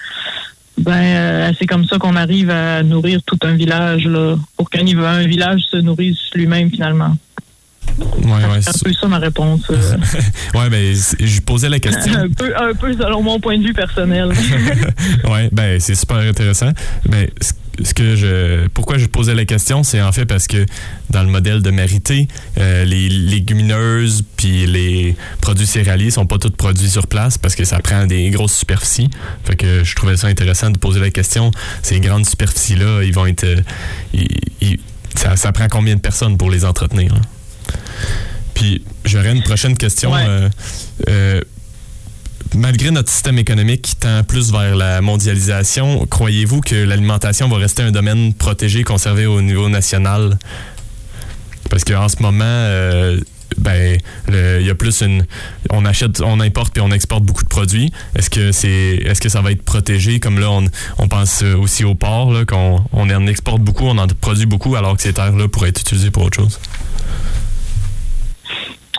ben 0.82 0.92
euh, 1.02 1.52
c'est 1.58 1.66
comme 1.66 1.86
ça 1.86 1.98
qu'on 1.98 2.16
arrive 2.16 2.50
à 2.50 2.84
nourrir 2.84 3.22
tout 3.26 3.38
un 3.44 3.54
village, 3.56 4.06
là, 4.06 4.36
pour 4.58 4.70
qu'un 4.70 4.86
un 4.86 5.28
village 5.28 5.62
se 5.70 5.78
nourrisse 5.78 6.18
lui-même 6.36 6.70
finalement. 6.70 7.16
Ouais, 8.00 8.32
ouais. 8.32 8.62
C'est 8.62 8.70
un 8.70 8.80
peu 8.84 8.94
ça 8.94 9.08
ma 9.08 9.18
réponse. 9.20 9.64
euh. 9.70 9.98
Ouais, 10.58 10.70
ben, 10.70 10.96
je 11.20 11.42
posais 11.42 11.70
la 11.70 11.80
question. 11.80 12.14
un 12.18 12.30
peu, 12.30 12.54
un 12.56 12.74
peu 12.74 12.94
selon 12.94 13.22
mon 13.22 13.40
point 13.40 13.58
de 13.58 13.64
vue 13.66 13.74
personnel. 13.74 14.32
ouais, 15.30 15.50
ben, 15.52 15.80
c'est 15.80 15.96
super 15.96 16.18
intéressant. 16.18 16.72
Ben, 17.06 17.28
ce- 17.42 17.54
ce 17.84 17.94
que 17.94 18.16
je, 18.16 18.68
pourquoi 18.70 18.98
je 18.98 19.06
posais 19.06 19.34
la 19.34 19.46
question, 19.46 19.84
c'est 19.84 20.02
en 20.02 20.12
fait 20.12 20.26
parce 20.26 20.48
que 20.48 20.66
dans 21.10 21.24
le 21.24 21.30
modèle 21.30 21.62
de 21.62 21.72
Marité, 21.72 22.28
euh, 22.58 22.84
les 22.86 23.10
légumineuses 23.10 24.24
puis 24.38 24.66
les 24.68 25.16
produits 25.42 25.68
céréaliers 25.68 26.12
sont 26.12 26.26
pas 26.26 26.38
tous 26.38 26.52
produits 26.52 26.90
sur 26.90 27.08
place 27.08 27.38
parce 27.38 27.56
que 27.56 27.64
ça 27.66 27.80
prend 27.80 28.06
des 28.06 28.30
grosses 28.30 28.54
superficies. 28.56 29.10
Fait 29.46 29.56
que 29.56 29.84
je 29.84 29.96
trouvais 29.96 30.18
ça 30.18 30.28
intéressant 30.28 30.70
de 30.70 30.78
poser 30.78 31.00
la 31.00 31.10
question. 31.12 31.52
Ces 31.82 32.00
grandes 32.00 32.26
superficies-là, 32.28 33.04
ils 33.04 33.14
vont 33.14 33.26
être, 33.26 33.44
euh, 33.46 33.62
ils- 34.14 34.28
ils- 34.62 34.80
ça, 35.16 35.36
ça 35.36 35.52
prend 35.52 35.68
combien 35.70 35.96
de 35.96 36.02
personnes 36.02 36.38
pour 36.38 36.50
les 36.50 36.66
entretenir? 36.66 37.14
hein? 37.14 37.22
Puis 38.54 38.84
j'aurais 39.06 39.32
une 39.32 39.44
prochaine 39.44 39.78
question. 39.78 40.12
Ouais. 40.14 40.26
euh, 40.28 40.50
euh, 41.10 41.42
malgré 42.56 42.92
notre 42.92 43.10
système 43.10 43.38
économique 43.38 43.82
qui 43.82 43.96
tend 43.96 44.24
plus 44.24 44.52
vers 44.52 44.76
la 44.76 45.02
mondialisation, 45.02 46.06
croyez-vous 46.06 46.62
que 46.62 46.76
l'alimentation 46.76 47.48
va 47.48 47.58
rester 47.58 47.84
un 47.84 47.92
domaine 47.92 48.34
protégé, 48.34 48.84
conservé 48.84 49.26
au 49.26 49.42
niveau 49.42 49.70
national? 49.70 50.38
Parce 51.70 51.84
qu'en 51.84 52.10
ce 52.10 52.22
moment, 52.22 52.44
euh, 52.44 53.20
ben, 53.58 53.98
il 54.28 54.66
y 54.66 54.70
a 54.70 54.76
plus 54.76 55.02
une. 55.02 55.26
On 55.70 55.86
achète, 55.86 56.22
on 56.22 56.40
importe 56.40 56.74
puis 56.74 56.82
on 56.82 56.92
exporte 56.92 57.24
beaucoup 57.24 57.44
de 57.44 57.50
produits. 57.50 57.92
Est-ce 58.16 58.30
que 58.30 58.52
c'est, 58.52 59.00
est-ce 59.06 59.22
que 59.22 59.30
ça 59.30 59.42
va 59.42 59.52
être 59.52 59.64
protégé? 59.64 60.20
Comme 60.20 60.40
là, 60.40 60.50
on, 60.98 61.08
pense 61.08 61.44
aussi 61.44 61.84
au 61.84 61.96
porc, 61.96 62.32
là, 62.34 62.46
qu'on 62.46 62.84
on 62.92 63.10
en 63.10 63.28
exporte 63.28 63.62
beaucoup, 63.62 63.86
on 63.86 63.98
en 63.98 64.08
produit 64.08 64.46
beaucoup, 64.46 64.76
alors 64.76 64.96
que 64.96 65.02
ces 65.02 65.14
terres-là 65.14 65.48
pourraient 65.48 65.70
être 65.70 65.82
utilisées 65.82 66.12
pour 66.12 66.24
autre 66.24 66.38
chose. 66.38 66.60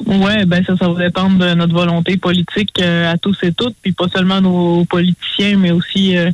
Ouais, 0.06 0.44
ben 0.46 0.64
ça, 0.64 0.76
ça 0.76 0.88
va 0.88 0.98
dépendre 1.04 1.38
de 1.38 1.54
notre 1.54 1.74
volonté 1.74 2.16
politique 2.16 2.70
euh, 2.80 3.12
à 3.12 3.16
tous 3.18 3.36
et 3.42 3.52
toutes, 3.52 3.76
puis 3.82 3.92
pas 3.92 4.08
seulement 4.08 4.40
nos 4.40 4.84
politiciens, 4.84 5.56
mais 5.58 5.70
aussi 5.70 6.16
euh, 6.16 6.30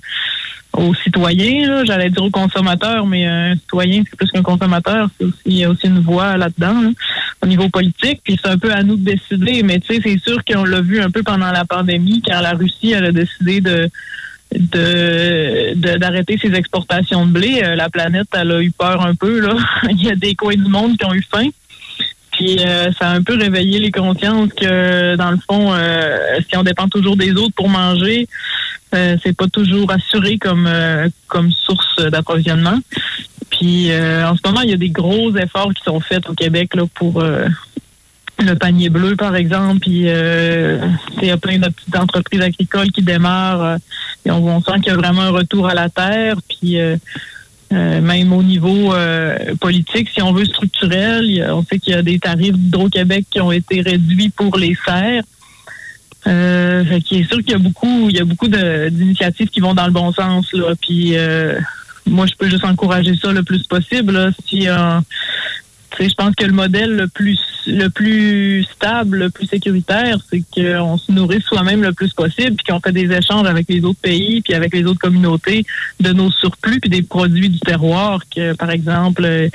aux 0.73 0.95
citoyens. 0.95 1.85
J'allais 1.85 2.09
dire 2.11 2.23
aux 2.25 2.31
consommateurs, 2.31 3.07
mais 3.07 3.27
euh, 3.29 3.53
un 3.53 3.55
citoyen, 3.57 4.03
c'est 4.09 4.16
plus 4.16 4.31
qu'un 4.31 4.43
consommateur, 4.43 5.09
c'est 5.19 5.25
aussi, 5.27 5.39
il 5.47 5.57
y 5.59 5.64
a 5.64 5.71
aussi 5.71 5.87
une 5.87 6.01
voix 6.01 6.37
là-dedans, 6.37 6.81
là, 6.81 6.91
au 7.43 7.47
niveau 7.47 7.69
politique. 7.69 8.21
Puis 8.25 8.39
c'est 8.43 8.51
un 8.51 8.59
peu 8.59 8.73
à 8.73 8.83
nous 8.83 8.97
de 8.97 9.05
décider, 9.05 9.62
mais 9.62 9.81
tu 9.81 9.95
sais, 9.95 10.01
c'est 10.03 10.19
sûr 10.19 10.43
qu'on 10.45 10.64
l'a 10.64 10.81
vu 10.81 11.01
un 11.01 11.11
peu 11.11 11.23
pendant 11.23 11.51
la 11.51 11.64
pandémie, 11.64 12.23
quand 12.27 12.41
la 12.41 12.53
Russie 12.53 12.93
elle 12.93 13.05
a 13.07 13.12
décidé 13.12 13.61
de 13.61 13.89
de 14.55 15.75
de- 15.75 15.99
d'arrêter 15.99 16.39
ses 16.41 16.55
exportations 16.55 17.27
de 17.27 17.33
blé. 17.33 17.61
Euh, 17.62 17.75
la 17.77 17.91
planète, 17.91 18.29
elle 18.33 18.51
a 18.51 18.62
eu 18.62 18.71
peur 18.71 19.05
un 19.05 19.14
peu. 19.14 19.41
là. 19.41 19.55
Il 19.91 20.03
y 20.03 20.11
a 20.11 20.16
des 20.16 20.35
coins 20.35 20.55
du 20.57 20.69
monde 20.71 20.97
qui 20.97 21.05
ont 21.05 21.12
eu 21.12 21.23
faim. 21.31 21.49
Puis 22.39 22.57
euh, 22.61 22.93
ça 22.93 23.11
a 23.11 23.14
un 23.14 23.22
peu 23.22 23.36
réveillé 23.36 23.80
les 23.80 23.91
consciences 23.91 24.53
que 24.53 25.16
dans 25.16 25.32
le 25.32 25.39
fond, 25.39 25.72
euh, 25.72 26.39
si 26.49 26.57
on 26.57 26.62
dépend 26.62 26.89
toujours 26.89 27.16
des 27.16 27.32
autres 27.32 27.55
pour 27.57 27.68
manger, 27.68 28.28
euh, 28.95 29.16
c'est 29.24 29.36
pas 29.36 29.49
toujours 29.49 29.91
assuré 29.91 30.39
comme 30.39 30.68
euh, 30.68 31.09
comme 31.26 31.51
source 31.51 32.01
d'approvisionnement. 32.01 32.78
Puis 33.51 33.91
euh, 33.91 34.24
en 34.24 34.36
ce 34.36 34.41
moment, 34.45 34.61
il 34.61 34.70
y 34.70 34.72
a 34.72 34.76
des 34.76 34.91
gros 34.91 35.34
efforts 35.36 35.74
qui 35.74 35.82
sont 35.82 35.99
faits 35.99 36.28
au 36.28 36.34
Québec 36.34 36.76
là, 36.76 36.84
pour 36.95 37.20
euh, 37.20 37.49
le 38.39 38.55
panier 38.55 38.89
bleu, 38.89 39.16
par 39.16 39.34
exemple. 39.34 39.80
Puis 39.80 40.05
euh, 40.07 40.78
il 41.20 41.26
y 41.26 41.32
a 41.32 41.39
plein 41.39 41.59
de 41.59 41.66
petites 41.66 41.97
entreprises 41.97 42.41
agricoles 42.41 42.93
qui 42.93 43.03
démarrent. 43.03 43.78
et 44.24 44.30
on, 44.30 44.47
on 44.47 44.62
sent 44.62 44.74
qu'il 44.76 44.89
y 44.89 44.91
a 44.91 44.97
vraiment 44.97 45.22
un 45.22 45.30
retour 45.30 45.66
à 45.66 45.74
la 45.74 45.89
terre. 45.89 46.36
Puis 46.49 46.78
euh, 46.78 46.97
euh, 47.73 48.01
même 48.01 48.33
au 48.33 48.43
niveau 48.43 48.95
euh, 48.95 49.55
politique, 49.61 50.09
si 50.09 50.23
on 50.23 50.33
veut 50.33 50.45
structurel, 50.47 51.29
a- 51.43 51.55
on 51.55 51.62
sait 51.64 51.79
qu'il 51.79 51.93
y 51.93 51.97
a 51.97 52.03
des 52.03 52.19
tarifs 52.19 52.53
d'Hydro-Québec 52.57 53.27
qui 53.31 53.41
ont 53.41 53.53
été 53.53 53.81
réduits 53.83 54.31
pour 54.31 54.57
les 54.57 54.77
serres. 54.87 55.23
Euh, 56.27 56.83
est 57.21 57.25
sûr 57.29 57.39
qu'il 57.39 57.51
y 57.51 57.55
a 57.55 57.59
beaucoup, 57.59 58.09
il 58.11 58.16
y 58.16 58.21
a 58.21 58.25
beaucoup 58.25 58.49
d'initiatives 58.49 59.49
qui 59.49 59.61
vont 59.61 59.75
dans 59.75 59.87
le 59.87 59.93
bon 59.93 60.12
sens. 60.12 60.53
Là. 60.53 60.75
Puis 60.81 61.16
euh, 61.16 61.59
moi, 62.07 62.27
je 62.27 62.35
peux 62.39 62.49
juste 62.49 62.64
encourager 62.64 63.14
ça 63.16 63.33
le 63.33 63.43
plus 63.43 63.62
possible. 63.66 64.12
Là. 64.12 64.31
Si 64.47 64.66
je 65.99 66.14
pense 66.14 66.34
que 66.34 66.45
le 66.45 66.53
modèle 66.53 66.95
le 66.95 67.09
plus 67.09 67.39
le 67.66 67.89
plus 67.89 68.64
stable, 68.64 69.18
le 69.18 69.30
plus 69.30 69.47
sécuritaire, 69.47 70.18
c'est 70.30 70.43
qu'on 70.55 70.97
se 70.97 71.12
nourrisse 71.12 71.45
soi-même 71.45 71.82
le 71.82 71.93
plus 71.93 72.12
possible, 72.14 72.57
puis 72.57 72.64
qu'on 72.66 72.80
fait 72.80 72.93
des 72.93 73.12
échanges 73.14 73.47
avec 73.47 73.68
les 73.68 73.84
autres 73.84 74.01
pays, 74.01 74.41
puis 74.41 74.55
avec 74.55 74.74
les 74.74 74.84
autres 74.84 75.01
communautés 75.01 75.64
de 76.01 76.12
nos 76.12 76.30
surplus, 76.30 76.80
puis 76.80 76.89
des 76.89 77.03
produits 77.03 77.51
du 77.51 77.61
terroir, 77.61 78.22
que 78.34 78.55
par 78.55 78.70
exemple 78.70 79.24
euh, 79.24 79.49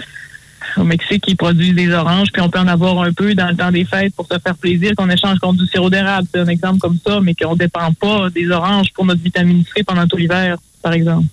au 0.78 0.84
Mexique, 0.84 1.24
ils 1.28 1.36
produisent 1.36 1.76
des 1.76 1.92
oranges, 1.92 2.32
puis 2.32 2.42
on 2.42 2.50
peut 2.50 2.60
en 2.60 2.68
avoir 2.68 3.02
un 3.02 3.12
peu 3.14 3.36
dans 3.36 3.48
le 3.48 3.56
temps 3.56 3.72
des 3.72 3.86
fêtes 3.86 4.16
pour 4.16 4.28
se 4.28 4.38
faire 4.40 4.56
plaisir, 4.56 4.94
qu'on 4.96 5.10
échange 5.10 5.40
contre 5.40 5.62
du 5.62 5.68
sirop 5.68 5.90
d'érable. 5.90 6.28
C'est 6.34 6.40
un 6.40 6.48
exemple 6.48 6.80
comme 6.80 6.98
ça, 7.06 7.20
mais 7.22 7.36
qu'on 7.36 7.56
dépend 7.56 7.92
pas 7.94 8.30
des 8.30 8.50
oranges 8.50 8.92
pour 8.94 9.06
notre 9.06 9.22
vitamine 9.22 9.64
C 9.76 9.84
pendant 9.84 10.08
tout 10.08 10.18
l'hiver, 10.18 10.58
par 10.82 10.94
exemple. 10.94 11.28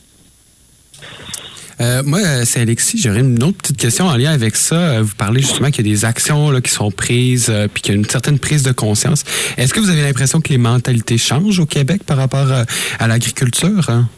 Euh, 1.80 2.02
moi, 2.04 2.18
euh, 2.18 2.42
c'est 2.44 2.60
Alexis. 2.60 2.98
J'aurais 2.98 3.20
une 3.20 3.42
autre 3.42 3.56
petite 3.58 3.78
question 3.78 4.06
en 4.06 4.16
lien 4.16 4.30
avec 4.32 4.56
ça. 4.56 4.74
Euh, 4.74 5.02
Vous 5.02 5.14
parlez 5.14 5.40
justement 5.40 5.70
qu'il 5.70 5.86
y 5.86 5.90
a 5.90 5.92
des 5.94 6.04
actions 6.04 6.50
là, 6.50 6.60
qui 6.60 6.70
sont 6.70 6.90
prises, 6.90 7.46
euh, 7.48 7.68
puis 7.72 7.82
qu'il 7.82 7.94
y 7.94 7.96
a 7.96 7.98
une 7.98 8.04
certaine 8.04 8.38
prise 8.38 8.62
de 8.62 8.72
conscience. 8.72 9.24
Est-ce 9.56 9.72
que 9.72 9.80
vous 9.80 9.88
avez 9.88 10.02
l'impression 10.02 10.40
que 10.40 10.50
les 10.50 10.58
mentalités 10.58 11.16
changent 11.16 11.58
au 11.58 11.66
Québec 11.66 12.04
par 12.04 12.18
rapport 12.18 12.48
à 12.98 13.06
l'agriculture? 13.06 13.88
hein? 13.88 14.08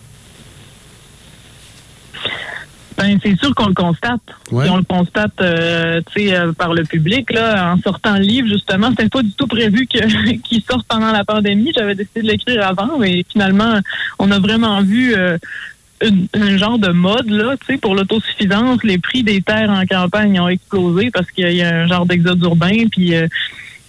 Ben, 3.02 3.18
c'est 3.22 3.36
sûr 3.36 3.54
qu'on 3.54 3.66
le 3.66 3.74
constate. 3.74 4.20
Ouais. 4.50 4.68
On 4.68 4.76
le 4.76 4.84
constate 4.84 5.32
euh, 5.40 6.00
euh, 6.18 6.52
par 6.52 6.72
le 6.72 6.84
public. 6.84 7.32
Là, 7.32 7.72
en 7.72 7.78
sortant 7.78 8.16
le 8.16 8.22
livre, 8.22 8.48
justement, 8.48 8.90
c'était 8.90 9.08
pas 9.08 9.22
du 9.22 9.32
tout 9.32 9.46
prévu 9.46 9.86
qu'il 10.44 10.62
sorte 10.62 10.86
pendant 10.86 11.10
la 11.10 11.24
pandémie. 11.24 11.72
J'avais 11.76 11.94
décidé 11.94 12.22
de 12.22 12.26
l'écrire 12.28 12.64
avant, 12.66 12.98
mais 12.98 13.24
finalement, 13.30 13.80
on 14.18 14.30
a 14.30 14.38
vraiment 14.38 14.82
vu 14.82 15.14
euh, 15.16 15.36
un 16.34 16.57
genre 16.57 16.78
de 16.78 16.88
mode 16.88 17.30
là, 17.30 17.57
tu 17.59 17.66
sais, 17.66 17.78
pour 17.78 17.94
l'autosuffisance. 17.94 18.82
Les 18.84 18.98
prix 18.98 19.22
des 19.22 19.42
terres 19.42 19.70
en 19.70 19.84
campagne 19.86 20.40
ont 20.40 20.48
explosé 20.48 21.11
parce 21.11 21.30
qu'il 21.30 21.53
y 21.53 21.62
a 21.62 21.82
un 21.82 21.86
genre 21.86 22.07
d'exode 22.07 22.42
urbain. 22.42 22.86
Puis 22.90 23.14
euh, 23.14 23.26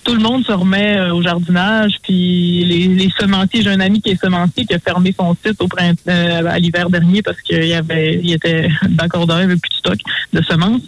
tout 0.04 0.14
le 0.14 0.22
monde 0.22 0.46
se 0.46 0.52
remet 0.52 0.98
euh, 0.98 1.14
au 1.14 1.22
jardinage, 1.22 1.94
puis 2.04 2.64
les, 2.66 2.88
les 2.88 3.10
j'ai 3.54 3.70
un 3.70 3.80
ami 3.80 4.02
qui 4.02 4.10
est 4.10 4.22
semencier 4.22 4.66
qui 4.66 4.74
a 4.74 4.80
fermé 4.80 5.14
son 5.18 5.36
site 5.36 5.62
au 5.62 5.68
printemps, 5.68 6.02
euh, 6.08 6.46
à 6.46 6.60
l'hiver 6.60 6.90
dernier 6.90 7.22
parce 7.22 7.40
qu'il 7.42 7.66
y 7.66 7.74
avait, 7.74 8.20
il 8.22 8.34
était 8.34 8.68
d'accord 8.90 9.26
il 9.28 9.32
avait 9.32 9.56
plus 9.56 9.70
de 9.70 9.76
stock 9.76 10.00
de 10.34 10.42
semences. 10.42 10.82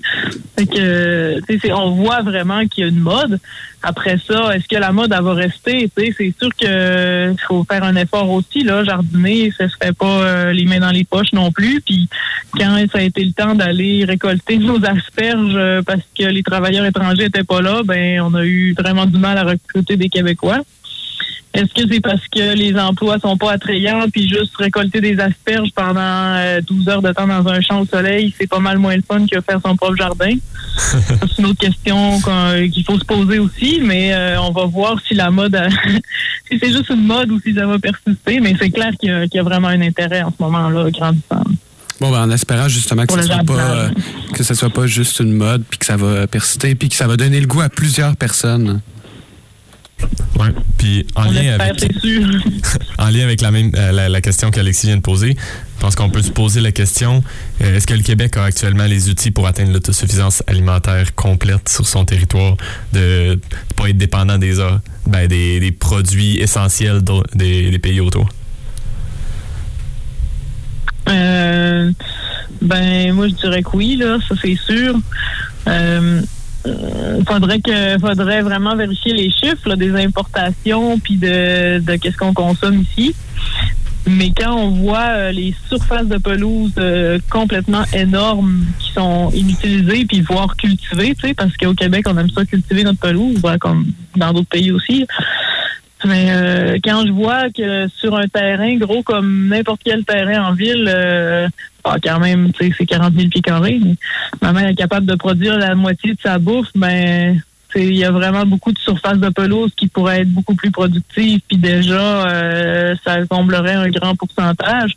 Fait 0.57 0.65
que, 0.65 0.77
euh, 0.77 1.39
on 1.73 1.91
voit 1.91 2.21
vraiment 2.21 2.65
qu'il 2.67 2.83
y 2.83 2.87
a 2.87 2.89
une 2.89 2.99
mode. 2.99 3.39
Après 3.87 4.17
ça, 4.17 4.55
est-ce 4.55 4.67
que 4.67 4.77
la 4.77 4.91
mode 4.91 5.13
elle 5.15 5.23
va 5.23 5.35
rester? 5.35 5.87
C'est 5.95 6.33
sûr 6.39 6.49
que 6.59 7.31
il 7.31 7.41
faut 7.47 7.63
faire 7.69 7.83
un 7.83 7.95
effort 7.95 8.27
aussi 8.31 8.63
là, 8.63 8.83
jardiner, 8.83 9.51
ça 9.55 9.69
se 9.69 9.75
fait 9.79 9.95
pas 9.95 10.05
euh, 10.07 10.51
les 10.53 10.65
mains 10.65 10.79
dans 10.79 10.89
les 10.89 11.03
poches 11.03 11.33
non 11.33 11.51
plus. 11.51 11.81
Puis 11.81 12.09
quand 12.57 12.83
ça 12.91 12.97
a 12.97 13.01
été 13.01 13.23
le 13.23 13.31
temps 13.31 13.53
d'aller 13.53 14.03
récolter 14.03 14.57
nos 14.59 14.83
asperges 14.83 15.53
euh, 15.53 15.83
parce 15.83 16.01
que 16.17 16.23
les 16.23 16.41
travailleurs 16.41 16.85
étrangers 16.85 17.25
étaient 17.25 17.43
pas 17.43 17.61
là, 17.61 17.81
ben 17.85 18.21
on 18.21 18.33
a 18.33 18.43
eu 18.43 18.73
vraiment 18.73 19.04
du 19.07 19.17
mal 19.17 19.37
à 19.37 19.43
recruter 19.43 19.97
des 19.97 20.09
Québécois. 20.09 20.59
Est-ce 21.53 21.73
que 21.73 21.89
c'est 21.89 22.01
parce 22.01 22.27
que 22.27 22.53
les 22.53 22.77
emplois 22.77 23.17
sont 23.19 23.37
pas 23.37 23.53
attrayants, 23.53 24.09
puis 24.11 24.27
juste 24.27 24.57
récolter 24.57 24.99
des 24.99 25.17
asperges 25.21 25.69
pendant 25.73 26.01
euh, 26.35 26.59
12 26.59 26.89
heures 26.89 27.01
de 27.01 27.13
temps 27.13 27.27
dans 27.27 27.47
un 27.47 27.61
champ 27.61 27.79
au 27.79 27.85
soleil, 27.85 28.33
c'est 28.37 28.47
pas 28.49 28.59
mal 28.59 28.77
moins 28.77 28.93
le 28.93 29.01
fun 29.09 29.25
que 29.25 29.39
faire 29.39 29.61
son 29.65 29.77
propre 29.77 29.95
jardin? 29.95 30.35
c'est 30.77 31.39
une 31.39 31.45
autre 31.45 31.59
question 31.59 32.19
qu'on- 32.19 32.69
qu'il 32.69 32.83
faut 32.83 32.99
se 32.99 33.05
poser 33.05 33.39
aussi, 33.39 33.79
mais 33.81 34.13
euh, 34.13 34.41
on 34.41 34.51
va 34.51 34.65
voir 34.65 34.97
si 35.07 35.13
la 35.13 35.31
mode, 35.31 35.55
a- 35.55 35.69
si 36.51 36.59
c'est 36.59 36.73
juste 36.73 36.89
une 36.89 37.05
mode 37.05 37.31
ou 37.31 37.39
si 37.39 37.53
ça 37.53 37.65
va 37.65 37.79
persister. 37.79 38.41
Mais 38.41 38.53
c'est 38.59 38.69
clair 38.71 38.91
qu'il 38.99 39.07
y, 39.09 39.13
a- 39.13 39.25
qu'il 39.27 39.37
y 39.37 39.39
a 39.39 39.43
vraiment 39.43 39.69
un 39.69 39.79
intérêt 39.79 40.23
en 40.23 40.31
ce 40.37 40.43
moment-là 40.43 40.91
grandissant. 40.91 41.43
Bon, 42.01 42.11
ben, 42.11 42.23
en 42.23 42.31
espérant 42.31 42.67
justement 42.67 43.05
que 43.05 43.13
ce 43.13 43.17
le 43.19 43.23
soit 43.23 43.43
pas 43.45 43.53
euh, 43.53 43.89
que 44.33 44.43
ce 44.43 44.53
soit 44.53 44.69
pas 44.69 44.85
juste 44.87 45.21
une 45.21 45.31
mode, 45.31 45.63
puis 45.69 45.79
que 45.79 45.85
ça 45.85 45.95
va 45.95 46.27
persister, 46.27 46.75
puis 46.75 46.89
que 46.89 46.95
ça 46.95 47.07
va 47.07 47.15
donner 47.15 47.39
le 47.39 47.47
goût 47.47 47.61
à 47.61 47.69
plusieurs 47.69 48.17
personnes. 48.17 48.81
Ouais. 50.37 50.49
Puis 50.77 51.07
en 51.15 51.23
lien 51.23 51.57
avec 51.57 51.79
c'est 51.79 51.99
sûr. 51.99 52.27
En 52.97 53.09
lien 53.09 53.23
avec 53.23 53.41
la 53.41 53.51
même 53.51 53.71
euh, 53.75 53.91
la, 53.91 54.09
la 54.09 54.21
question 54.21 54.51
qu'Alexis 54.51 54.87
vient 54.87 54.97
de 54.97 55.01
poser, 55.01 55.35
je 55.77 55.81
pense 55.81 55.95
qu'on 55.95 56.09
peut 56.09 56.21
se 56.21 56.31
poser 56.31 56.59
la 56.59 56.71
question 56.71 57.23
euh, 57.61 57.77
est-ce 57.77 57.87
que 57.87 57.93
le 57.93 58.01
Québec 58.03 58.35
a 58.37 58.43
actuellement 58.43 58.85
les 58.85 59.09
outils 59.09 59.31
pour 59.31 59.47
atteindre 59.47 59.71
l'autosuffisance 59.71 60.43
alimentaire 60.47 61.15
complète 61.15 61.69
sur 61.69 61.87
son 61.87 62.03
territoire, 62.05 62.57
de 62.93 63.31
ne 63.31 63.35
pas 63.75 63.89
être 63.89 63.97
dépendant 63.97 64.37
des, 64.37 64.55
ben, 65.07 65.27
des, 65.27 65.59
des 65.59 65.71
produits 65.71 66.37
essentiels 66.39 67.01
des, 67.33 67.71
des 67.71 67.79
pays 67.79 68.01
autour? 68.01 68.27
Euh, 71.07 71.91
ben, 72.61 73.13
moi, 73.13 73.27
je 73.27 73.33
dirais 73.35 73.63
que 73.63 73.69
oui, 73.73 73.95
là, 73.95 74.17
ça 74.27 74.35
c'est 74.41 74.57
sûr. 74.57 74.95
Euh, 75.67 76.21
faudrait 77.27 77.59
que 77.59 77.97
faudrait 77.99 78.41
vraiment 78.41 78.75
vérifier 78.75 79.13
les 79.13 79.31
chiffres 79.31 79.69
là, 79.69 79.75
des 79.75 79.95
importations 79.95 80.99
puis 80.99 81.17
de, 81.17 81.79
de 81.79 81.95
qu'est-ce 81.95 82.17
qu'on 82.17 82.33
consomme 82.33 82.81
ici. 82.81 83.15
Mais 84.07 84.31
quand 84.37 84.55
on 84.55 84.69
voit 84.69 85.07
euh, 85.09 85.31
les 85.31 85.55
surfaces 85.67 86.07
de 86.07 86.17
pelouse 86.17 86.73
euh, 86.77 87.17
complètement 87.31 87.83
énormes 87.91 88.63
qui 88.79 88.91
sont 88.93 89.31
inutilisées 89.31 90.05
puis 90.05 90.21
voire 90.21 90.55
cultivées, 90.55 91.15
tu 91.15 91.29
sais, 91.29 91.33
parce 91.33 91.55
qu'au 91.57 91.73
Québec 91.73 92.05
on 92.07 92.15
aime 92.17 92.29
ça 92.29 92.45
cultiver 92.45 92.83
notre 92.83 92.99
pelouse, 92.99 93.41
ben, 93.41 93.57
comme 93.57 93.87
dans 94.15 94.31
d'autres 94.31 94.49
pays 94.49 94.71
aussi. 94.71 95.07
Mais 96.05 96.27
euh, 96.29 96.77
quand 96.83 97.05
je 97.05 97.11
vois 97.11 97.49
que 97.49 97.87
sur 97.87 98.15
un 98.15 98.27
terrain 98.27 98.75
gros 98.77 99.03
comme 99.03 99.47
n'importe 99.47 99.81
quel 99.83 100.03
terrain 100.03 100.45
en 100.45 100.53
ville, 100.53 100.85
euh, 100.87 101.47
ah, 101.83 101.97
quand 102.03 102.19
même, 102.19 102.51
tu 102.51 102.67
sais, 102.67 102.73
c'est 102.77 102.85
40 102.85 103.13
000 103.13 103.29
pieds 103.29 103.41
carrés, 103.41 103.79
mais 103.83 103.95
ma 104.41 104.53
mère 104.53 104.67
est 104.67 104.75
capable 104.75 105.05
de 105.05 105.15
produire 105.15 105.57
la 105.57 105.75
moitié 105.75 106.13
de 106.13 106.19
sa 106.21 106.39
bouffe, 106.39 106.69
ben 106.75 107.39
tu 107.69 107.79
sais, 107.79 107.87
il 107.87 107.95
y 107.95 108.03
a 108.03 108.11
vraiment 108.11 108.45
beaucoup 108.45 108.71
de 108.71 108.79
surfaces 108.79 109.19
de 109.19 109.29
pelouse 109.29 109.71
qui 109.75 109.87
pourraient 109.87 110.21
être 110.21 110.31
beaucoup 110.31 110.55
plus 110.55 110.71
productives, 110.71 111.41
puis 111.47 111.57
déjà, 111.57 112.27
euh, 112.27 112.95
ça 113.03 113.25
comblerait 113.27 113.73
un 113.73 113.89
grand 113.89 114.15
pourcentage. 114.15 114.95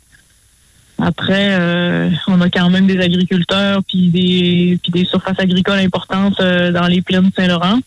Après, 1.01 1.57
euh, 1.59 2.09
on 2.27 2.41
a 2.41 2.49
quand 2.49 2.69
même 2.69 2.85
des 2.85 2.99
agriculteurs 2.99 3.81
puis 3.87 4.09
des 4.09 4.77
puis 4.81 4.91
des 4.91 5.05
surfaces 5.05 5.39
agricoles 5.39 5.79
importantes 5.79 6.39
euh, 6.41 6.71
dans 6.71 6.87
les 6.87 7.01
plaines 7.01 7.29
de 7.29 7.33
Saint-Laurent. 7.33 7.79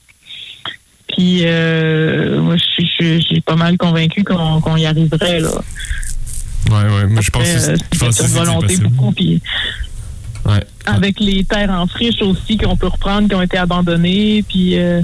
Puis 1.13 1.41
euh, 1.43 2.41
moi, 2.41 2.57
je 2.57 2.85
suis- 2.85 3.41
pas 3.43 3.57
mal 3.57 3.77
convaincu 3.77 4.25
qu'on 4.25 4.77
y 4.77 4.87
arriverait 4.87 5.41
là. 5.41 5.51
Ouais, 6.71 6.95
ouais. 6.95 7.07
Moi, 7.07 7.21
je 7.21 7.31
pense, 7.31 7.47
euh, 7.47 7.75
je 7.93 7.99
c'est 7.99 8.07
pense 8.07 8.21
une 8.21 8.27
que 8.27 8.31
volonté 8.33 8.77
beaucoup. 8.79 9.13
Puis 9.13 9.43
Ouais. 10.45 10.65
avec 10.87 11.21
les 11.21 11.45
terres 11.45 11.71
en 11.71 11.87
friche 11.87 12.21
aussi 12.23 12.57
qu'on 12.57 12.77
peut 12.77 12.89
reprendre, 12.89 13.29
qui 13.29 13.35
ont 13.35 13.43
été 13.43 13.59
abandonnées, 13.59 14.43
puis 14.49 14.77
euh, 14.79 15.01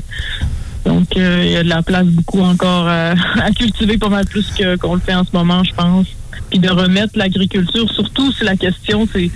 donc 0.84 1.16
euh, 1.16 1.42
il 1.44 1.52
y 1.52 1.56
a 1.56 1.62
de 1.62 1.68
la 1.68 1.82
place 1.82 2.06
beaucoup 2.06 2.40
encore 2.40 2.88
à, 2.88 3.10
à 3.42 3.50
cultiver 3.52 3.98
pas 3.98 4.08
mal 4.08 4.26
plus 4.26 4.46
que 4.58 4.76
qu'on 4.76 4.94
le 4.94 5.00
fait 5.00 5.14
en 5.14 5.24
ce 5.24 5.30
moment, 5.32 5.62
je 5.62 5.72
pense. 5.74 6.06
Puis 6.50 6.58
de 6.58 6.68
remettre 6.70 7.16
l'agriculture, 7.18 7.88
surtout 7.92 8.32
si 8.32 8.42
la 8.44 8.56
question 8.56 9.06
c'est 9.12 9.30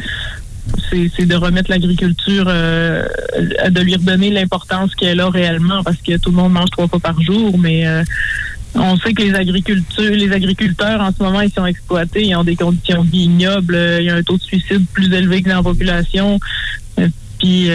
c'est 0.90 1.26
de 1.26 1.34
remettre 1.34 1.70
l'agriculture, 1.70 2.44
euh, 2.48 3.06
de 3.68 3.80
lui 3.80 3.94
redonner 3.94 4.30
l'importance 4.30 4.94
qu'elle 4.94 5.20
a 5.20 5.28
réellement, 5.28 5.82
parce 5.82 5.96
que 5.96 6.16
tout 6.16 6.30
le 6.30 6.36
monde 6.36 6.52
mange 6.52 6.70
trois 6.70 6.88
fois 6.88 7.00
par 7.00 7.20
jour, 7.20 7.58
mais 7.58 7.86
euh, 7.86 8.04
on 8.74 8.96
sait 8.96 9.12
que 9.12 9.22
les 9.22 9.34
agriculteurs, 9.34 10.10
les 10.10 10.32
agriculteurs 10.32 11.00
en 11.00 11.10
ce 11.12 11.22
moment, 11.22 11.40
ils 11.40 11.52
sont 11.52 11.66
exploités, 11.66 12.26
ils 12.26 12.36
ont 12.36 12.44
des 12.44 12.56
conditions 12.56 13.06
ignobles, 13.12 13.78
il 14.00 14.04
y 14.04 14.10
a 14.10 14.16
un 14.16 14.22
taux 14.22 14.36
de 14.36 14.42
suicide 14.42 14.84
plus 14.92 15.12
élevé 15.12 15.42
que 15.42 15.48
dans 15.48 15.56
la 15.56 15.62
population. 15.62 16.38
Euh, 16.98 17.08
Puis 17.38 17.68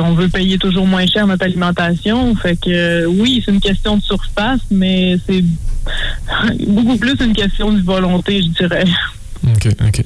on 0.00 0.14
veut 0.14 0.28
payer 0.28 0.56
toujours 0.56 0.86
moins 0.86 1.06
cher 1.06 1.26
notre 1.26 1.44
alimentation. 1.44 2.34
Fait 2.36 2.56
que 2.56 3.06
oui, 3.06 3.42
c'est 3.44 3.52
une 3.52 3.60
question 3.60 3.98
de 3.98 4.02
surface, 4.02 4.60
mais 4.70 5.18
c'est 5.26 5.44
beaucoup 6.66 6.96
plus 6.96 7.14
une 7.20 7.34
question 7.34 7.72
de 7.72 7.82
volonté, 7.82 8.42
je 8.42 8.48
dirais. 8.48 8.84
OK, 9.44 9.68
OK. 9.86 10.02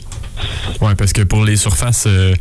Ouais, 0.80 0.94
parce 0.94 1.12
que 1.12 1.22
pour 1.22 1.44
les 1.44 1.56
surfaces, 1.56 2.04
euh, 2.06 2.34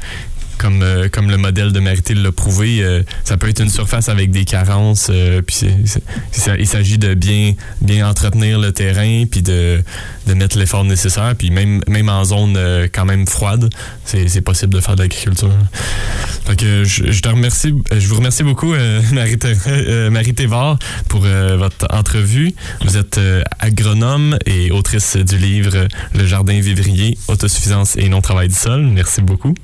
comme, 0.57 0.81
euh, 0.81 1.09
comme 1.09 1.29
le 1.29 1.37
modèle 1.37 1.71
de 1.71 1.79
Marité 1.79 2.13
l'a 2.13 2.31
prouvé, 2.31 2.81
euh, 2.81 3.03
ça 3.23 3.37
peut 3.37 3.49
être 3.49 3.61
une 3.61 3.69
surface 3.69 4.09
avec 4.09 4.31
des 4.31 4.45
carences, 4.45 5.07
euh, 5.09 5.41
puis 5.41 5.67
il 6.57 6.67
s'agit 6.67 6.97
de 6.97 7.13
bien, 7.13 7.53
bien 7.81 8.07
entretenir 8.07 8.59
le 8.59 8.71
terrain, 8.71 9.25
puis 9.29 9.41
de, 9.41 9.81
de 10.27 10.33
mettre 10.33 10.57
l'effort 10.57 10.83
nécessaire, 10.83 11.35
puis 11.37 11.51
même, 11.51 11.81
même 11.87 12.09
en 12.09 12.23
zone 12.23 12.55
euh, 12.57 12.87
quand 12.91 13.05
même 13.05 13.27
froide, 13.27 13.69
c'est 14.05 14.41
possible 14.41 14.73
de 14.73 14.79
faire 14.79 14.95
de 14.95 15.01
l'agriculture. 15.01 15.51
Que 16.57 16.83
je, 16.83 17.11
je 17.11 17.21
te 17.21 17.27
remercie, 17.27 17.73
je 17.91 18.07
vous 18.07 18.15
remercie 18.15 18.43
beaucoup, 18.43 18.73
Marie, 19.13 19.37
Thévard, 20.33 20.77
pour 21.09 21.21
votre 21.21 21.87
entrevue. 21.89 22.53
Vous 22.81 22.97
êtes 22.97 23.19
agronome 23.59 24.37
et 24.45 24.71
autrice 24.71 25.17
du 25.17 25.37
livre 25.37 25.87
Le 26.13 26.25
jardin 26.25 26.59
vivrier, 26.59 27.17
autosuffisance 27.27 27.95
et 27.97 28.09
non-travail 28.09 28.49
du 28.49 28.55
sol. 28.55 28.81
Merci 28.83 29.21
beaucoup. 29.21 29.55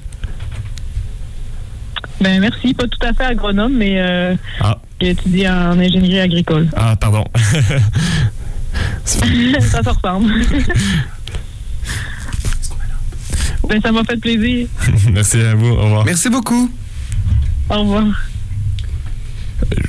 Ben 2.19 2.39
merci, 2.39 2.73
pas 2.73 2.85
tout 2.87 3.05
à 3.05 3.13
fait 3.13 3.23
agronome, 3.23 3.73
mais 3.77 3.99
euh, 3.99 4.35
Ah. 4.59 4.77
j'étudie 5.01 5.47
en 5.47 5.79
ingénierie 5.79 6.19
agricole. 6.19 6.67
Ah, 6.75 6.95
pardon. 6.95 7.23
ça 9.05 9.83
se 9.83 9.89
ressemble. 9.89 10.33
ben, 13.67 13.81
ça 13.81 13.91
m'a 13.91 14.03
fait 14.03 14.17
plaisir. 14.17 14.67
Merci 15.11 15.41
à 15.41 15.55
vous. 15.55 15.67
Au 15.69 15.83
revoir. 15.83 16.05
Merci 16.05 16.29
beaucoup. 16.29 16.71
Au 17.69 17.79
revoir. 17.79 18.05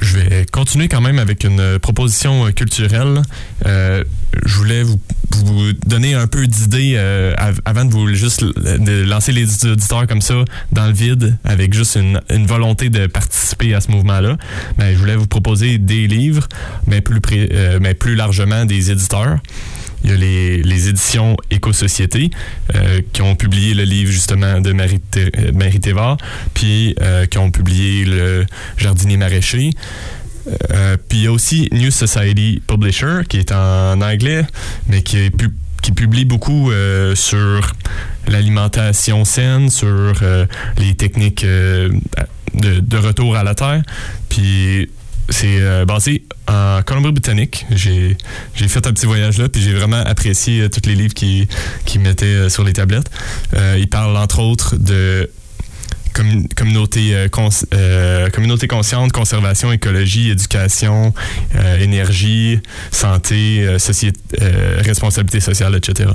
Je 0.00 0.16
vais 0.18 0.46
continuer 0.50 0.88
quand 0.88 1.00
même 1.00 1.18
avec 1.18 1.44
une 1.44 1.60
euh, 1.60 1.78
proposition 1.78 2.46
euh, 2.46 2.50
culturelle. 2.50 3.22
Euh, 3.66 4.04
je 4.44 4.54
voulais 4.56 4.82
vous, 4.82 5.00
donner 5.86 6.14
un 6.14 6.26
peu 6.26 6.46
d'idées 6.46 6.96
av- 7.38 7.60
avant 7.64 7.84
de 7.84 7.90
vous 7.92 8.06
juste 8.14 8.44
de 8.44 9.04
lancer 9.04 9.32
les 9.32 9.64
auditeurs 9.66 10.06
comme 10.06 10.20
ça 10.20 10.34
dans 10.72 10.86
le 10.86 10.92
vide 10.92 11.36
avec 11.44 11.72
juste 11.74 11.96
une, 11.96 12.20
une 12.30 12.46
volonté 12.46 12.90
de 12.90 13.06
participer 13.06 13.74
à 13.74 13.80
ce 13.80 13.90
mouvement-là. 13.90 14.36
Ben, 14.78 14.92
je 14.92 14.98
voulais 14.98 15.16
vous 15.16 15.26
proposer 15.26 15.78
des 15.78 16.06
livres, 16.06 16.48
mais 16.86 17.00
plus, 17.00 17.20
pré- 17.20 17.50
mais 17.80 17.94
plus 17.94 18.14
largement 18.14 18.64
des 18.66 18.90
éditeurs. 18.90 19.38
Il 20.04 20.10
y 20.10 20.12
a 20.12 20.16
les, 20.16 20.62
les 20.62 20.88
éditions 20.88 21.36
Éco-Société 21.50 22.30
euh, 22.74 23.00
qui 23.12 23.22
ont 23.22 23.36
publié 23.36 23.74
le 23.74 23.84
livre 23.84 24.10
justement 24.10 24.60
de 24.60 24.72
Marie, 24.72 25.00
Thé- 25.00 25.30
Marie 25.54 25.80
puis 26.54 26.94
euh, 27.00 27.26
qui 27.26 27.38
ont 27.38 27.50
publié 27.50 28.04
le 28.04 28.46
Jardinier 28.76 29.16
maraîcher. 29.16 29.70
Euh, 30.72 30.96
puis 31.08 31.18
il 31.18 31.24
y 31.24 31.26
a 31.28 31.32
aussi 31.32 31.68
New 31.72 31.90
Society 31.90 32.60
Publisher 32.66 33.20
qui 33.28 33.38
est 33.38 33.52
en 33.52 34.00
anglais, 34.00 34.44
mais 34.88 35.02
qui, 35.02 35.30
publie 35.94 36.24
beaucoup 36.24 36.70
euh, 36.72 37.14
sur 37.14 37.72
l'alimentation 38.26 39.24
saine, 39.24 39.68
sur 39.70 40.14
euh, 40.22 40.46
les 40.78 40.94
techniques 40.94 41.44
euh, 41.44 41.90
de, 42.54 42.80
de 42.80 42.96
retour 42.96 43.36
à 43.36 43.44
la 43.44 43.54
terre. 43.54 43.82
Puis 44.28 44.90
c'est 45.32 45.60
euh, 45.60 45.84
basé 45.84 46.24
en 46.46 46.80
Colombie-Britannique. 46.84 47.66
J'ai 47.74 48.16
fait 48.54 48.86
un 48.86 48.92
petit 48.92 49.06
voyage 49.06 49.38
là, 49.38 49.48
puis 49.48 49.62
j'ai 49.62 49.72
vraiment 49.74 50.00
apprécié 50.04 50.60
euh, 50.62 50.68
tous 50.68 50.86
les 50.88 50.94
livres 50.94 51.14
qui, 51.14 51.48
qui 51.86 51.98
mettaient 51.98 52.26
euh, 52.26 52.48
sur 52.48 52.64
les 52.64 52.72
tablettes. 52.72 53.10
Euh, 53.54 53.76
il 53.78 53.88
parle 53.88 54.16
entre 54.16 54.40
autres 54.40 54.76
de 54.76 55.30
commun- 56.12 56.46
communauté, 56.54 57.26
cons- 57.30 57.48
communauté 58.32 58.68
consciente, 58.68 59.12
conservation, 59.12 59.72
écologie, 59.72 60.30
éducation, 60.30 61.14
énergie, 61.80 62.60
santé, 62.90 63.78
société, 63.78 64.18
responsabilité 64.84 65.40
sociale, 65.40 65.74
etc. 65.74 66.10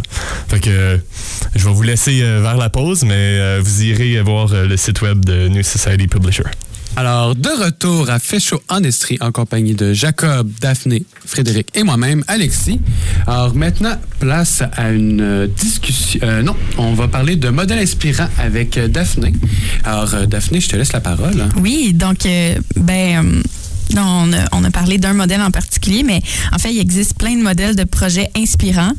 Fait 0.50 0.60
que 0.60 1.00
je 1.56 1.66
vais 1.66 1.74
vous 1.74 1.82
laisser 1.82 2.22
vers 2.22 2.58
la 2.58 2.70
pause, 2.70 3.04
mais 3.04 3.60
vous 3.60 3.84
irez 3.84 4.22
voir 4.22 4.48
le 4.54 4.78
site 4.78 5.02
web 5.02 5.26
de 5.26 5.48
New 5.48 5.64
Society 5.64 6.08
Publisher. 6.08 6.44
Alors, 7.00 7.36
de 7.36 7.50
retour 7.50 8.10
à 8.10 8.18
Féchaud 8.18 8.60
en 8.70 8.82
Estrie 8.82 9.20
en 9.22 9.32
compagnie 9.32 9.76
de 9.76 9.94
Jacob, 9.94 10.50
Daphné, 10.60 11.06
Frédéric 11.28 11.68
et 11.76 11.84
moi-même, 11.84 12.24
Alexis. 12.28 12.80
Alors, 13.28 13.54
maintenant, 13.54 13.94
place 14.20 14.64
à 14.76 14.90
une 14.90 15.22
euh, 15.22 15.48
discussion. 15.48 16.20
euh, 16.24 16.42
non, 16.42 16.56
on 16.80 16.94
va 16.94 17.08
parler 17.08 17.36
de 17.36 17.50
modèle 17.50 17.78
inspirant 17.78 18.28
avec 18.40 18.80
euh, 18.80 18.88
Daphné. 18.88 19.32
Alors, 19.84 20.10
Daphné, 20.28 20.60
je 20.60 20.70
te 20.70 20.76
laisse 20.76 20.92
la 20.92 21.00
parole. 21.00 21.48
Oui, 21.62 21.94
donc, 21.94 22.28
ben. 22.76 23.44
on, 23.96 24.64
a, 24.64 24.72
parlé 24.72 24.98
d'un 24.98 25.14
modèle 25.14 25.42
en 25.42 25.52
particulier, 25.52 26.02
mais 26.02 26.20
en 26.52 26.58
fait, 26.58 26.74
il 26.74 26.80
existe 26.80 27.16
plein 27.16 27.36
de 27.36 27.44
modèles 27.44 27.76
de 27.76 27.84
projets 27.84 28.32
inspirants. 28.36 28.94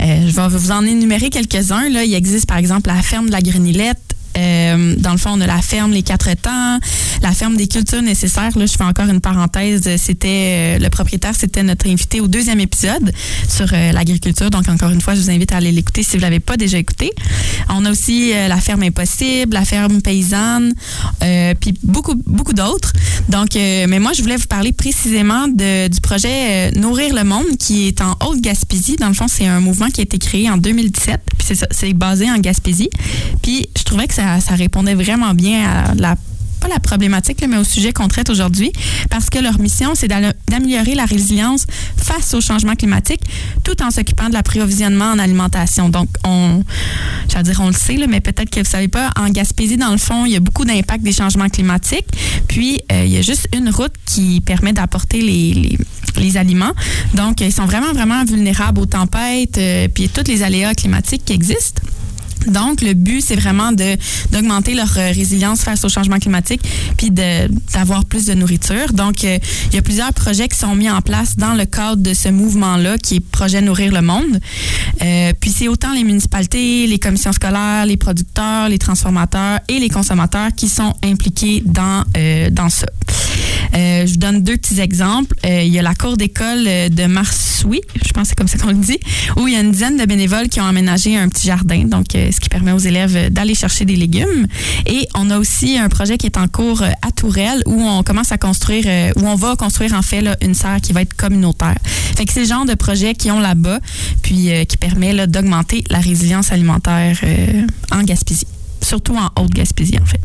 Je 0.00 0.34
vais 0.34 0.48
vous 0.48 0.72
en 0.72 0.84
énumérer 0.84 1.30
quelques-uns. 1.30 1.88
Là, 1.88 2.02
il 2.04 2.14
existe 2.14 2.46
par 2.46 2.56
exemple 2.56 2.90
la 2.90 3.00
ferme 3.00 3.26
de 3.26 3.32
la 3.32 3.42
Grenillette. 3.42 4.16
Euh, 4.36 4.94
dans 4.98 5.12
le 5.12 5.18
fond, 5.18 5.30
on 5.32 5.40
a 5.40 5.46
la 5.46 5.62
ferme 5.62 5.92
Les 5.92 6.02
Quatre 6.02 6.32
Temps, 6.34 6.78
la 7.22 7.32
ferme 7.32 7.56
des 7.56 7.68
cultures 7.68 8.02
nécessaires. 8.02 8.56
Là, 8.56 8.66
je 8.66 8.72
fais 8.72 8.84
encore 8.84 9.08
une 9.08 9.20
parenthèse. 9.20 9.88
C'était 9.96 10.76
euh, 10.76 10.78
le 10.78 10.88
propriétaire, 10.90 11.34
c'était 11.38 11.62
notre 11.62 11.88
invité 11.88 12.20
au 12.20 12.26
deuxième 12.26 12.60
épisode 12.60 13.12
sur 13.48 13.66
euh, 13.72 13.92
l'agriculture. 13.92 14.50
Donc, 14.50 14.68
encore 14.68 14.90
une 14.90 15.00
fois, 15.00 15.14
je 15.14 15.20
vous 15.20 15.30
invite 15.30 15.52
à 15.52 15.56
aller 15.56 15.72
l'écouter 15.72 16.02
si 16.02 16.16
vous 16.16 16.22
l'avez 16.22 16.40
pas 16.40 16.56
déjà 16.56 16.78
écouté. 16.78 17.10
On 17.68 17.84
a 17.84 17.90
aussi 17.90 18.32
la 18.32 18.56
ferme 18.58 18.82
Impossible, 18.82 19.54
la 19.54 19.64
ferme 19.64 20.02
paysanne, 20.02 20.74
puis 21.60 21.74
beaucoup, 21.82 22.14
beaucoup 22.26 22.52
d'autres. 22.52 22.92
Donc, 23.28 23.54
mais 23.54 23.98
moi, 23.98 24.12
je 24.12 24.22
voulais 24.22 24.36
vous 24.36 24.46
parler 24.46 24.72
précisément 24.72 25.48
de, 25.48 25.88
du 25.88 26.00
projet 26.00 26.70
Nourrir 26.72 27.14
le 27.14 27.24
monde 27.24 27.56
qui 27.58 27.88
est 27.88 28.00
en 28.00 28.16
Haute-Gaspésie. 28.20 28.96
Dans 28.96 29.08
le 29.08 29.14
fond, 29.14 29.26
c'est 29.28 29.46
un 29.46 29.60
mouvement 29.60 29.88
qui 29.88 30.00
a 30.00 30.04
été 30.04 30.18
créé 30.18 30.50
en 30.50 30.56
2017. 30.56 31.20
Puis 31.38 31.46
c'est 31.46 31.54
ça, 31.54 31.66
c'est 31.70 31.92
basé 31.94 32.30
en 32.30 32.38
Gaspésie. 32.38 32.90
Puis 33.42 33.68
je 33.76 33.82
trouvais 33.84 34.06
que 34.06 34.14
ça, 34.14 34.23
ça 34.40 34.54
répondait 34.54 34.94
vraiment 34.94 35.34
bien 35.34 35.64
à 35.68 35.94
la 35.94 36.16
pas 36.64 36.68
la 36.68 36.80
problématique, 36.80 37.44
mais 37.48 37.58
au 37.58 37.64
sujet 37.64 37.92
qu'on 37.92 38.08
traite 38.08 38.30
aujourd'hui, 38.30 38.72
parce 39.10 39.28
que 39.28 39.38
leur 39.38 39.58
mission, 39.58 39.94
c'est 39.94 40.08
d'améliorer 40.08 40.94
la 40.94 41.04
résilience 41.04 41.66
face 41.96 42.34
au 42.34 42.40
changement 42.40 42.74
climatique, 42.74 43.20
tout 43.62 43.82
en 43.82 43.90
s'occupant 43.90 44.28
de 44.28 44.34
l'approvisionnement 44.34 45.12
en 45.12 45.18
alimentation. 45.18 45.88
Donc, 45.88 46.08
on, 46.24 46.64
j'allais 47.28 47.44
dire, 47.44 47.60
on 47.60 47.68
le 47.68 47.74
sait, 47.74 47.98
mais 48.08 48.20
peut-être 48.20 48.50
que 48.50 48.60
vous 48.60 48.70
savez 48.70 48.88
pas, 48.88 49.10
en 49.16 49.28
Gaspésie, 49.28 49.76
dans 49.76 49.92
le 49.92 49.98
fond, 49.98 50.24
il 50.24 50.32
y 50.32 50.36
a 50.36 50.40
beaucoup 50.40 50.64
d'impact 50.64 51.04
des 51.04 51.12
changements 51.12 51.48
climatiques. 51.48 52.06
Puis, 52.48 52.80
euh, 52.90 53.04
il 53.04 53.12
y 53.12 53.18
a 53.18 53.22
juste 53.22 53.48
une 53.54 53.68
route 53.68 53.92
qui 54.06 54.40
permet 54.40 54.72
d'apporter 54.72 55.20
les, 55.20 55.78
les, 56.16 56.36
aliments. 56.36 56.72
Donc, 57.14 57.40
ils 57.40 57.52
sont 57.52 57.66
vraiment, 57.66 57.92
vraiment 57.92 58.24
vulnérables 58.24 58.80
aux 58.80 58.86
tempêtes, 58.86 59.58
euh, 59.58 59.88
puis 59.88 60.08
tous 60.08 60.26
les 60.26 60.42
aléas 60.42 60.74
climatiques 60.74 61.24
qui 61.24 61.32
existent. 61.32 61.82
Donc, 62.46 62.82
le 62.82 62.94
but, 62.94 63.20
c'est 63.20 63.36
vraiment 63.36 63.72
d'augmenter 64.30 64.74
leur 64.74 64.96
euh, 64.96 65.12
résilience 65.12 65.62
face 65.62 65.84
au 65.84 65.88
changement 65.88 66.18
climatique, 66.18 66.60
puis 66.96 67.10
d'avoir 67.10 68.04
plus 68.04 68.26
de 68.26 68.34
nourriture. 68.34 68.92
Donc, 68.92 69.24
euh, 69.24 69.38
il 69.70 69.76
y 69.76 69.78
a 69.78 69.82
plusieurs 69.82 70.12
projets 70.12 70.48
qui 70.48 70.58
sont 70.58 70.74
mis 70.74 70.90
en 70.90 71.00
place 71.00 71.36
dans 71.36 71.54
le 71.54 71.64
cadre 71.64 72.02
de 72.02 72.14
ce 72.14 72.28
mouvement-là, 72.28 72.98
qui 72.98 73.16
est 73.16 73.20
Projet 73.20 73.60
Nourrir 73.60 73.92
le 73.92 74.02
Monde. 74.02 74.40
Euh, 75.02 75.32
puis, 75.40 75.50
c'est 75.50 75.68
autant 75.68 75.92
les 75.94 76.04
municipalités, 76.04 76.86
les 76.86 76.98
commissions 76.98 77.32
scolaires, 77.32 77.86
les 77.86 77.96
producteurs, 77.96 78.68
les 78.68 78.78
transformateurs 78.78 79.60
et 79.68 79.78
les 79.78 79.88
consommateurs 79.88 80.50
qui 80.56 80.68
sont 80.68 80.94
impliqués 81.02 81.62
dans, 81.64 82.04
dans 82.50 82.68
ça. 82.68 82.86
Euh, 83.74 84.06
je 84.06 84.12
vous 84.12 84.18
donne 84.18 84.42
deux 84.42 84.56
petits 84.56 84.80
exemples. 84.80 85.34
Euh, 85.44 85.62
il 85.62 85.72
y 85.72 85.78
a 85.78 85.82
la 85.82 85.94
cour 85.94 86.16
d'école 86.16 86.64
euh, 86.66 86.88
de 86.88 87.06
Marsoui, 87.06 87.80
je 88.04 88.12
pense 88.12 88.24
que 88.24 88.28
c'est 88.28 88.34
comme 88.36 88.48
ça 88.48 88.58
qu'on 88.58 88.68
le 88.68 88.74
dit, 88.74 88.98
où 89.36 89.48
il 89.48 89.54
y 89.54 89.56
a 89.56 89.60
une 89.60 89.72
dizaine 89.72 89.96
de 89.96 90.04
bénévoles 90.04 90.48
qui 90.48 90.60
ont 90.60 90.66
aménagé 90.66 91.16
un 91.16 91.28
petit 91.28 91.46
jardin, 91.46 91.84
donc 91.84 92.06
ce 92.12 92.38
qui 92.38 92.48
permet 92.48 92.72
aux 92.72 92.78
élèves 92.78 93.30
d'aller 93.30 93.54
chercher 93.54 93.84
des 93.84 93.96
légumes. 93.96 94.46
Et 94.86 95.08
on 95.14 95.30
a 95.30 95.38
aussi 95.38 95.78
un 95.78 95.88
projet 95.88 96.18
qui 96.18 96.26
est 96.26 96.36
en 96.36 96.48
cours 96.48 96.82
à 96.82 97.10
Tourelle 97.12 97.62
où 97.66 97.82
on 97.82 98.02
commence 98.02 98.32
à 98.32 98.38
construire, 98.38 98.84
où 99.16 99.26
on 99.26 99.34
va 99.34 99.56
construire 99.56 99.94
en 99.94 100.02
fait 100.02 100.24
une 100.42 100.54
serre 100.54 100.80
qui 100.80 100.92
va 100.92 101.02
être 101.02 101.14
communautaire. 101.14 101.76
Fait 102.16 102.24
que 102.24 102.32
c'est 102.32 102.40
le 102.40 102.46
genre 102.48 102.64
de 102.64 102.74
projet 102.74 103.14
qui 103.14 103.30
ont 103.30 103.40
là-bas, 103.40 103.80
puis 104.22 104.50
qui 104.68 104.76
permet 104.76 105.26
d'augmenter 105.26 105.84
la 105.90 105.98
résilience 105.98 106.52
alimentaire 106.52 107.18
en 107.90 108.02
Gaspésie, 108.02 108.46
surtout 108.82 109.16
en 109.16 109.30
Haute-Gaspésie 109.40 109.98
en 110.00 110.06
fait. 110.06 110.20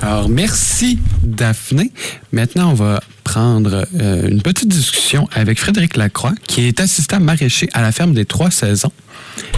Alors, 0.00 0.28
merci, 0.28 0.98
Daphné. 1.24 1.90
Maintenant, 2.32 2.70
on 2.70 2.74
va 2.74 3.00
prendre 3.24 3.84
euh, 4.00 4.28
une 4.28 4.42
petite 4.42 4.68
discussion 4.68 5.28
avec 5.32 5.58
Frédéric 5.58 5.96
Lacroix, 5.96 6.32
qui 6.46 6.62
est 6.62 6.80
assistant 6.80 7.20
maraîcher 7.20 7.68
à 7.72 7.82
la 7.82 7.92
ferme 7.92 8.14
des 8.14 8.24
Trois 8.24 8.50
Saisons. 8.50 8.92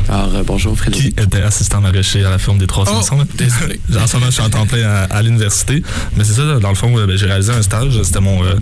Alors, 0.09 0.35
euh, 0.35 0.43
bonjour, 0.45 0.73
Qui 0.73 0.79
Frédéric. 0.79 1.21
était 1.21 1.43
assistant 1.43 1.81
maraîcher 1.81 2.25
à 2.25 2.31
la 2.31 2.39
ferme 2.39 2.59
des 2.59 2.67
300 2.67 2.93
Oh, 3.13 3.23
désolé. 3.37 3.81
en 3.97 4.07
ce 4.09 4.17
moment, 4.17 4.27
je 4.27 4.33
suis 4.33 4.43
en 4.43 4.51
temps 4.51 4.67
plein 4.67 4.83
à, 4.89 5.03
à 5.05 5.23
l'université. 5.23 5.83
Mais 6.17 6.25
c'est 6.25 6.33
ça, 6.33 6.59
dans 6.59 6.69
le 6.69 6.75
fond, 6.75 6.97
euh, 6.99 7.07
ben, 7.07 7.17
j'ai 7.17 7.27
réalisé 7.27 7.53
un 7.53 7.63
stage. 7.63 8.01
C'était 8.03 8.21
mon 8.21 8.43
euh, 8.45 8.55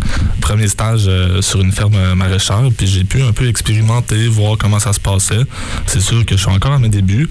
premier 0.43 0.69
stage 0.69 1.05
euh, 1.07 1.41
sur 1.41 1.61
une 1.63 1.73
ferme 1.73 2.15
maraîchère. 2.15 2.69
Puis 2.77 2.87
j'ai 2.87 3.05
pu 3.05 3.23
un 3.23 3.33
peu 3.33 3.49
expérimenter, 3.49 4.29
voir 4.29 4.59
comment 4.59 4.79
ça 4.79 4.93
se 4.93 5.01
passait. 5.01 5.41
C'est 5.87 6.01
sûr 6.03 6.27
que 6.27 6.37
je 6.37 6.43
suis 6.43 6.51
encore 6.51 6.73
à 6.73 6.79
mes 6.79 6.91
débuts. 6.91 7.29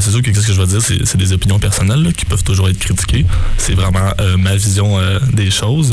C'est 0.00 0.10
sûr 0.10 0.22
que 0.22 0.30
qu'est-ce 0.30 0.46
que 0.46 0.52
je 0.54 0.60
vais 0.60 0.66
dire, 0.66 0.80
c'est 0.80 1.16
des 1.16 1.32
opinions 1.32 1.58
personnelles 1.58 2.02
là, 2.02 2.12
qui 2.12 2.24
peuvent 2.24 2.44
toujours 2.44 2.68
être 2.68 2.78
critiquées. 2.78 3.26
C'est 3.58 3.74
vraiment 3.74 4.12
ma 4.38 4.56
vision 4.56 4.96
des 5.32 5.50
choses. 5.50 5.92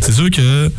C'est 0.00 0.12
sûr 0.12 0.30
que 0.30 0.70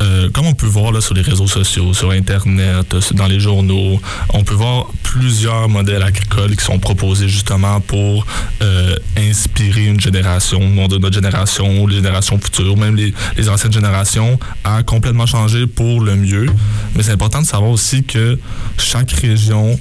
euh, 0.00 0.30
comme 0.30 0.46
on 0.46 0.54
peut 0.54 0.66
voir 0.66 1.00
sur 1.02 1.14
les 1.14 1.22
réseaux 1.22 1.46
sociaux, 1.46 1.94
sur 1.94 2.10
Internet, 2.10 2.94
euh, 2.94 3.00
dans 3.12 3.26
les 3.26 3.38
journaux, 3.38 4.00
on 4.32 4.42
peut 4.42 4.54
voir 4.54 4.86
plusieurs 5.02 5.68
modèles 5.68 6.02
agricoles 6.02 6.56
qui 6.56 6.64
sont 6.64 6.78
proposés 6.78 7.28
justement 7.28 7.80
pour 7.80 8.26
euh, 8.62 8.96
inspirer 9.16 9.86
une 9.86 10.00
génération, 10.00 10.60
de 10.88 10.98
notre 10.98 11.14
génération, 11.14 11.86
les 11.86 11.96
générations 11.96 12.38
futures, 12.38 12.76
même 12.76 12.96
les, 12.96 13.14
les 13.36 13.48
anciennes 13.48 13.72
générations, 13.72 14.38
à 14.64 14.82
complètement 14.82 15.26
changer 15.26 15.66
pour 15.66 16.00
le 16.00 16.16
mieux. 16.16 16.46
Mais 16.96 17.02
c'est 17.02 17.12
important 17.12 17.42
de 17.42 17.46
savoir 17.46 17.70
aussi 17.70 18.02
que 18.02 18.38
chaque 18.78 19.12
région 19.12 19.78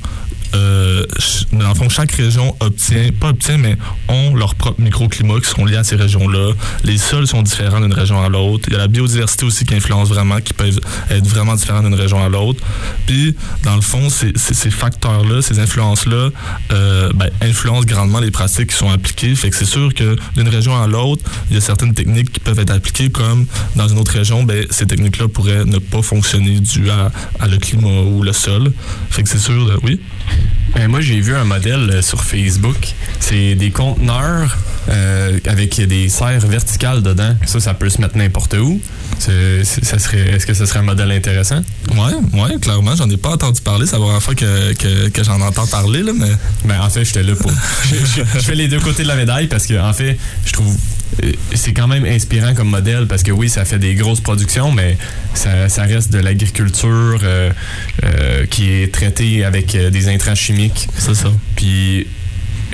euh, 0.54 1.06
dans 1.54 1.70
le 1.70 1.76
fond, 1.76 1.89
chaque 1.89 2.12
région 2.12 2.56
obtient, 2.60 3.10
pas 3.20 3.30
obtient, 3.30 3.58
mais 3.58 3.78
ont 4.08 4.36
leur 4.36 4.56
propre 4.56 4.82
microclimat 4.82 5.39
qui 5.39 5.49
sont 5.49 5.66
liés 5.66 5.78
à 5.78 5.84
ces 5.84 5.95
régions-là. 5.95 6.54
Les 6.84 6.97
sols 6.97 7.28
sont 7.28 7.41
différents 7.41 7.80
d'une 7.80 7.93
région 7.93 8.22
à 8.22 8.30
l'autre. 8.30 8.66
Il 8.68 8.74
y 8.74 8.76
a 8.76 8.80
la 8.80 8.88
biodiversité 8.88 9.45
aussi 9.45 9.66
qui 9.66 9.76
influence 9.76 10.10
vraiment, 10.10 10.39
qui 10.41 10.54
peuvent 10.54 10.80
être 11.10 11.28
vraiment 11.28 11.56
différents 11.56 11.82
d'une 11.82 11.95
région 11.95 12.24
à 12.24 12.30
l'autre. 12.30 12.64
Puis, 13.06 13.36
dans 13.64 13.76
le 13.76 13.82
fond, 13.82 14.10
ces, 14.10 14.34
facteurs-là, 14.72 15.41
ces 15.41 15.60
influences-là, 15.60 16.30
euh, 16.72 17.12
ben, 17.14 17.30
influencent 17.41 17.86
grandement 17.86 18.20
les 18.20 18.32
pratiques 18.32 18.70
qui 18.70 18.76
sont 18.76 18.89
appliquées. 18.89 19.36
Fait 19.36 19.49
que 19.49 19.56
c'est 19.56 19.66
sûr 19.66 19.93
que 19.93 20.16
d'une 20.36 20.49
région 20.49 20.82
à 20.82 20.88
l'autre, 20.88 21.24
il 21.49 21.56
y 21.56 21.58
a 21.58 21.62
certaines 21.62 21.93
techniques 21.93 22.32
qui 22.32 22.39
peuvent 22.39 22.60
être 22.60 22.72
appliquées, 22.72 23.10
comme 23.10 23.45
dans 23.76 23.88
une 23.88 23.99
autre 23.99 24.12
région, 24.12 24.43
ben, 24.43 24.66
ces 24.70 24.86
techniques-là 24.86 25.28
pourraient 25.28 25.66
ne 25.66 25.78
pas 25.78 26.02
fonctionner 26.02 26.60
dû 26.60 26.89
à, 26.89 27.12
à 27.39 27.47
le 27.47 27.58
climat 27.58 28.02
ou 28.02 28.24
le 28.24 28.34
sol. 28.34 28.72
Fait 29.10 29.24
que 29.24 29.30
c'est 29.30 29.39
sûr, 29.39 29.80
oui? 29.84 29.99
Ben, 30.76 30.88
moi, 30.88 31.01
j'ai 31.01 31.19
vu 31.19 31.36
un 31.36 31.43
modèle 31.43 31.89
euh, 31.91 32.01
sur 32.01 32.24
Facebook. 32.24 32.78
C'est 33.19 33.55
des 33.55 33.72
conteneurs 33.72 34.57
euh, 34.89 35.38
avec 35.45 35.80
des 35.86 36.09
serres 36.09 36.39
verticales 36.47 37.03
dedans. 37.03 37.36
Ça, 37.45 37.59
ça 37.59 37.74
peut 37.74 37.89
se 37.89 37.99
mettre 38.01 38.17
n'importe 38.17 38.53
où. 38.55 38.80
Est-ce 39.28 40.45
que 40.45 40.53
ce 40.53 40.65
serait 40.65 40.80
un 40.80 40.84
modèle 40.84 41.11
intéressant? 41.11 41.61
Ouais, 41.93 42.39
ouais, 42.41 42.57
clairement. 42.59 42.95
J'en 42.95 43.09
ai 43.09 43.17
pas 43.17 43.30
entendu 43.32 43.61
parler. 43.61 43.86
C'est 43.86 43.93
la 43.97 43.99
première 43.99 44.24
fois 44.24 44.34
que, 44.34 44.74
que, 44.74 45.09
que 45.09 45.24
j'en 45.24 45.39
entends 45.41 45.67
parler, 45.67 46.03
là, 46.03 46.13
mais 46.15 46.32
Ben, 46.65 46.80
en 46.82 46.89
fait, 46.89 47.03
j'étais 47.05 47.24
là 47.24 47.36
pour. 47.36 47.51
je, 47.84 47.95
je- 47.95 48.22
je 48.39 48.39
fais 48.39 48.55
les 48.55 48.67
deux 48.67 48.80
côtés 48.80 49.03
de 49.03 49.07
la 49.07 49.15
médaille 49.15 49.47
parce 49.47 49.67
que, 49.67 49.80
en 49.80 49.93
fait, 49.93 50.17
je 50.45 50.53
trouve 50.53 50.76
c'est 51.53 51.74
quand 51.74 51.88
même 51.88 52.05
inspirant 52.05 52.53
comme 52.53 52.70
modèle 52.70 53.07
parce 53.07 53.24
que 53.24 53.32
oui, 53.32 53.49
ça 53.49 53.66
fait 53.66 53.80
des 53.80 53.95
grosses 53.95 54.22
productions, 54.22 54.72
mais 54.72 54.97
ça, 55.34 55.70
ça 55.70 55.84
reste 55.84 56.12
de 56.12 56.20
l'agriculture 56.20 57.20
euh, 57.24 57.51
euh, 58.03 58.45
qui 58.45 58.72
est 58.72 58.93
traitée 58.93 59.43
avec 59.43 59.76
euh, 59.76 59.89
des 59.89 60.07
intrants 60.07 60.36
chimiques. 60.36 60.88
C'est 60.97 61.16
ça. 61.16 61.32
Puis 61.55 62.07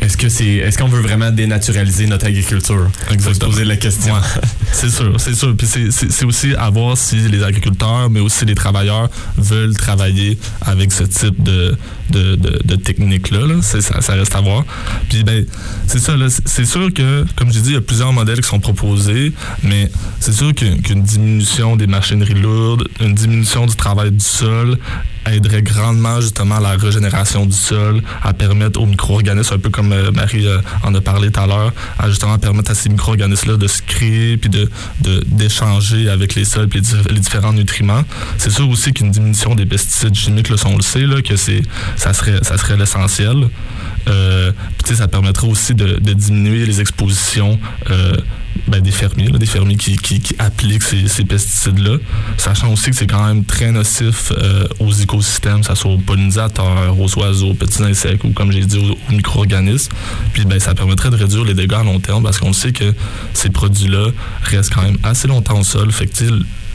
est-ce 0.02 0.18
que 0.18 0.30
c'est 0.30 0.46
est-ce 0.46 0.78
qu'on 0.78 0.88
veut 0.88 1.02
vraiment 1.02 1.32
dénaturaliser 1.32 2.06
notre 2.06 2.28
agriculture? 2.28 2.90
Faut 3.20 3.34
se 3.34 3.40
poser 3.40 3.66
la 3.66 3.78
question. 3.78 4.14
Ouais. 4.14 4.22
c'est 4.72 4.90
sûr, 4.90 5.20
c'est 5.20 5.34
sûr. 5.34 5.56
Puis 5.58 5.68
c'est 5.68 6.26
aussi 6.26 6.54
à 6.56 6.70
voir 6.70 6.98
si 6.98 7.16
les 7.16 7.44
agriculteurs, 7.44 8.10
mais 8.10 8.20
aussi 8.20 8.46
les 8.46 8.56
travailleurs 8.56 9.10
veulent 9.38 9.76
travailler 9.76 10.38
avec 10.62 10.92
ce 10.92 11.04
type 11.04 11.42
de, 11.42 11.76
de, 12.10 12.36
de, 12.36 12.76
technique-là. 12.76 13.46
là. 13.48 13.56
Ça, 13.62 14.14
reste 14.14 14.36
à 14.36 14.42
voir. 14.42 14.64
Puis 15.10 15.24
ben, 15.24 15.46
c'est 15.88 16.00
ça. 16.00 16.14
C'est- 16.46 16.66
sûr 16.68 16.94
que, 16.94 17.26
comme 17.36 17.52
j'ai 17.52 17.62
dit, 17.62 17.70
il 17.70 17.74
y 17.76 17.78
a 17.78 17.82
plusieurs 17.82 18.12
modèles 18.12 18.42
qui 18.42 18.48
sont 18.50 18.60
proposés, 18.60 19.32
mais 19.64 19.90
c'est 20.20 20.34
sûr 20.34 20.54
qu'une 20.54 21.02
diminution 21.04 21.76
des 21.78 21.88
machineries 21.88 22.34
lourdes, 22.34 22.88
une 23.00 23.14
diminution 23.14 23.66
du 23.66 23.76
travail 23.76 24.12
du 24.12 24.24
sol 24.24 24.78
aiderait 25.30 25.62
grandement 25.62 26.22
justement 26.22 26.56
à 26.56 26.60
la 26.62 26.72
régénération 26.78 27.46
du 27.46 27.52
sol, 27.56 28.02
à 28.24 28.34
permettre 28.34 28.80
aux 28.80 28.86
micro-organismes, 28.86 29.56
un 29.56 29.60
peu 29.60 29.70
comme 29.70 29.92
euh, 29.92 30.10
Marie 30.12 30.48
euh, 30.48 30.60
en 30.84 30.96
a 30.96 31.02
parlé 31.02 31.32
tout 31.32 31.40
à 31.42 31.48
l'heure, 31.48 31.74
à 32.00 32.10
justement 32.10 32.38
permettre 32.38 32.72
à 32.72 32.76
ces 32.76 32.88
micro-organismes-là 32.90 33.58
de 33.58 33.68
se 33.68 33.82
créer 33.82 34.38
puis 34.38 34.50
de 34.50 34.70
d'échanger 35.26 36.10
avec 36.10 36.36
les 36.36 36.46
sols 36.46 36.68
puis 36.68 36.80
les, 36.80 36.86
dif- 36.86 37.12
les 37.12 37.20
différents 37.20 37.54
nutriments. 37.54 38.04
C'est 38.38 38.50
sûr 38.52 38.70
aussi 38.70 38.94
qu'une 38.94 39.12
diminution 39.12 39.56
des 39.56 39.66
pesticides 39.66 40.16
chimiques, 40.16 40.50
là, 40.50 40.56
on 40.66 40.76
le 40.78 40.82
sait, 40.82 41.06
là, 41.06 41.22
que 41.22 41.36
c'est 41.36 41.62
ça 41.98 42.14
serait 42.14 42.40
ça 42.44 42.58
serait 42.58 42.78
l'essentiel. 42.78 43.50
Euh, 44.08 44.52
puis, 44.84 44.96
ça 44.96 45.08
permettrait 45.08 45.48
aussi 45.48 45.76
de, 45.76 46.00
diminuer 46.14 46.66
les 46.66 46.80
expositions 46.80 47.60
euh, 47.90 48.16
ben, 48.68 48.82
des 48.82 48.92
fermiers, 48.92 49.28
là, 49.28 49.38
des 49.38 49.46
fermiers 49.46 49.76
qui, 49.76 49.98
qui, 49.98 50.22
qui 50.22 50.36
appliquent 50.40 50.84
ces, 50.84 51.08
ces 51.08 51.26
pesticides-là, 51.26 51.98
sachant 52.38 52.72
aussi 52.72 52.92
que 52.92 52.96
c'est 52.96 53.08
quand 53.08 53.26
même 53.26 53.44
très 53.44 53.72
nocif 53.72 54.32
euh, 54.32 54.66
aux 54.80 54.92
écosystèmes, 54.92 55.64
ce 55.64 55.76
soit 55.76 55.92
aux 55.92 55.98
pollinisateurs, 55.98 56.98
aux 56.98 57.20
oiseaux, 57.20 57.50
aux 57.50 57.54
petits 57.54 57.84
insectes 57.84 58.24
ou, 58.24 58.30
comme 58.30 58.52
j'ai 58.52 58.66
dit, 58.66 58.78
aux, 58.78 59.14
micro-organismes. 59.14 59.92
Puis 60.34 60.46
ben, 60.46 60.60
ça 60.60 60.74
permettrait 60.74 61.10
de 61.10 61.18
réduire 61.18 61.44
les 61.44 61.54
dégâts 61.54 61.74
à 61.74 61.84
long 61.84 62.00
terme 62.00 62.24
parce 62.24 62.40
qu'on 62.40 62.54
sait 62.54 62.72
que 62.72 62.94
ces 63.34 63.50
produits-là 63.50 64.12
restent 64.44 64.74
quand 64.74 64.84
même 64.84 64.98
assez 65.04 65.28
longtemps 65.28 65.60
au 65.60 65.64
sol. 65.64 65.92
Fait 65.92 66.08
que, 66.08 66.14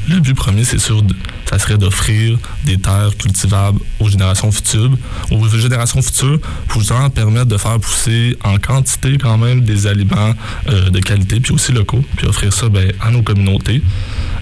le 0.09 0.21
but 0.21 0.35
premier, 0.35 0.65
c'est 0.65 0.79
sûr, 0.79 1.03
ça 1.49 1.59
serait 1.59 1.79
d'offrir 1.79 2.39
des 2.65 2.77
terres 2.77 3.17
cultivables 3.17 3.79
aux 4.01 4.09
générations 4.09 4.51
futures, 4.51 4.91
aux 5.31 5.49
générations 5.49 6.03
futures, 6.03 6.41
pour 6.69 6.81
justement 6.81 7.09
permettre 7.11 7.47
de 7.47 7.57
faire 7.57 7.79
pousser 7.79 8.37
en 8.43 8.59
quantité 8.59 9.19
quand 9.19 9.39
même 9.39 9.61
des 9.63 9.87
aliments 9.87 10.35
euh, 10.69 10.91
de 10.91 10.99
qualité, 11.01 11.41
puis 11.41 11.53
aussi 11.53 11.73
locaux, 11.73 12.05
puis 12.17 12.27
offrir 12.27 12.53
ça 12.53 12.69
ben, 12.69 12.93
à 13.01 13.11
nos 13.11 13.23
communautés. 13.23 13.83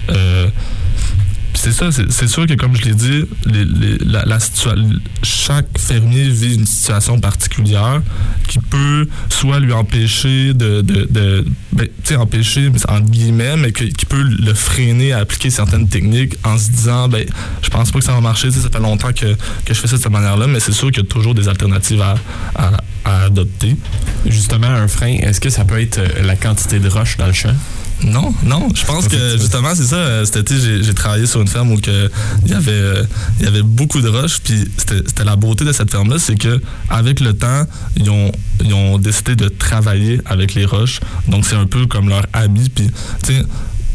Euh, 0.09 0.47
c'est 1.63 1.71
ça, 1.73 1.89
c'est 1.91 2.27
sûr 2.27 2.47
que 2.47 2.53
comme 2.55 2.75
je 2.75 2.81
l'ai 2.85 2.95
dit, 2.95 3.23
les- 3.45 3.97
la, 3.99 4.39
chaque 5.21 5.77
fermier 5.77 6.27
vit 6.27 6.55
une 6.55 6.65
situation 6.65 7.19
particulière 7.19 8.01
qui 8.47 8.57
peut 8.57 9.07
soit 9.29 9.59
lui 9.59 9.71
empêcher 9.71 10.55
de, 10.55 10.81
ben, 10.81 11.45
tu 11.85 11.87
sais, 12.03 12.15
empêcher 12.15 12.71
entre 12.87 13.11
guillemets, 13.11 13.57
mais 13.57 13.71
qui 13.71 14.05
peut 14.07 14.23
le 14.23 14.53
freiner 14.55 15.13
à 15.13 15.19
appliquer 15.19 15.51
certaines 15.51 15.87
techniques 15.87 16.35
en 16.43 16.57
se 16.57 16.71
disant, 16.71 17.07
ben, 17.07 17.25
je 17.61 17.69
pense 17.69 17.91
pas 17.91 17.99
que 17.99 18.05
ça 18.05 18.13
va 18.13 18.21
marcher, 18.21 18.49
ça 18.49 18.67
fait 18.69 18.79
longtemps 18.79 19.13
que, 19.13 19.35
je 19.67 19.73
fais 19.73 19.87
ça 19.87 19.97
de 19.97 20.01
cette 20.01 20.11
manière-là, 20.11 20.47
mais 20.47 20.59
c'est 20.59 20.71
sûr 20.71 20.89
qu'il 20.91 21.03
y 21.03 21.05
a 21.05 21.09
toujours 21.09 21.35
des 21.35 21.47
alternatives 21.47 22.01
à, 22.01 22.15
à, 22.55 23.23
adopter. 23.25 23.75
Justement, 24.25 24.65
un 24.67 24.87
frein, 24.87 25.17
est-ce 25.21 25.39
que 25.39 25.49
ça 25.51 25.63
peut 25.63 25.79
être 25.79 25.99
euh, 25.99 26.23
la 26.23 26.35
quantité 26.35 26.79
de 26.79 26.89
roche 26.89 27.17
dans 27.17 27.27
le 27.27 27.33
champ? 27.33 27.53
Non, 28.03 28.33
non. 28.43 28.67
Je 28.73 28.83
pense 28.85 29.07
que 29.07 29.37
justement, 29.37 29.75
c'est 29.75 29.83
ça. 29.85 29.95
euh, 29.95 30.25
Cet 30.25 30.37
été, 30.37 30.55
j'ai- 30.83 30.93
travaillé 30.93 31.25
sur 31.25 31.41
une 31.41 31.47
ferme 31.47 31.71
où 31.71 31.77
que 31.79 32.09
il 32.45 32.51
y 32.51 32.53
avait, 32.53 32.71
euh, 32.71 33.03
il 33.39 33.45
y 33.45 33.47
avait 33.47 33.61
beaucoup 33.63 34.01
de 34.01 34.09
roches. 34.09 34.39
Puis 34.43 34.65
c'était 34.77 34.97
c'était 35.05 35.23
la 35.23 35.35
beauté 35.35 35.65
de 35.65 35.71
cette 35.71 35.89
ferme-là, 35.91 36.17
c'est 36.19 36.35
que 36.35 36.59
avec 36.89 37.19
le 37.19 37.33
temps, 37.33 37.65
ils 37.95 38.09
ont, 38.09 38.31
ils 38.63 38.73
ont 38.73 38.97
décidé 38.97 39.35
de 39.35 39.47
travailler 39.49 40.19
avec 40.25 40.53
les 40.55 40.65
roches. 40.65 40.99
Donc 41.27 41.45
c'est 41.45 41.55
un 41.55 41.65
peu 41.67 41.85
comme 41.85 42.09
leur 42.09 42.25
ami. 42.33 42.69
Puis, 42.69 42.87
tu 43.23 43.33
sais, 43.33 43.43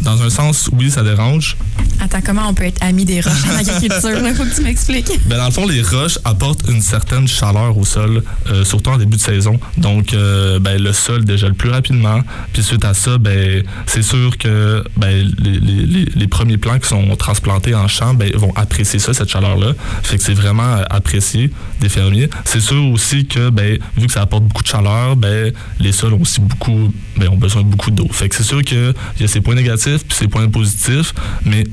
dans 0.02 0.22
un 0.22 0.30
sens, 0.30 0.68
oui, 0.72 0.90
ça 0.90 1.02
dérange. 1.02 1.56
Attends, 2.00 2.20
comment 2.24 2.48
on 2.48 2.54
peut 2.54 2.64
être 2.64 2.82
ami 2.82 3.04
des 3.04 3.20
roches 3.20 3.44
en 3.50 3.56
agriculture? 3.58 4.10
Il 4.26 4.34
faut 4.34 4.44
que 4.44 4.54
tu 4.54 4.62
m'expliques. 4.62 5.10
Ben, 5.26 5.38
dans 5.38 5.46
le 5.46 5.50
fond, 5.50 5.66
les 5.66 5.82
roches 5.82 6.18
apportent 6.24 6.68
une 6.68 6.82
certaine 6.82 7.26
chaleur 7.26 7.76
au 7.76 7.84
sol, 7.84 8.22
euh, 8.50 8.64
surtout 8.64 8.90
en 8.90 8.98
début 8.98 9.16
de 9.16 9.22
saison. 9.22 9.58
Donc, 9.78 10.12
euh, 10.12 10.58
ben, 10.58 10.80
le 10.80 10.92
sol 10.92 11.24
dégèle 11.24 11.54
plus 11.54 11.70
rapidement. 11.70 12.20
Puis 12.52 12.62
suite 12.62 12.84
à 12.84 12.92
ça, 12.94 13.16
ben, 13.18 13.62
c'est 13.86 14.02
sûr 14.02 14.36
que 14.36 14.84
ben, 14.96 15.26
les, 15.38 15.58
les- 15.60 16.04
les- 16.14 16.26
premiers 16.28 16.58
plants 16.58 16.78
qui 16.78 16.88
sont 16.88 17.16
transplantés 17.16 17.74
en 17.74 17.88
champ 17.88 18.12
ben, 18.12 18.30
vont 18.36 18.52
apprécier 18.56 18.98
ça, 18.98 19.14
cette 19.14 19.30
chaleur-là. 19.30 19.72
Fait 20.02 20.18
que 20.18 20.22
c'est 20.22 20.34
vraiment 20.34 20.74
euh, 20.76 20.82
apprécié 20.90 21.50
des 21.80 21.88
fermiers. 21.88 22.28
C'est 22.44 22.60
sûr 22.60 22.84
aussi 22.92 23.26
que, 23.26 23.48
ben, 23.48 23.78
vu 23.96 24.06
que 24.06 24.12
ça 24.12 24.20
apporte 24.22 24.44
beaucoup 24.44 24.62
de 24.62 24.68
chaleur, 24.68 25.16
ben, 25.16 25.52
les 25.80 25.92
sols 25.92 26.12
ont 26.12 26.20
aussi 26.20 26.40
beaucoup, 26.42 26.92
ben, 27.16 27.28
ont 27.28 27.36
besoin 27.38 27.62
de 27.62 27.68
beaucoup 27.68 27.90
d'eau. 27.90 28.08
Fait 28.12 28.28
que 28.28 28.34
c'est 28.36 28.42
sûr 28.42 28.62
qu'il 28.62 28.92
y 29.20 29.24
a 29.24 29.28
ses 29.28 29.40
points 29.40 29.54
négatifs 29.54 29.85
puis 30.06 30.16
ses 30.16 30.28
points 30.28 30.48
positifs, 30.48 31.14
mais 31.44 31.64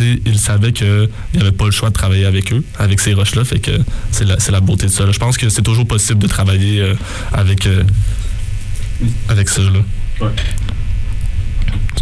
ils 0.00 0.38
savaient 0.38 0.72
qu'il 0.72 1.08
avait 1.40 1.52
pas 1.52 1.64
le 1.64 1.70
choix 1.70 1.88
de 1.88 1.94
travailler 1.94 2.24
avec 2.24 2.52
eux, 2.52 2.64
avec 2.78 3.00
ces 3.00 3.14
roches-là. 3.14 3.44
Fait 3.44 3.58
que 3.58 3.72
c'est 4.10 4.50
la, 4.50 4.60
beauté 4.60 4.86
de 4.86 4.92
ça. 4.92 5.10
Je 5.10 5.18
pense 5.18 5.36
que 5.36 5.48
c'est 5.48 5.62
toujours 5.62 5.86
possible 5.86 6.20
de 6.20 6.28
travailler 6.28 6.80
euh, 6.80 6.94
avec, 7.32 7.66
euh, 7.66 7.82
avec 9.28 9.48
ça. 9.48 9.62
Là. 9.62 10.30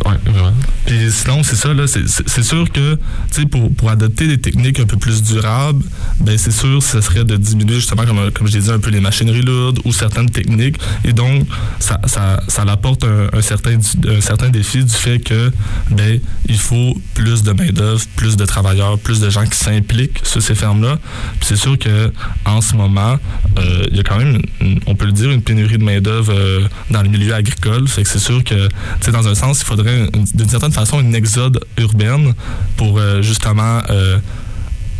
Vraiment. 0.05 0.53
Puis 0.87 0.97
sinon, 1.11 1.43
c'est 1.43 1.57
ça, 1.57 1.73
là, 1.75 1.87
c'est- 1.87 2.43
sûr 2.43 2.71
que, 2.71 2.97
tu 3.35 3.47
pour, 3.47 3.75
pour 3.75 3.91
adopter 3.91 4.29
des 4.29 4.39
techniques 4.39 4.79
un 4.79 4.85
peu 4.85 4.97
plus 4.97 5.23
durables, 5.23 5.83
ben 6.21 6.39
c'est 6.39 6.53
sûr, 6.53 6.81
ce 6.83 7.01
serait 7.01 7.25
de 7.25 7.37
diminuer 7.37 7.77
justement, 7.77 8.05
comme, 8.05 8.31
comme 8.31 8.47
je 8.47 8.53
l'ai 8.53 8.63
dit, 8.63 8.71
un 8.71 8.79
peu 8.79 8.91
les 8.91 9.01
machineries 9.01 9.43
lourdes 9.43 9.81
ou 9.85 9.93
certaines 9.93 10.31
techniques. 10.31 10.77
Et 11.05 11.13
donc, 11.13 11.47
ça, 11.81 12.01
ça, 12.07 12.41
ça 12.47 12.63
apporte 12.63 13.05
un, 13.05 13.41
certain, 13.41 13.79
un 14.09 14.21
certain 14.21 14.49
défi 14.51 14.85
du 14.85 14.95
fait 14.95 15.19
que, 15.19 15.51
ben, 15.91 16.21
il 16.49 16.59
faut 16.59 16.97
plus 17.15 17.43
de 17.43 17.53
main-d'œuvre, 17.53 18.03
plus 18.17 18.37
de 18.37 18.45
travailleurs, 18.45 18.99
plus 18.99 19.19
de 19.21 19.31
gens 19.31 19.45
qui 19.47 19.57
s'impliquent 19.59 20.21
sur 20.23 20.43
ces 20.43 20.55
fermes-là. 20.55 20.99
Puis 21.41 21.49
c'est 21.49 21.57
sûr 21.57 21.79
que 21.79 22.13
en 22.45 22.61
ce 22.61 22.75
moment, 22.77 23.19
euh, 23.59 23.87
il 23.91 23.97
y 23.97 24.01
a 24.01 24.03
quand 24.03 24.19
même, 24.19 24.41
on 24.87 24.95
peut 24.95 25.07
le 25.07 25.13
dire, 25.13 25.31
une 25.31 25.43
pénurie 25.43 25.79
de 25.79 25.85
main-d'œuvre 25.85 26.33
euh, 26.33 26.61
dans 26.91 27.03
le 27.03 27.09
milieu 27.09 27.35
agricole. 27.35 27.89
Fait 27.89 28.03
que 28.03 28.09
c'est 28.09 28.19
sûr 28.19 28.45
que, 28.45 28.69
dans 29.11 29.27
un 29.29 29.35
sens, 29.35 29.61
il 29.61 29.65
faudrait 29.65 29.86
une- 29.89 30.25
d'une 30.35 30.49
certaine 30.49 30.73
façon 30.73 31.01
une 31.01 31.15
exode 31.15 31.61
urbaine 31.79 32.35
pour 32.77 32.99
euh, 32.99 33.23
justement 33.23 33.83
euh, 33.91 34.19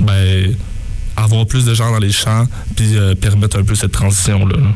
ben, 0.01 0.55
avoir 1.17 1.47
plus 1.47 1.65
de 1.65 1.75
gens 1.75 1.91
dans 1.91 1.99
les 1.99 2.13
champs 2.13 2.47
puis 2.77 2.97
euh, 2.97 3.15
permettre 3.15 3.59
un 3.59 3.65
peu 3.65 3.75
cette 3.75 3.93
transition-là. 3.93 4.57
là. 4.57 4.69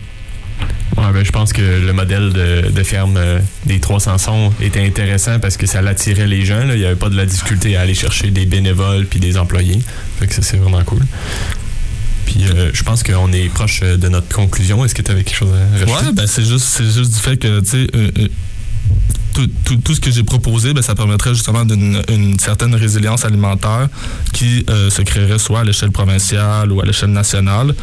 Ouais, 0.97 1.13
ben, 1.13 1.25
je 1.25 1.31
pense 1.31 1.53
que 1.53 1.63
le 1.63 1.93
modèle 1.93 2.33
de, 2.33 2.71
de 2.71 2.83
ferme 2.83 3.17
euh, 3.17 3.39
des 3.67 3.79
300 3.81 4.19
sons 4.19 4.53
était 4.61 4.85
intéressant 4.85 5.39
parce 5.39 5.57
que 5.57 5.67
ça 5.67 5.81
l'attirait 5.83 6.27
les 6.27 6.45
gens. 6.45 6.65
là. 6.65 6.75
Il 6.75 6.81
n'y 6.81 6.85
avait 6.87 6.97
pas 6.97 7.09
de 7.09 7.17
la 7.17 7.27
difficulté 7.27 7.77
à 7.77 7.83
aller 7.83 7.95
chercher 7.95 8.31
des 8.31 8.45
bénévoles 8.47 9.07
puis 9.07 9.21
des 9.21 9.39
employés. 9.39 9.79
Fait 10.19 10.27
que 10.27 10.35
ça, 10.35 10.43
c'est 10.43 10.57
vraiment 10.57 10.83
cool. 10.85 11.03
Puis 12.27 12.45
euh, 12.45 12.71
je 12.75 12.83
pense 12.83 13.03
qu'on 13.03 13.33
est 13.33 13.49
proche 13.49 13.81
de 13.81 14.09
notre 14.09 14.29
conclusion. 14.35 14.85
Est-ce 14.85 14.95
que 14.95 15.03
tu 15.03 15.11
avais 15.11 15.25
quelque 15.25 15.37
chose 15.37 15.53
à 15.55 15.73
rajouter? 15.73 15.93
Ouais, 16.07 16.13
ben 16.13 16.27
c'est 16.27 16.45
juste, 16.45 16.67
c'est 16.67 16.85
juste 16.85 17.13
du 17.15 17.19
fait 17.21 17.37
que, 17.37 17.61
tu 17.61 17.67
sais, 17.71 17.87
euh, 17.95 18.11
tout, 19.64 19.95
ce 19.95 20.01
que 20.01 20.11
j'ai 20.11 20.22
proposé, 20.22 20.74
ben, 20.74 20.82
ça 20.82 20.95
permettrait 20.95 21.34
justement 21.34 21.64
d'une 21.64 22.03
une 22.09 22.38
certaine 22.38 22.74
résilience 22.74 23.24
alimentaire 23.24 23.88
qui 24.32 24.64
euh, 24.68 24.91
se 24.91 25.03
créerait 25.03 25.38
soit 25.38 25.61
à 25.61 25.64
l'échelle 25.64 25.93
provinciale 25.93 26.72
ou 26.72 26.80
à 26.80 26.84
l'échelle 26.84 27.11
nationale. 27.11 27.74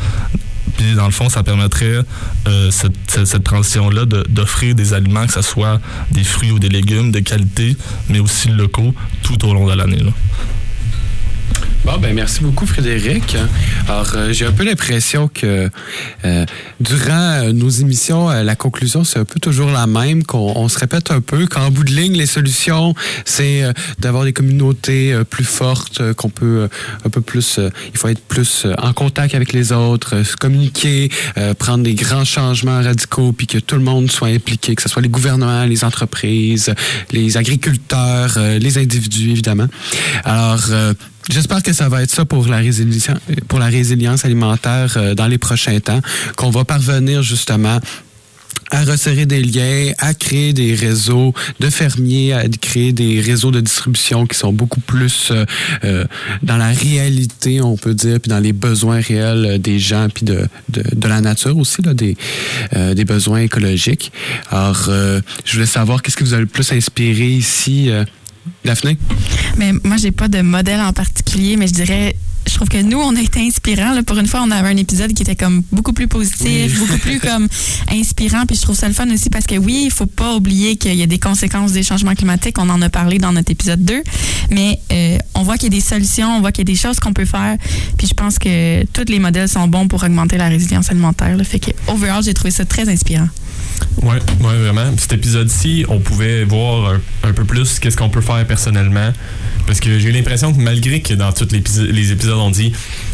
Puis, 0.78 0.93
dans 0.93 1.05
le 1.05 1.12
fond, 1.12 1.28
ça 1.28 1.41
permettrait 1.43 2.01
euh, 2.47 2.72
cette, 2.72 3.43
transition-là 3.43 4.05
d'offrir 4.05 4.76
des 4.76 4.93
aliments, 4.93 5.26
que 5.26 5.34
ce 5.34 5.41
soit 5.41 5.82
des 6.12 6.24
fruits 6.24 6.51
ou 6.51 6.60
des 6.60 6.70
légumes 6.70 7.12
de 7.12 7.20
qualité, 7.20 7.76
mais 8.10 8.20
aussi 8.20 8.49
locaux, 8.49 8.93
tout 9.24 9.43
au 9.45 9.53
long 9.53 9.66
de 9.66 9.74
l'année. 9.74 10.03
Bon, 11.86 11.98
ben 12.00 12.14
merci 12.14 12.42
beaucoup, 12.42 12.66
Frédéric. 12.66 13.38
Alors, 13.88 14.12
euh, 14.16 14.34
j'ai 14.34 14.46
un 14.46 14.52
peu 14.52 14.66
l'impression 14.66 15.30
que 15.30 15.70
euh, 16.26 16.46
durant 16.82 17.14
euh, 17.14 17.54
nos 17.54 17.70
émissions, 17.70 18.30
euh, 18.30 18.44
la 18.44 18.56
conclusion, 18.56 19.06
c'est 19.06 19.20
un 19.20 19.26
peu 19.26 19.40
toujours 19.40 19.70
la 19.72 19.88
même, 19.88 20.24
qu'on 20.24 20.52
on 20.56 20.68
se 20.68 20.78
répète 20.80 21.12
un 21.12 21.22
peu, 21.22 21.48
qu'en 21.48 21.72
bout 21.72 21.86
de 21.86 21.92
ligne, 21.92 22.18
les 22.18 22.26
solutions, 22.26 22.94
c'est 23.24 23.64
d'avoir 24.00 24.26
des 24.26 24.34
communautés 24.34 25.18
plus 25.30 25.46
fortes, 25.46 26.14
qu'on 26.14 26.30
peut 26.30 26.68
un 27.06 27.10
peu 27.10 27.22
plus, 27.22 27.60
il 27.94 27.98
faut 27.98 28.10
être 28.10 28.22
plus 28.22 28.68
en 28.78 28.92
contact 28.94 29.34
avec 29.34 29.54
les 29.54 29.72
autres, 29.72 30.16
communiquer, 30.40 31.10
prendre 31.58 31.84
des 31.84 31.94
grands 31.94 32.26
changements 32.26 32.82
radicaux, 32.82 33.32
puis 33.32 33.48
que 33.48 33.60
tout 33.60 33.76
le 33.76 33.84
monde 33.84 34.12
soit 34.12 34.28
impliqué, 34.28 34.76
que 34.76 34.82
ce 34.82 34.90
soit 34.90 35.02
les 35.02 35.10
gouvernements, 35.10 35.66
les 35.66 35.84
entreprises, 35.84 36.74
les 37.12 37.38
agriculteurs, 37.38 38.38
les 38.60 38.78
individus, 38.78 39.32
évidemment. 39.32 39.68
Alors, 40.24 40.70
J'espère 41.30 41.62
que 41.62 41.74
ça 41.74 41.90
va 41.90 42.04
être 42.04 42.12
ça 42.12 42.26
pour 42.26 42.48
la 42.48 42.58
résilience, 42.58 43.10
pour 43.48 43.60
la 43.60 43.68
résilience 43.68 44.26
alimentaire 44.26 44.94
euh, 44.98 45.14
dans 45.14 45.28
les 45.28 45.38
prochains 45.38 45.80
temps, 45.80 46.02
qu'on 46.36 46.50
va 46.50 46.64
parvenir 46.64 47.22
justement 47.22 47.80
à 48.72 48.84
resserrer 48.84 49.26
des 49.26 49.42
liens, 49.42 49.94
à 49.98 50.14
créer 50.14 50.52
des 50.52 50.74
réseaux 50.76 51.34
de 51.60 51.70
fermiers, 51.70 52.34
à 52.34 52.48
créer 52.50 52.92
des 52.92 53.22
réseaux 53.22 53.52
de 53.52 53.62
distribution 53.62 54.26
qui 54.26 54.38
sont 54.38 54.52
beaucoup 54.52 54.82
plus 54.82 55.30
euh, 55.32 55.46
euh, 55.86 56.06
dans 56.44 56.58
la 56.58 56.70
réalité, 56.72 57.62
on 57.62 57.78
peut 57.78 57.94
dire, 57.94 58.20
puis 58.20 58.30
dans 58.30 58.40
les 58.40 58.54
besoins 58.54 59.00
réels 59.00 59.62
des 59.62 59.80
gens, 59.80 60.08
puis 60.14 60.26
de, 60.26 60.48
de, 60.70 60.84
de 60.94 61.08
la 61.08 61.22
nature 61.22 61.58
aussi, 61.58 61.82
là, 61.82 61.94
des, 61.94 62.18
euh, 62.76 62.94
des 62.94 63.06
besoins 63.06 63.40
écologiques. 63.40 64.12
Alors, 64.50 64.86
euh, 64.90 65.22
je 65.46 65.54
voulais 65.54 65.66
savoir 65.66 66.02
qu'est-ce 66.02 66.18
qui 66.18 66.24
vous 66.24 66.34
a 66.34 66.40
le 66.40 66.46
plus 66.46 66.70
inspiré 66.74 67.28
ici, 67.28 67.90
euh, 67.90 68.04
Daphné? 68.66 68.98
Mais 69.58 69.74
moi, 69.84 69.98
j'ai 69.98 70.12
pas 70.12 70.28
de 70.28 70.41
modèle 70.41 70.82
en 70.82 70.93
particulier, 70.93 71.58
mais 71.58 71.68
je 71.68 71.74
dirais 71.74 72.16
je 72.48 72.56
trouve 72.56 72.70
que 72.70 72.82
nous, 72.82 73.00
on 73.00 73.16
a 73.16 73.22
été 73.22 73.41
inspirants. 73.41 73.93
Là. 73.93 74.04
Pour 74.04 74.18
une 74.18 74.28
fois, 74.28 74.41
on 74.43 74.52
avait 74.52 74.70
un 74.70 74.78
épisode 74.78 75.14
qui 75.14 75.24
était 75.24 75.36
comme 75.36 75.64
beaucoup 75.72 75.93
plus 75.93 76.08
positif, 76.08 76.80
beaucoup 76.80 76.98
plus 76.98 77.20
comme 77.20 77.48
inspirant. 77.91 78.45
Puis 78.45 78.56
je 78.56 78.62
trouve 78.62 78.76
ça 78.76 78.88
le 78.88 78.93
fun 78.93 79.10
aussi 79.12 79.30
parce 79.30 79.45
que 79.45 79.56
oui, 79.56 79.84
il 79.86 79.91
faut 79.91 80.06
pas 80.06 80.36
oublier 80.36 80.78
qu'il 80.78 80.95
y 80.95 81.04
a 81.04 81.08
des 81.08 81.20
conséquences 81.20 81.74
des 81.74 81.84
changements 81.84 82.16
climatiques. 82.16 82.58
On 82.58 82.70
en 82.70 82.82
a 82.82 82.89
parlé 82.89 83.18
dans 83.18 83.34
notre 83.34 83.52
épisode 83.52 83.84
2. 83.84 84.02
Mais 84.52 84.80
euh, 84.91 85.18
on 85.36 85.43
voit 85.43 85.58
qu'il 85.58 85.74
y 85.74 85.76
a 85.76 85.80
des 85.80 85.86
solutions, 85.86 86.38
on 86.38 86.39
voit 86.39 86.52
qu'il 86.52 86.68
y 86.68 86.72
a 86.72 86.74
des 86.74 86.80
choses 86.80 87.00
qu'on 87.00 87.14
peut 87.14 87.26
faire. 87.26 87.58
Puis 87.98 88.08
je 88.08 88.14
pense 88.14 88.39
que 88.39 88.86
tous 88.86 89.10
les 89.10 89.20
modèles 89.20 89.50
sont 89.50 89.68
bons 89.68 89.88
pour 89.88 90.04
augmenter 90.04 90.38
la 90.38 90.48
résilience 90.48 90.89
alimentaire. 90.89 91.36
Là. 91.36 91.43
Fait 91.43 91.60
que 91.60 91.72
overall, 91.88 92.24
j'ai 92.24 92.34
trouvé 92.34 92.52
ça 92.52 92.66
très 92.66 92.88
inspirant. 92.88 93.28
Oui, 94.04 94.16
ouais, 94.42 94.58
vraiment. 94.58 94.92
Cet 94.98 95.14
épisode-ci, 95.14 95.86
on 95.90 96.00
pouvait 96.00 96.44
voir 96.44 96.94
un, 97.24 97.34
peu 97.34 97.44
plus 97.44 97.80
qu'est-ce 97.80 97.98
qu'on 97.98 98.10
peut 98.10 98.22
faire 98.22 98.46
personnellement. 98.46 99.12
Parce 99.66 99.80
que 99.80 100.00
j'ai 100.00 100.12
l'impression 100.12 100.54
que 100.54 100.62
malgré 100.62 101.02
que 101.02 101.14
dans 101.14 101.34
tous 101.34 101.50
les, 101.52 102.12
épisodes, 102.12 102.38
on 102.38 102.52
dit 102.52 102.72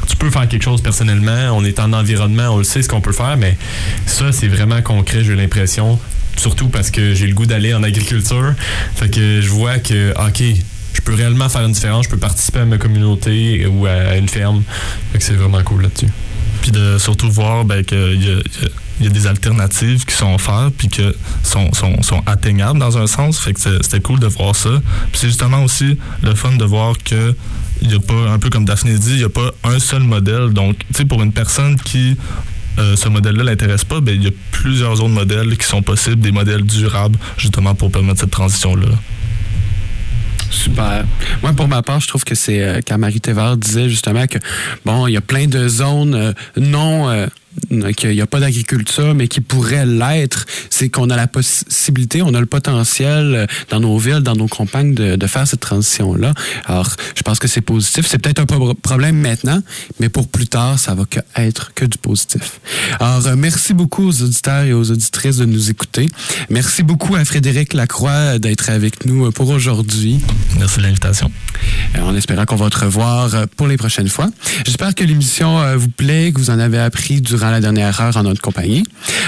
tu 0.07 0.15
peux 0.15 0.29
faire 0.29 0.47
quelque 0.47 0.63
chose 0.63 0.81
personnellement, 0.81 1.51
on 1.53 1.63
est 1.65 1.79
en 1.79 1.93
environnement, 1.93 2.49
on 2.49 2.57
le 2.57 2.63
sait 2.63 2.83
ce 2.83 2.89
qu'on 2.89 3.01
peut 3.01 3.13
faire, 3.13 3.37
mais 3.37 3.57
ça, 4.05 4.31
c'est 4.31 4.47
vraiment 4.47 4.81
concret, 4.81 5.23
j'ai 5.23 5.35
l'impression. 5.35 5.99
Surtout 6.35 6.67
parce 6.67 6.91
que 6.91 7.13
j'ai 7.13 7.27
le 7.27 7.33
goût 7.33 7.45
d'aller 7.45 7.73
en 7.73 7.83
agriculture. 7.83 8.53
Fait 8.95 9.09
que 9.09 9.39
je 9.41 9.49
vois 9.49 9.79
que, 9.79 10.11
OK, 10.11 10.43
je 10.93 11.01
peux 11.01 11.13
réellement 11.13 11.49
faire 11.49 11.65
une 11.65 11.71
différence, 11.71 12.05
je 12.05 12.09
peux 12.09 12.17
participer 12.17 12.59
à 12.59 12.65
ma 12.65 12.77
communauté 12.77 13.65
ou 13.65 13.85
à 13.85 14.17
une 14.17 14.29
ferme. 14.29 14.63
Fait 15.11 15.19
que 15.19 15.23
c'est 15.23 15.33
vraiment 15.33 15.63
cool 15.63 15.83
là-dessus. 15.83 16.09
Puis 16.61 16.71
de 16.71 16.97
surtout 16.97 17.31
voir 17.31 17.65
ben, 17.65 17.83
qu'il 17.83 18.21
y, 18.21 18.27
y, 18.27 18.41
y 19.01 19.07
a, 19.07 19.09
des 19.09 19.27
alternatives 19.27 20.05
qui 20.05 20.15
sont 20.15 20.33
offertes 20.33 20.73
puis 20.77 20.87
que 20.87 21.15
sont, 21.43 21.73
sont, 21.73 22.01
sont 22.03 22.21
atteignables 22.25 22.79
dans 22.79 22.97
un 22.97 23.07
sens. 23.07 23.39
Fait 23.39 23.53
que 23.53 23.59
c'était 23.59 23.99
cool 23.99 24.19
de 24.19 24.27
voir 24.27 24.55
ça. 24.55 24.81
Puis 25.11 25.21
c'est 25.21 25.27
justement 25.27 25.63
aussi 25.63 25.97
le 26.21 26.35
fun 26.35 26.53
de 26.53 26.65
voir 26.65 26.95
que 27.03 27.35
il 27.81 27.89
n'y 27.89 27.95
a 27.95 27.99
pas, 27.99 28.31
un 28.31 28.39
peu 28.39 28.49
comme 28.49 28.65
Daphné 28.65 28.97
dit, 28.97 29.11
il 29.11 29.17
n'y 29.17 29.23
a 29.23 29.29
pas 29.29 29.51
un 29.63 29.79
seul 29.79 30.03
modèle. 30.03 30.51
Donc, 30.51 30.77
tu 30.79 30.85
sais, 30.93 31.05
pour 31.05 31.21
une 31.21 31.33
personne 31.33 31.75
qui 31.75 32.17
euh, 32.79 32.95
ce 32.95 33.07
modèle-là 33.07 33.43
l'intéresse 33.43 33.83
pas, 33.83 34.01
ben, 34.01 34.15
il 34.15 34.23
y 34.23 34.27
a 34.27 34.31
plusieurs 34.51 34.93
autres 34.93 35.09
modèles 35.09 35.57
qui 35.57 35.67
sont 35.67 35.81
possibles, 35.81 36.21
des 36.21 36.31
modèles 36.31 36.63
durables, 36.63 37.19
justement 37.37 37.75
pour 37.75 37.91
permettre 37.91 38.21
cette 38.21 38.31
transition-là. 38.31 38.87
Super. 40.49 41.05
Moi, 41.41 41.53
pour 41.53 41.67
ma 41.67 41.81
part, 41.81 41.99
je 41.99 42.07
trouve 42.07 42.23
que 42.23 42.35
c'est 42.35 42.61
euh, 42.61 42.79
quand 42.87 42.97
Marie 42.97 43.21
Thévard 43.21 43.57
disait 43.57 43.89
justement 43.89 44.25
que, 44.27 44.39
bon, 44.85 45.07
il 45.07 45.13
y 45.13 45.17
a 45.17 45.21
plein 45.21 45.47
de 45.47 45.67
zones 45.67 46.15
euh, 46.15 46.33
non. 46.57 47.27
Euh, 47.71 47.91
qu'il 47.93 48.09
n'y 48.11 48.21
a 48.21 48.27
pas 48.27 48.39
d'agriculture, 48.39 49.13
mais 49.15 49.27
qui 49.27 49.41
pourrait 49.41 49.85
l'être, 49.85 50.45
c'est 50.69 50.89
qu'on 50.89 51.09
a 51.09 51.15
la 51.15 51.27
possibilité, 51.27 52.21
on 52.21 52.33
a 52.33 52.39
le 52.39 52.45
potentiel 52.45 53.47
dans 53.69 53.79
nos 53.79 53.97
villes, 53.97 54.21
dans 54.21 54.35
nos 54.35 54.47
campagnes 54.47 54.93
de, 54.93 55.15
de 55.15 55.27
faire 55.27 55.47
cette 55.47 55.59
transition-là. 55.59 56.33
Alors, 56.65 56.95
je 57.15 57.21
pense 57.21 57.39
que 57.39 57.47
c'est 57.47 57.61
positif. 57.61 58.05
C'est 58.07 58.17
peut-être 58.17 58.39
un 58.39 58.45
problème 58.75 59.17
maintenant, 59.17 59.61
mais 59.99 60.09
pour 60.09 60.27
plus 60.27 60.47
tard, 60.47 60.79
ça 60.79 60.93
va 60.95 61.05
que 61.05 61.19
être 61.35 61.73
que 61.73 61.85
du 61.85 61.97
positif. 61.97 62.59
Alors, 62.99 63.25
euh, 63.27 63.35
merci 63.35 63.73
beaucoup 63.73 64.07
aux 64.07 64.21
auditeurs 64.21 64.63
et 64.63 64.73
aux 64.73 64.91
auditrices 64.91 65.37
de 65.37 65.45
nous 65.45 65.69
écouter. 65.69 66.09
Merci 66.49 66.83
beaucoup 66.83 67.15
à 67.15 67.25
Frédéric 67.25 67.73
Lacroix 67.73 68.39
d'être 68.39 68.69
avec 68.69 69.05
nous 69.05 69.31
pour 69.31 69.49
aujourd'hui. 69.49 70.19
Merci 70.59 70.77
de 70.77 70.83
l'invitation. 70.83 71.31
En 72.01 72.15
espérant 72.15 72.45
qu'on 72.45 72.55
va 72.55 72.69
te 72.69 72.79
revoir 72.79 73.47
pour 73.55 73.67
les 73.67 73.77
prochaines 73.77 74.09
fois. 74.09 74.29
J'espère 74.65 74.95
que 74.95 75.03
l'émission 75.03 75.77
vous 75.77 75.89
plaît, 75.89 76.31
que 76.31 76.39
vous 76.39 76.49
en 76.49 76.59
avez 76.59 76.79
appris 76.79 77.21
durant 77.43 77.51
la 77.51 77.59
dernière 77.59 77.99
heure 77.99 78.15
en 78.15 78.23
notre 78.23 78.39
compagnie. 78.41 78.83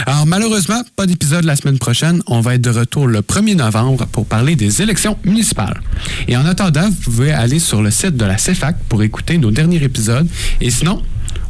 Alors 0.05 0.25
malheureusement, 0.25 0.81
pas 0.95 1.05
d'épisode 1.05 1.43
la 1.43 1.57
semaine 1.57 1.77
prochaine. 1.77 2.21
On 2.27 2.39
va 2.39 2.55
être 2.55 2.61
de 2.61 2.69
retour 2.69 3.07
le 3.07 3.19
1er 3.19 3.55
novembre 3.55 4.05
pour 4.05 4.25
parler 4.25 4.55
des 4.55 4.81
élections 4.81 5.17
municipales. 5.25 5.81
Et 6.29 6.37
en 6.37 6.45
attendant, 6.45 6.87
vous 6.89 7.11
pouvez 7.11 7.33
aller 7.33 7.59
sur 7.59 7.81
le 7.81 7.91
site 7.91 8.15
de 8.15 8.23
la 8.23 8.37
CEFAC 8.37 8.77
pour 8.87 9.03
écouter 9.03 9.37
nos 9.37 9.51
derniers 9.51 9.83
épisodes. 9.83 10.27
Et 10.61 10.71
sinon, 10.71 11.01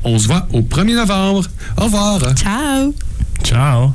on 0.04 0.18
se 0.18 0.28
voit 0.28 0.48
au 0.54 0.62
1er 0.62 0.96
novembre. 0.96 1.46
Au 1.78 1.84
revoir. 1.84 2.20
Ciao. 2.36 2.96
Ciao. 3.44 3.94